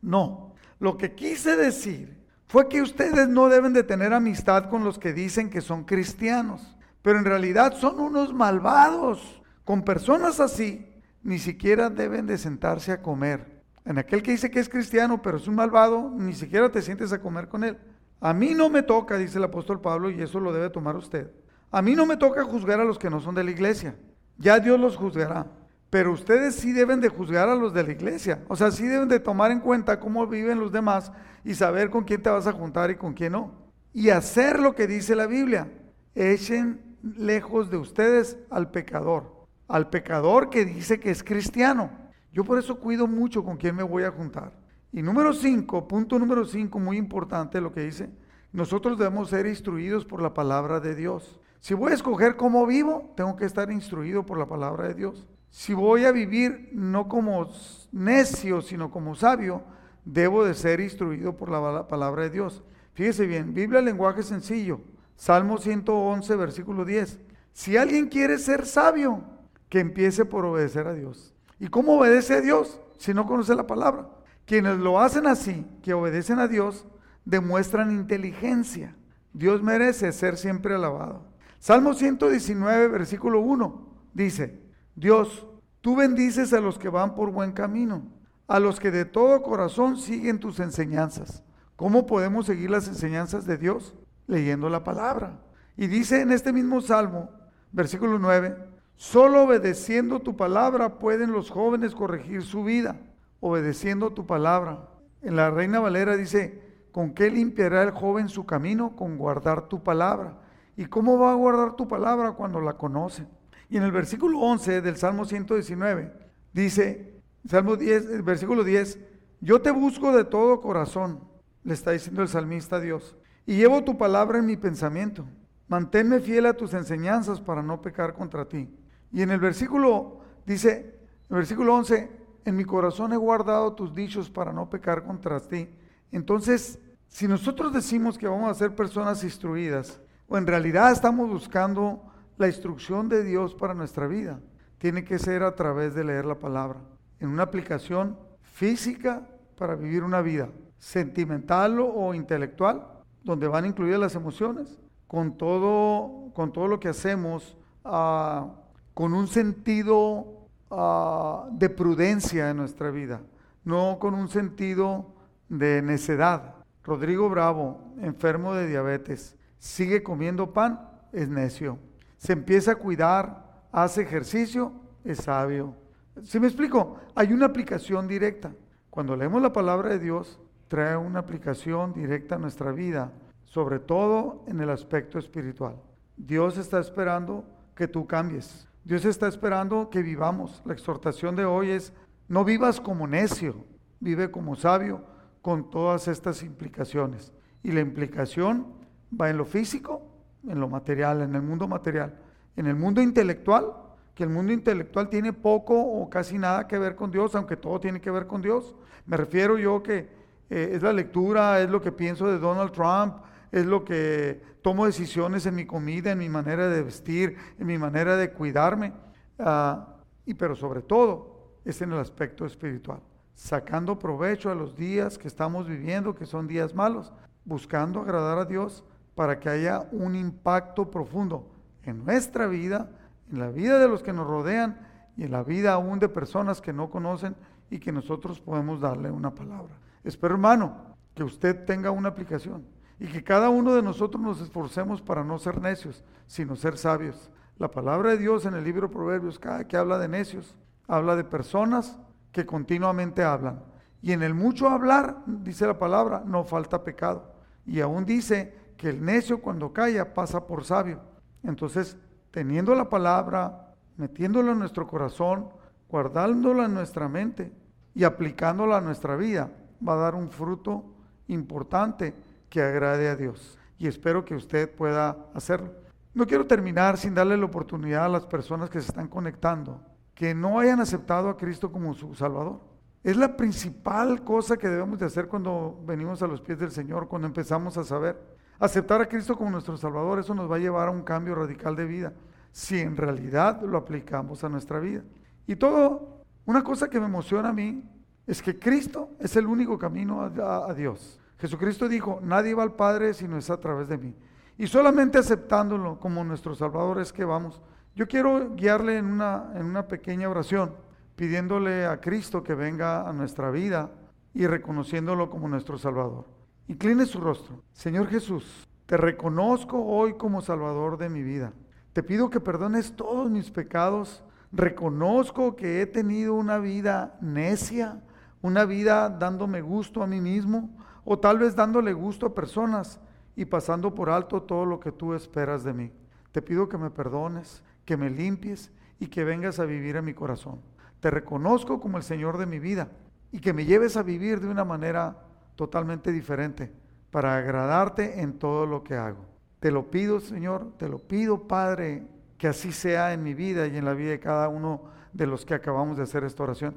No, 0.00 0.54
lo 0.78 0.96
que 0.96 1.14
quise 1.14 1.56
decir 1.56 2.18
fue 2.46 2.68
que 2.68 2.82
ustedes 2.82 3.28
no 3.28 3.48
deben 3.48 3.72
de 3.72 3.84
tener 3.84 4.12
amistad 4.12 4.70
con 4.70 4.82
los 4.82 4.98
que 4.98 5.12
dicen 5.12 5.50
que 5.50 5.60
son 5.60 5.84
cristianos, 5.84 6.76
pero 7.02 7.18
en 7.18 7.24
realidad 7.24 7.74
son 7.76 8.00
unos 8.00 8.32
malvados. 8.32 9.42
Con 9.64 9.82
personas 9.82 10.40
así, 10.40 10.86
ni 11.22 11.38
siquiera 11.38 11.90
deben 11.90 12.26
de 12.26 12.38
sentarse 12.38 12.92
a 12.92 13.02
comer. 13.02 13.62
En 13.84 13.98
aquel 13.98 14.22
que 14.22 14.32
dice 14.32 14.50
que 14.50 14.58
es 14.58 14.68
cristiano, 14.68 15.22
pero 15.22 15.36
es 15.36 15.46
un 15.46 15.54
malvado, 15.54 16.10
ni 16.16 16.32
siquiera 16.32 16.70
te 16.70 16.82
sientes 16.82 17.12
a 17.12 17.20
comer 17.20 17.48
con 17.48 17.62
él. 17.62 17.78
A 18.20 18.34
mí 18.34 18.54
no 18.54 18.68
me 18.68 18.82
toca, 18.82 19.16
dice 19.16 19.38
el 19.38 19.44
apóstol 19.44 19.80
Pablo, 19.80 20.10
y 20.10 20.20
eso 20.20 20.40
lo 20.40 20.52
debe 20.52 20.70
tomar 20.70 20.96
usted. 20.96 21.30
A 21.70 21.82
mí 21.82 21.94
no 21.94 22.06
me 22.06 22.16
toca 22.16 22.44
juzgar 22.44 22.80
a 22.80 22.84
los 22.84 22.98
que 22.98 23.10
no 23.10 23.20
son 23.20 23.34
de 23.34 23.44
la 23.44 23.50
iglesia. 23.50 23.96
Ya 24.38 24.58
Dios 24.58 24.78
los 24.78 24.96
juzgará. 24.96 25.46
Pero 25.88 26.12
ustedes 26.12 26.54
sí 26.54 26.72
deben 26.72 27.00
de 27.00 27.08
juzgar 27.08 27.48
a 27.48 27.54
los 27.54 27.72
de 27.72 27.82
la 27.82 27.92
iglesia. 27.92 28.42
O 28.48 28.56
sea, 28.56 28.70
sí 28.70 28.86
deben 28.86 29.08
de 29.08 29.20
tomar 29.20 29.50
en 29.50 29.60
cuenta 29.60 29.98
cómo 29.98 30.26
viven 30.26 30.60
los 30.60 30.72
demás 30.72 31.12
y 31.44 31.54
saber 31.54 31.90
con 31.90 32.04
quién 32.04 32.22
te 32.22 32.30
vas 32.30 32.46
a 32.46 32.52
juntar 32.52 32.90
y 32.90 32.96
con 32.96 33.12
quién 33.12 33.32
no. 33.32 33.52
Y 33.92 34.10
hacer 34.10 34.60
lo 34.60 34.74
que 34.74 34.86
dice 34.86 35.16
la 35.16 35.26
Biblia. 35.26 35.68
Echen 36.14 36.96
lejos 37.02 37.70
de 37.70 37.76
ustedes 37.76 38.36
al 38.50 38.70
pecador 38.70 39.40
al 39.70 39.88
pecador 39.88 40.50
que 40.50 40.64
dice 40.64 40.98
que 40.98 41.10
es 41.10 41.22
cristiano. 41.22 41.90
Yo 42.32 42.44
por 42.44 42.58
eso 42.58 42.78
cuido 42.78 43.06
mucho 43.06 43.44
con 43.44 43.56
quién 43.56 43.76
me 43.76 43.84
voy 43.84 44.02
a 44.02 44.10
juntar. 44.10 44.52
Y 44.92 45.00
número 45.00 45.32
cinco, 45.32 45.86
punto 45.86 46.18
número 46.18 46.44
cinco, 46.44 46.80
muy 46.80 46.96
importante 46.96 47.60
lo 47.60 47.72
que 47.72 47.82
dice, 47.82 48.10
nosotros 48.52 48.98
debemos 48.98 49.30
ser 49.30 49.46
instruidos 49.46 50.04
por 50.04 50.20
la 50.20 50.34
palabra 50.34 50.80
de 50.80 50.96
Dios. 50.96 51.39
Si 51.60 51.74
voy 51.74 51.92
a 51.92 51.94
escoger 51.94 52.36
cómo 52.36 52.66
vivo, 52.66 53.12
tengo 53.16 53.36
que 53.36 53.44
estar 53.44 53.70
instruido 53.70 54.24
por 54.24 54.38
la 54.38 54.46
palabra 54.46 54.88
de 54.88 54.94
Dios. 54.94 55.26
Si 55.50 55.74
voy 55.74 56.04
a 56.04 56.12
vivir 56.12 56.70
no 56.72 57.08
como 57.08 57.48
necio, 57.92 58.62
sino 58.62 58.90
como 58.90 59.14
sabio, 59.14 59.62
debo 60.04 60.44
de 60.44 60.54
ser 60.54 60.80
instruido 60.80 61.36
por 61.36 61.50
la 61.50 61.86
palabra 61.86 62.22
de 62.22 62.30
Dios. 62.30 62.62
Fíjese 62.94 63.26
bien, 63.26 63.52
Biblia, 63.52 63.82
lenguaje 63.82 64.22
sencillo. 64.22 64.80
Salmo 65.16 65.58
111, 65.58 66.34
versículo 66.36 66.84
10. 66.84 67.20
Si 67.52 67.76
alguien 67.76 68.08
quiere 68.08 68.38
ser 68.38 68.64
sabio, 68.64 69.22
que 69.68 69.80
empiece 69.80 70.24
por 70.24 70.44
obedecer 70.44 70.86
a 70.86 70.94
Dios. 70.94 71.34
¿Y 71.58 71.68
cómo 71.68 71.98
obedece 71.98 72.34
a 72.34 72.40
Dios 72.40 72.80
si 72.98 73.12
no 73.12 73.26
conoce 73.26 73.54
la 73.54 73.66
palabra? 73.66 74.08
Quienes 74.46 74.78
lo 74.78 74.98
hacen 74.98 75.26
así, 75.26 75.66
que 75.82 75.94
obedecen 75.94 76.38
a 76.38 76.48
Dios, 76.48 76.86
demuestran 77.24 77.92
inteligencia. 77.92 78.96
Dios 79.32 79.62
merece 79.62 80.10
ser 80.12 80.36
siempre 80.36 80.74
alabado. 80.74 81.29
Salmo 81.60 81.92
119, 81.92 82.88
versículo 82.88 83.40
1, 83.40 83.86
dice, 84.14 84.62
Dios, 84.96 85.46
tú 85.82 85.94
bendices 85.94 86.54
a 86.54 86.60
los 86.60 86.78
que 86.78 86.88
van 86.88 87.14
por 87.14 87.30
buen 87.32 87.52
camino, 87.52 88.02
a 88.48 88.58
los 88.58 88.80
que 88.80 88.90
de 88.90 89.04
todo 89.04 89.42
corazón 89.42 89.98
siguen 89.98 90.40
tus 90.40 90.58
enseñanzas. 90.58 91.42
¿Cómo 91.76 92.06
podemos 92.06 92.46
seguir 92.46 92.70
las 92.70 92.88
enseñanzas 92.88 93.44
de 93.44 93.58
Dios? 93.58 93.94
Leyendo 94.26 94.70
la 94.70 94.84
palabra. 94.84 95.38
Y 95.76 95.86
dice 95.86 96.22
en 96.22 96.32
este 96.32 96.50
mismo 96.50 96.80
Salmo, 96.80 97.28
versículo 97.72 98.18
9, 98.18 98.56
Solo 98.96 99.42
obedeciendo 99.42 100.20
tu 100.20 100.38
palabra 100.38 100.98
pueden 100.98 101.30
los 101.30 101.50
jóvenes 101.50 101.94
corregir 101.94 102.42
su 102.42 102.64
vida, 102.64 102.96
obedeciendo 103.40 104.14
tu 104.14 104.26
palabra. 104.26 104.88
En 105.20 105.36
la 105.36 105.50
Reina 105.50 105.78
Valera 105.78 106.16
dice, 106.16 106.86
¿con 106.90 107.12
qué 107.12 107.30
limpiará 107.30 107.82
el 107.82 107.90
joven 107.90 108.30
su 108.30 108.46
camino? 108.46 108.96
Con 108.96 109.18
guardar 109.18 109.68
tu 109.68 109.82
palabra. 109.82 110.39
¿Y 110.80 110.86
cómo 110.86 111.18
va 111.18 111.32
a 111.32 111.34
guardar 111.34 111.76
tu 111.76 111.86
palabra 111.86 112.32
cuando 112.32 112.58
la 112.58 112.72
conoce? 112.72 113.26
Y 113.68 113.76
en 113.76 113.82
el 113.82 113.92
versículo 113.92 114.38
11 114.38 114.80
del 114.80 114.96
Salmo 114.96 115.26
119 115.26 116.10
dice, 116.54 117.20
Salmo 117.46 117.76
10, 117.76 118.24
versículo 118.24 118.64
10, 118.64 118.98
yo 119.42 119.60
te 119.60 119.72
busco 119.72 120.10
de 120.16 120.24
todo 120.24 120.62
corazón, 120.62 121.20
le 121.64 121.74
está 121.74 121.90
diciendo 121.90 122.22
el 122.22 122.28
salmista 122.28 122.76
a 122.76 122.80
Dios, 122.80 123.14
y 123.44 123.56
llevo 123.56 123.84
tu 123.84 123.98
palabra 123.98 124.38
en 124.38 124.46
mi 124.46 124.56
pensamiento. 124.56 125.26
Manténme 125.68 126.18
fiel 126.20 126.46
a 126.46 126.54
tus 126.54 126.72
enseñanzas 126.72 127.42
para 127.42 127.62
no 127.62 127.82
pecar 127.82 128.14
contra 128.14 128.48
ti. 128.48 128.74
Y 129.12 129.20
en 129.20 129.32
el 129.32 129.38
versículo 129.38 130.20
dice, 130.46 130.98
el 131.28 131.36
versículo 131.36 131.74
11, 131.74 132.10
en 132.46 132.56
mi 132.56 132.64
corazón 132.64 133.12
he 133.12 133.18
guardado 133.18 133.74
tus 133.74 133.94
dichos 133.94 134.30
para 134.30 134.50
no 134.50 134.70
pecar 134.70 135.04
contra 135.04 135.40
ti. 135.40 135.68
Entonces, 136.10 136.78
si 137.06 137.28
nosotros 137.28 137.70
decimos 137.70 138.16
que 138.16 138.26
vamos 138.26 138.50
a 138.50 138.54
ser 138.54 138.74
personas 138.74 139.22
instruidas, 139.24 140.00
o 140.30 140.38
en 140.38 140.46
realidad 140.46 140.92
estamos 140.92 141.28
buscando 141.28 142.00
la 142.38 142.46
instrucción 142.46 143.08
de 143.08 143.24
Dios 143.24 143.52
para 143.52 143.74
nuestra 143.74 144.06
vida, 144.06 144.40
tiene 144.78 145.04
que 145.04 145.18
ser 145.18 145.42
a 145.42 145.56
través 145.56 145.92
de 145.92 146.04
leer 146.04 146.24
la 146.24 146.36
palabra, 146.36 146.78
en 147.18 147.28
una 147.28 147.42
aplicación 147.42 148.16
física 148.40 149.26
para 149.58 149.74
vivir 149.74 150.04
una 150.04 150.22
vida 150.22 150.48
sentimental 150.78 151.80
o 151.80 152.14
intelectual, 152.14 152.86
donde 153.24 153.48
van 153.48 153.66
incluidas 153.66 153.98
las 153.98 154.14
emociones, 154.14 154.78
con 155.08 155.36
todo, 155.36 156.30
con 156.32 156.52
todo 156.52 156.68
lo 156.68 156.78
que 156.78 156.88
hacemos, 156.88 157.56
ah, 157.84 158.54
con 158.94 159.12
un 159.12 159.26
sentido 159.26 160.46
ah, 160.70 161.48
de 161.50 161.68
prudencia 161.68 162.50
en 162.50 162.56
nuestra 162.56 162.90
vida, 162.92 163.20
no 163.64 163.98
con 163.98 164.14
un 164.14 164.28
sentido 164.28 165.12
de 165.48 165.82
necedad. 165.82 166.54
Rodrigo 166.84 167.28
Bravo, 167.28 167.80
enfermo 168.00 168.54
de 168.54 168.68
diabetes, 168.68 169.36
¿sigue 169.60 170.02
comiendo 170.02 170.52
pan 170.52 170.88
es 171.12 171.28
necio. 171.28 171.78
Se 172.16 172.32
empieza 172.32 172.72
a 172.72 172.76
cuidar, 172.76 173.62
hace 173.70 174.02
ejercicio, 174.02 174.72
es 175.04 175.18
sabio. 175.18 175.74
¿Sí 176.22 176.40
me 176.40 176.48
explico? 176.48 176.96
Hay 177.14 177.32
una 177.32 177.46
aplicación 177.46 178.08
directa. 178.08 178.52
Cuando 178.90 179.16
leemos 179.16 179.40
la 179.40 179.52
palabra 179.52 179.90
de 179.90 179.98
Dios, 179.98 180.40
trae 180.68 180.96
una 180.96 181.20
aplicación 181.20 181.92
directa 181.92 182.34
a 182.34 182.38
nuestra 182.38 182.72
vida, 182.72 183.12
sobre 183.44 183.78
todo 183.78 184.44
en 184.46 184.60
el 184.60 184.70
aspecto 184.70 185.18
espiritual. 185.18 185.76
Dios 186.16 186.58
está 186.58 186.78
esperando 186.80 187.44
que 187.74 187.88
tú 187.88 188.06
cambies. 188.06 188.68
Dios 188.84 189.04
está 189.04 189.28
esperando 189.28 189.90
que 189.90 190.02
vivamos. 190.02 190.62
La 190.64 190.72
exhortación 190.72 191.36
de 191.36 191.44
hoy 191.44 191.70
es, 191.70 191.92
no 192.28 192.44
vivas 192.44 192.80
como 192.80 193.06
necio, 193.06 193.64
vive 194.00 194.30
como 194.30 194.56
sabio 194.56 195.04
con 195.42 195.70
todas 195.70 196.08
estas 196.08 196.42
implicaciones. 196.42 197.32
Y 197.62 197.72
la 197.72 197.80
implicación 197.80 198.79
va 199.18 199.30
en 199.30 199.36
lo 199.36 199.44
físico, 199.44 200.02
en 200.48 200.60
lo 200.60 200.68
material, 200.68 201.22
en 201.22 201.34
el 201.34 201.42
mundo 201.42 201.68
material, 201.68 202.14
en 202.56 202.66
el 202.66 202.76
mundo 202.76 203.00
intelectual, 203.00 203.72
que 204.14 204.24
el 204.24 204.30
mundo 204.30 204.52
intelectual 204.52 205.08
tiene 205.08 205.32
poco 205.32 205.80
o 205.80 206.10
casi 206.10 206.38
nada 206.38 206.66
que 206.66 206.78
ver 206.78 206.94
con 206.94 207.10
Dios, 207.10 207.34
aunque 207.34 207.56
todo 207.56 207.80
tiene 207.80 208.00
que 208.00 208.10
ver 208.10 208.26
con 208.26 208.42
Dios. 208.42 208.74
Me 209.06 209.16
refiero 209.16 209.58
yo 209.58 209.82
que 209.82 210.08
eh, 210.50 210.72
es 210.74 210.82
la 210.82 210.92
lectura, 210.92 211.60
es 211.60 211.70
lo 211.70 211.80
que 211.80 211.92
pienso 211.92 212.26
de 212.26 212.38
Donald 212.38 212.72
Trump, 212.72 213.24
es 213.52 213.66
lo 213.66 213.84
que 213.84 214.42
tomo 214.62 214.86
decisiones 214.86 215.46
en 215.46 215.54
mi 215.54 215.66
comida, 215.66 216.12
en 216.12 216.18
mi 216.18 216.28
manera 216.28 216.68
de 216.68 216.82
vestir, 216.82 217.36
en 217.58 217.66
mi 217.66 217.78
manera 217.78 218.16
de 218.16 218.30
cuidarme, 218.32 218.92
ah, 219.38 219.96
y 220.26 220.34
pero 220.34 220.54
sobre 220.54 220.82
todo 220.82 221.56
es 221.64 221.80
en 221.82 221.92
el 221.92 221.98
aspecto 221.98 222.46
espiritual, 222.46 223.00
sacando 223.34 223.98
provecho 223.98 224.50
a 224.50 224.54
los 224.54 224.76
días 224.76 225.18
que 225.18 225.28
estamos 225.28 225.68
viviendo, 225.68 226.14
que 226.14 226.26
son 226.26 226.46
días 226.46 226.74
malos, 226.74 227.12
buscando 227.44 228.00
agradar 228.00 228.38
a 228.38 228.44
Dios 228.44 228.84
para 229.20 229.38
que 229.38 229.50
haya 229.50 229.86
un 229.92 230.16
impacto 230.16 230.90
profundo 230.90 231.46
en 231.82 232.02
nuestra 232.06 232.46
vida, 232.46 232.88
en 233.30 233.38
la 233.38 233.50
vida 233.50 233.78
de 233.78 233.86
los 233.86 234.02
que 234.02 234.14
nos 234.14 234.26
rodean 234.26 234.80
y 235.14 235.24
en 235.24 235.32
la 235.32 235.42
vida 235.42 235.74
aún 235.74 235.98
de 235.98 236.08
personas 236.08 236.62
que 236.62 236.72
no 236.72 236.88
conocen 236.88 237.36
y 237.68 237.80
que 237.80 237.92
nosotros 237.92 238.40
podemos 238.40 238.80
darle 238.80 239.10
una 239.10 239.34
palabra. 239.34 239.74
Espero, 240.04 240.36
hermano, 240.36 240.74
que 241.14 241.22
usted 241.22 241.66
tenga 241.66 241.90
una 241.90 242.08
aplicación 242.08 242.64
y 242.98 243.08
que 243.08 243.22
cada 243.22 243.50
uno 243.50 243.74
de 243.74 243.82
nosotros 243.82 244.22
nos 244.22 244.40
esforcemos 244.40 245.02
para 245.02 245.22
no 245.22 245.38
ser 245.38 245.60
necios, 245.60 246.02
sino 246.26 246.56
ser 246.56 246.78
sabios. 246.78 247.30
La 247.58 247.70
palabra 247.70 248.12
de 248.12 248.16
Dios 248.16 248.46
en 248.46 248.54
el 248.54 248.64
libro 248.64 248.88
de 248.88 248.94
Proverbios, 248.94 249.38
cada 249.38 249.68
que 249.68 249.76
habla 249.76 249.98
de 249.98 250.08
necios, 250.08 250.56
habla 250.88 251.14
de 251.14 251.24
personas 251.24 251.98
que 252.32 252.46
continuamente 252.46 253.22
hablan. 253.22 253.62
Y 254.00 254.12
en 254.12 254.22
el 254.22 254.32
mucho 254.32 254.70
hablar, 254.70 255.18
dice 255.26 255.66
la 255.66 255.78
palabra, 255.78 256.22
no 256.24 256.42
falta 256.42 256.82
pecado. 256.82 257.34
Y 257.66 257.82
aún 257.82 258.06
dice 258.06 258.58
que 258.80 258.88
el 258.88 259.04
necio 259.04 259.42
cuando 259.42 259.74
calla 259.74 260.14
pasa 260.14 260.46
por 260.46 260.64
sabio. 260.64 261.02
Entonces, 261.42 261.98
teniendo 262.30 262.74
la 262.74 262.88
palabra, 262.88 263.74
metiéndola 263.98 264.52
en 264.52 264.58
nuestro 264.58 264.86
corazón, 264.86 265.50
guardándola 265.86 266.64
en 266.64 266.72
nuestra 266.72 267.06
mente 267.06 267.52
y 267.94 268.04
aplicándola 268.04 268.78
a 268.78 268.80
nuestra 268.80 269.16
vida, 269.16 269.50
va 269.86 269.92
a 269.92 269.96
dar 269.96 270.14
un 270.14 270.30
fruto 270.30 270.94
importante 271.28 272.14
que 272.48 272.62
agrade 272.62 273.10
a 273.10 273.16
Dios. 273.16 273.58
Y 273.76 273.86
espero 273.86 274.24
que 274.24 274.34
usted 274.34 274.74
pueda 274.74 275.26
hacerlo. 275.34 275.74
No 276.14 276.26
quiero 276.26 276.46
terminar 276.46 276.96
sin 276.96 277.14
darle 277.14 277.36
la 277.36 277.44
oportunidad 277.44 278.06
a 278.06 278.08
las 278.08 278.24
personas 278.24 278.70
que 278.70 278.80
se 278.80 278.88
están 278.88 279.08
conectando, 279.08 279.82
que 280.14 280.34
no 280.34 280.58
hayan 280.58 280.80
aceptado 280.80 281.28
a 281.28 281.36
Cristo 281.36 281.70
como 281.70 281.92
su 281.92 282.14
Salvador. 282.14 282.60
Es 283.04 283.18
la 283.18 283.36
principal 283.36 284.24
cosa 284.24 284.56
que 284.56 284.68
debemos 284.70 284.98
de 284.98 285.04
hacer 285.04 285.28
cuando 285.28 285.82
venimos 285.84 286.22
a 286.22 286.26
los 286.26 286.40
pies 286.40 286.58
del 286.58 286.70
Señor, 286.70 287.08
cuando 287.08 287.28
empezamos 287.28 287.76
a 287.76 287.84
saber. 287.84 288.39
Aceptar 288.60 289.00
a 289.00 289.08
Cristo 289.08 289.38
como 289.38 289.50
nuestro 289.50 289.74
Salvador, 289.78 290.18
eso 290.18 290.34
nos 290.34 290.50
va 290.50 290.56
a 290.56 290.58
llevar 290.58 290.88
a 290.88 290.90
un 290.90 291.00
cambio 291.00 291.34
radical 291.34 291.74
de 291.74 291.86
vida, 291.86 292.12
si 292.52 292.78
en 292.78 292.94
realidad 292.94 293.62
lo 293.62 293.78
aplicamos 293.78 294.44
a 294.44 294.50
nuestra 294.50 294.78
vida. 294.78 295.02
Y 295.46 295.56
todo, 295.56 296.22
una 296.44 296.62
cosa 296.62 296.90
que 296.90 297.00
me 297.00 297.06
emociona 297.06 297.48
a 297.48 297.52
mí, 297.54 297.82
es 298.26 298.42
que 298.42 298.58
Cristo 298.58 299.12
es 299.18 299.34
el 299.36 299.46
único 299.46 299.78
camino 299.78 300.20
a, 300.20 300.74
Dios. 300.74 301.18
Jesucristo 301.38 301.88
dijo, 301.88 302.20
nadie 302.22 302.54
va 302.54 302.62
al 302.62 302.74
Padre 302.74 303.14
si 303.14 303.26
no 303.26 303.38
es 303.38 303.48
a 303.48 303.58
través 303.58 303.88
de 303.88 303.96
mí. 303.96 304.14
Y 304.58 304.66
solamente 304.66 305.16
aceptándolo 305.16 305.98
como 305.98 306.22
nuestro 306.22 306.54
Salvador 306.54 307.00
es 307.00 307.14
que 307.14 307.24
vamos. 307.24 307.62
Yo 307.96 308.06
quiero 308.06 308.54
guiarle 308.54 308.98
en 308.98 309.06
una, 309.06 309.52
en 309.54 309.64
una 309.64 309.88
pequeña 309.88 310.28
oración, 310.28 310.74
pidiéndole 311.16 311.86
a 311.86 311.98
Cristo 311.98 312.42
que 312.42 312.54
venga 312.54 313.08
a 313.08 313.12
nuestra 313.14 313.50
vida 313.50 313.90
y 314.34 314.46
reconociéndolo 314.46 315.30
como 315.30 315.48
nuestro 315.48 315.78
Salvador. 315.78 316.39
Incline 316.70 317.04
su 317.04 317.20
rostro. 317.20 317.64
Señor 317.72 318.06
Jesús, 318.06 318.68
te 318.86 318.96
reconozco 318.96 319.84
hoy 319.84 320.14
como 320.14 320.40
Salvador 320.40 320.98
de 320.98 321.08
mi 321.08 321.20
vida. 321.20 321.52
Te 321.92 322.04
pido 322.04 322.30
que 322.30 322.38
perdones 322.38 322.94
todos 322.94 323.28
mis 323.28 323.50
pecados. 323.50 324.22
Reconozco 324.52 325.56
que 325.56 325.82
he 325.82 325.86
tenido 325.86 326.34
una 326.34 326.58
vida 326.58 327.18
necia, 327.20 328.00
una 328.40 328.66
vida 328.66 329.10
dándome 329.10 329.62
gusto 329.62 330.00
a 330.00 330.06
mí 330.06 330.20
mismo 330.20 330.70
o 331.04 331.18
tal 331.18 331.40
vez 331.40 331.56
dándole 331.56 331.92
gusto 331.92 332.26
a 332.26 332.34
personas 332.36 333.00
y 333.34 333.46
pasando 333.46 333.92
por 333.92 334.08
alto 334.08 334.42
todo 334.44 334.64
lo 334.64 334.78
que 334.78 334.92
tú 334.92 335.12
esperas 335.12 335.64
de 335.64 335.72
mí. 335.72 335.92
Te 336.30 336.40
pido 336.40 336.68
que 336.68 336.78
me 336.78 336.90
perdones, 336.90 337.64
que 337.84 337.96
me 337.96 338.10
limpies 338.10 338.70
y 339.00 339.08
que 339.08 339.24
vengas 339.24 339.58
a 339.58 339.64
vivir 339.64 339.96
en 339.96 340.04
mi 340.04 340.14
corazón. 340.14 340.60
Te 341.00 341.10
reconozco 341.10 341.80
como 341.80 341.96
el 341.96 342.04
Señor 342.04 342.38
de 342.38 342.46
mi 342.46 342.60
vida 342.60 342.92
y 343.32 343.40
que 343.40 343.52
me 343.52 343.64
lleves 343.64 343.96
a 343.96 344.04
vivir 344.04 344.40
de 344.40 344.46
una 344.46 344.64
manera 344.64 345.16
totalmente 345.60 346.10
diferente 346.10 346.72
para 347.10 347.36
agradarte 347.36 348.22
en 348.22 348.38
todo 348.38 348.64
lo 348.64 348.82
que 348.82 348.94
hago. 348.94 349.26
Te 349.58 349.70
lo 349.70 349.90
pido, 349.90 350.18
Señor, 350.18 350.72
te 350.78 350.88
lo 350.88 350.98
pido, 350.98 351.46
Padre, 351.46 352.02
que 352.38 352.48
así 352.48 352.72
sea 352.72 353.12
en 353.12 353.22
mi 353.22 353.34
vida 353.34 353.66
y 353.66 353.76
en 353.76 353.84
la 353.84 353.92
vida 353.92 354.12
de 354.12 354.20
cada 354.20 354.48
uno 354.48 354.84
de 355.12 355.26
los 355.26 355.44
que 355.44 355.52
acabamos 355.52 355.98
de 355.98 356.04
hacer 356.04 356.24
esta 356.24 356.44
oración. 356.44 356.76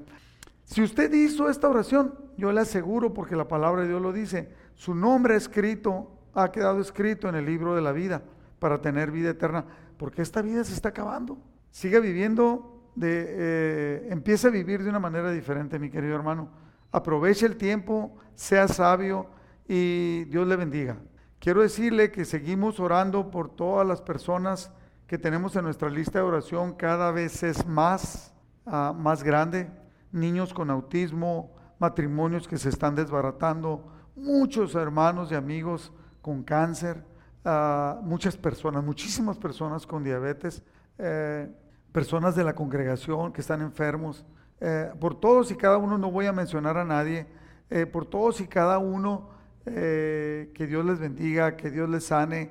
Si 0.65 0.83
usted 0.83 1.13
hizo 1.13 1.49
esta 1.49 1.69
oración, 1.69 2.13
yo 2.35 2.51
le 2.51 2.59
aseguro, 2.59 3.13
porque 3.13 3.37
la 3.37 3.47
palabra 3.47 3.83
de 3.83 3.87
Dios 3.87 4.01
lo 4.01 4.11
dice, 4.11 4.49
su 4.75 4.93
nombre 4.93 5.37
escrito, 5.37 6.11
ha 6.33 6.51
quedado 6.51 6.81
escrito 6.81 7.29
en 7.29 7.35
el 7.35 7.45
libro 7.45 7.75
de 7.75 7.81
la 7.81 7.93
vida 7.93 8.21
para 8.59 8.81
tener 8.81 9.11
vida 9.11 9.29
eterna, 9.29 9.63
porque 9.95 10.21
esta 10.21 10.41
vida 10.41 10.61
se 10.65 10.73
está 10.73 10.89
acabando. 10.89 11.37
Siga 11.71 12.01
viviendo, 12.01 12.91
de, 12.95 13.25
eh, 13.29 14.07
empieza 14.09 14.49
a 14.49 14.51
vivir 14.51 14.83
de 14.83 14.89
una 14.89 14.99
manera 14.99 15.31
diferente, 15.31 15.79
mi 15.79 15.89
querido 15.89 16.15
hermano. 16.15 16.62
Aproveche 16.93 17.47
el 17.47 17.57
tiempo, 17.57 18.15
sea 18.35 18.67
sabio 18.67 19.27
y 19.67 20.25
Dios 20.25 20.47
le 20.47 20.55
bendiga. 20.55 20.97
Quiero 21.39 21.61
decirle 21.61 22.11
que 22.11 22.23
seguimos 22.23 22.79
orando 22.79 23.31
por 23.31 23.53
todas 23.53 23.85
las 23.85 24.01
personas 24.01 24.71
que 25.07 25.17
tenemos 25.17 25.55
en 25.55 25.65
nuestra 25.65 25.89
lista 25.89 26.19
de 26.19 26.25
oración, 26.25 26.73
cada 26.73 27.11
vez 27.11 27.41
es 27.41 27.65
más, 27.65 28.31
ah, 28.67 28.93
más 28.95 29.23
grande. 29.23 29.71
Niños 30.11 30.53
con 30.53 30.69
autismo, 30.69 31.55
matrimonios 31.79 32.47
que 32.47 32.57
se 32.57 32.69
están 32.69 32.93
desbaratando, 32.93 33.91
muchos 34.15 34.75
hermanos 34.75 35.31
y 35.31 35.35
amigos 35.35 35.91
con 36.21 36.43
cáncer, 36.43 37.03
ah, 37.43 37.99
muchas 38.03 38.37
personas, 38.37 38.83
muchísimas 38.83 39.39
personas 39.39 39.87
con 39.87 40.03
diabetes, 40.03 40.61
eh, 40.99 41.51
personas 41.91 42.35
de 42.35 42.43
la 42.43 42.53
congregación 42.53 43.33
que 43.33 43.41
están 43.41 43.61
enfermos. 43.61 44.25
Eh, 44.65 44.93
por 44.97 45.19
todos 45.19 45.51
y 45.51 45.57
cada 45.57 45.77
uno, 45.77 45.97
no 45.97 46.09
voy 46.09 46.25
a 46.25 46.31
mencionar 46.31 46.77
a 46.77 46.85
nadie, 46.85 47.27
eh, 47.69 47.85
por 47.85 48.05
todos 48.05 48.39
y 48.39 48.47
cada 48.47 48.77
uno, 48.77 49.27
eh, 49.65 50.51
que 50.53 50.67
Dios 50.67 50.85
les 50.85 50.99
bendiga, 50.99 51.57
que 51.57 51.69
Dios 51.69 51.89
les 51.89 52.05
sane. 52.05 52.49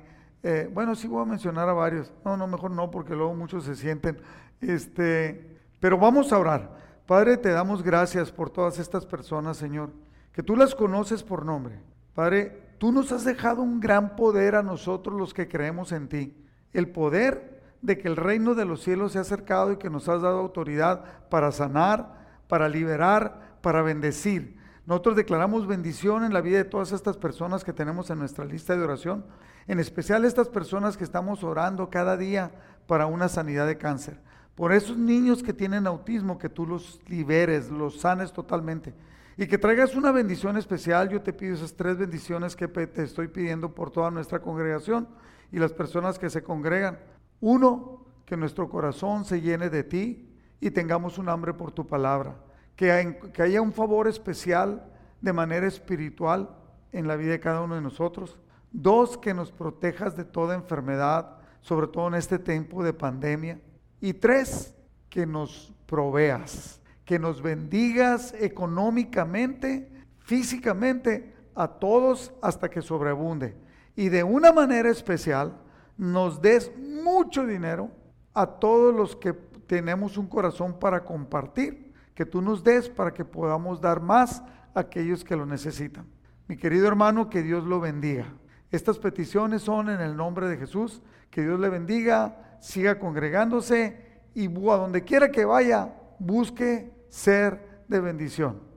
bueno, 0.73 0.93
sí 0.93 1.07
voy 1.07 1.23
a 1.23 1.25
mencionar 1.25 1.67
a 1.69 1.73
varios. 1.73 2.13
No, 2.23 2.37
no, 2.37 2.45
mejor 2.45 2.69
no, 2.69 2.91
porque 2.91 3.15
luego 3.15 3.33
muchos 3.33 3.63
se 3.63 3.75
sienten. 3.75 4.19
Este, 4.61 5.57
pero 5.79 5.97
vamos 5.97 6.31
a 6.31 6.37
orar. 6.37 6.77
Padre, 7.07 7.37
te 7.37 7.49
damos 7.49 7.81
gracias 7.81 8.31
por 8.31 8.51
todas 8.51 8.77
estas 8.77 9.07
personas, 9.07 9.57
Señor, 9.57 9.89
que 10.33 10.43
tú 10.43 10.55
las 10.55 10.75
conoces 10.75 11.23
por 11.23 11.43
nombre. 11.43 11.79
Padre, 12.13 12.75
tú 12.77 12.91
nos 12.91 13.11
has 13.11 13.23
dejado 13.23 13.63
un 13.63 13.79
gran 13.79 14.15
poder 14.15 14.55
a 14.55 14.61
nosotros 14.61 15.17
los 15.17 15.33
que 15.33 15.47
creemos 15.47 15.91
en 15.91 16.07
ti. 16.09 16.37
El 16.73 16.89
poder 16.89 17.52
de 17.83 17.97
que 17.97 18.07
el 18.07 18.15
reino 18.15 18.55
de 18.55 18.65
los 18.65 18.81
cielos 18.81 19.11
se 19.11 19.17
ha 19.17 19.21
acercado 19.21 19.73
y 19.73 19.77
que 19.77 19.89
nos 19.89 20.07
has 20.07 20.21
dado 20.21 20.39
autoridad 20.39 21.03
para 21.29 21.51
sanar, 21.51 22.25
para 22.47 22.69
liberar, 22.69 23.57
para 23.61 23.81
bendecir. 23.81 24.57
Nosotros 24.85 25.17
declaramos 25.17 25.67
bendición 25.67 26.23
en 26.23 26.33
la 26.33 26.39
vida 26.39 26.57
de 26.57 26.63
todas 26.63 26.93
estas 26.93 27.17
personas 27.17 27.63
que 27.63 27.73
tenemos 27.73 28.09
en 28.09 28.19
nuestra 28.19 28.45
lista 28.45 28.75
de 28.75 28.83
oración, 28.83 29.25
en 29.67 29.81
especial 29.81 30.23
estas 30.23 30.47
personas 30.47 30.95
que 30.95 31.03
estamos 31.03 31.43
orando 31.43 31.89
cada 31.89 32.15
día 32.15 32.51
para 32.87 33.05
una 33.05 33.27
sanidad 33.27 33.67
de 33.67 33.77
cáncer. 33.77 34.17
Por 34.55 34.71
esos 34.71 34.97
niños 34.97 35.43
que 35.43 35.51
tienen 35.51 35.85
autismo, 35.85 36.37
que 36.37 36.49
tú 36.49 36.65
los 36.65 37.01
liberes, 37.07 37.69
los 37.69 37.99
sanes 37.99 38.31
totalmente 38.31 38.93
y 39.35 39.47
que 39.47 39.57
traigas 39.57 39.95
una 39.95 40.11
bendición 40.13 40.55
especial. 40.55 41.09
Yo 41.09 41.21
te 41.21 41.33
pido 41.33 41.55
esas 41.55 41.73
tres 41.73 41.97
bendiciones 41.97 42.55
que 42.55 42.69
te 42.69 43.03
estoy 43.03 43.27
pidiendo 43.27 43.75
por 43.75 43.91
toda 43.91 44.09
nuestra 44.09 44.39
congregación 44.39 45.07
y 45.51 45.59
las 45.59 45.73
personas 45.73 46.17
que 46.17 46.29
se 46.29 46.43
congregan. 46.43 46.97
Uno, 47.45 48.05
que 48.25 48.37
nuestro 48.37 48.69
corazón 48.69 49.25
se 49.25 49.41
llene 49.41 49.69
de 49.69 49.83
ti 49.83 50.33
y 50.61 50.71
tengamos 50.71 51.17
un 51.17 51.27
hambre 51.27 51.53
por 51.53 51.73
tu 51.73 51.85
palabra. 51.85 52.37
Que, 52.77 52.89
haya 53.37 53.61
un 53.61 53.73
favor 53.73 54.07
especial 54.07 54.89
de 55.19 55.33
manera 55.33 55.67
espiritual 55.67 56.55
en 56.93 57.05
la 57.05 57.17
vida 57.17 57.31
de 57.31 57.41
cada 57.41 57.59
uno 57.59 57.75
de 57.75 57.81
nosotros. 57.81 58.39
Dos, 58.71 59.17
que 59.17 59.33
nos 59.33 59.51
protejas 59.51 60.15
de 60.15 60.23
toda 60.23 60.55
enfermedad, 60.55 61.35
sobre 61.59 61.87
todo 61.87 62.07
en 62.07 62.13
este 62.13 62.39
tiempo 62.39 62.81
de 62.81 62.93
pandemia. 62.93 63.59
Y 63.99 64.13
tres, 64.13 64.73
que 65.09 65.25
nos 65.25 65.73
proveas, 65.85 66.79
que 67.03 67.19
nos 67.19 67.41
bendigas 67.41 68.33
económicamente, 68.39 69.91
físicamente, 70.19 71.35
a 71.55 71.67
todos 71.67 72.31
hasta 72.41 72.69
que 72.69 72.81
sobreabunde. 72.81 73.53
Y 73.97 74.07
de 74.07 74.23
una 74.23 74.53
manera 74.53 74.89
especial, 74.89 75.57
nos 75.97 76.41
des 76.41 76.71
mucho 76.77 77.45
dinero 77.45 77.89
a 78.33 78.45
todos 78.45 78.93
los 78.95 79.15
que 79.15 79.33
tenemos 79.33 80.17
un 80.17 80.27
corazón 80.27 80.79
para 80.79 81.03
compartir, 81.03 81.93
que 82.13 82.25
tú 82.25 82.41
nos 82.41 82.63
des 82.63 82.89
para 82.89 83.13
que 83.13 83.25
podamos 83.25 83.81
dar 83.81 84.01
más 84.01 84.43
a 84.73 84.81
aquellos 84.81 85.23
que 85.23 85.35
lo 85.35 85.45
necesitan. 85.45 86.05
Mi 86.47 86.57
querido 86.57 86.87
hermano, 86.87 87.29
que 87.29 87.41
Dios 87.41 87.63
lo 87.63 87.79
bendiga. 87.79 88.25
Estas 88.71 88.97
peticiones 88.97 89.61
son 89.61 89.89
en 89.89 90.01
el 90.01 90.17
nombre 90.17 90.47
de 90.47 90.57
Jesús. 90.57 91.01
Que 91.29 91.41
Dios 91.41 91.59
le 91.59 91.69
bendiga, 91.69 92.57
siga 92.59 92.99
congregándose 92.99 94.13
y 94.35 94.47
a 94.47 94.77
donde 94.77 95.03
quiera 95.03 95.31
que 95.31 95.45
vaya, 95.45 95.93
busque 96.19 96.91
ser 97.09 97.83
de 97.87 97.99
bendición. 97.99 98.72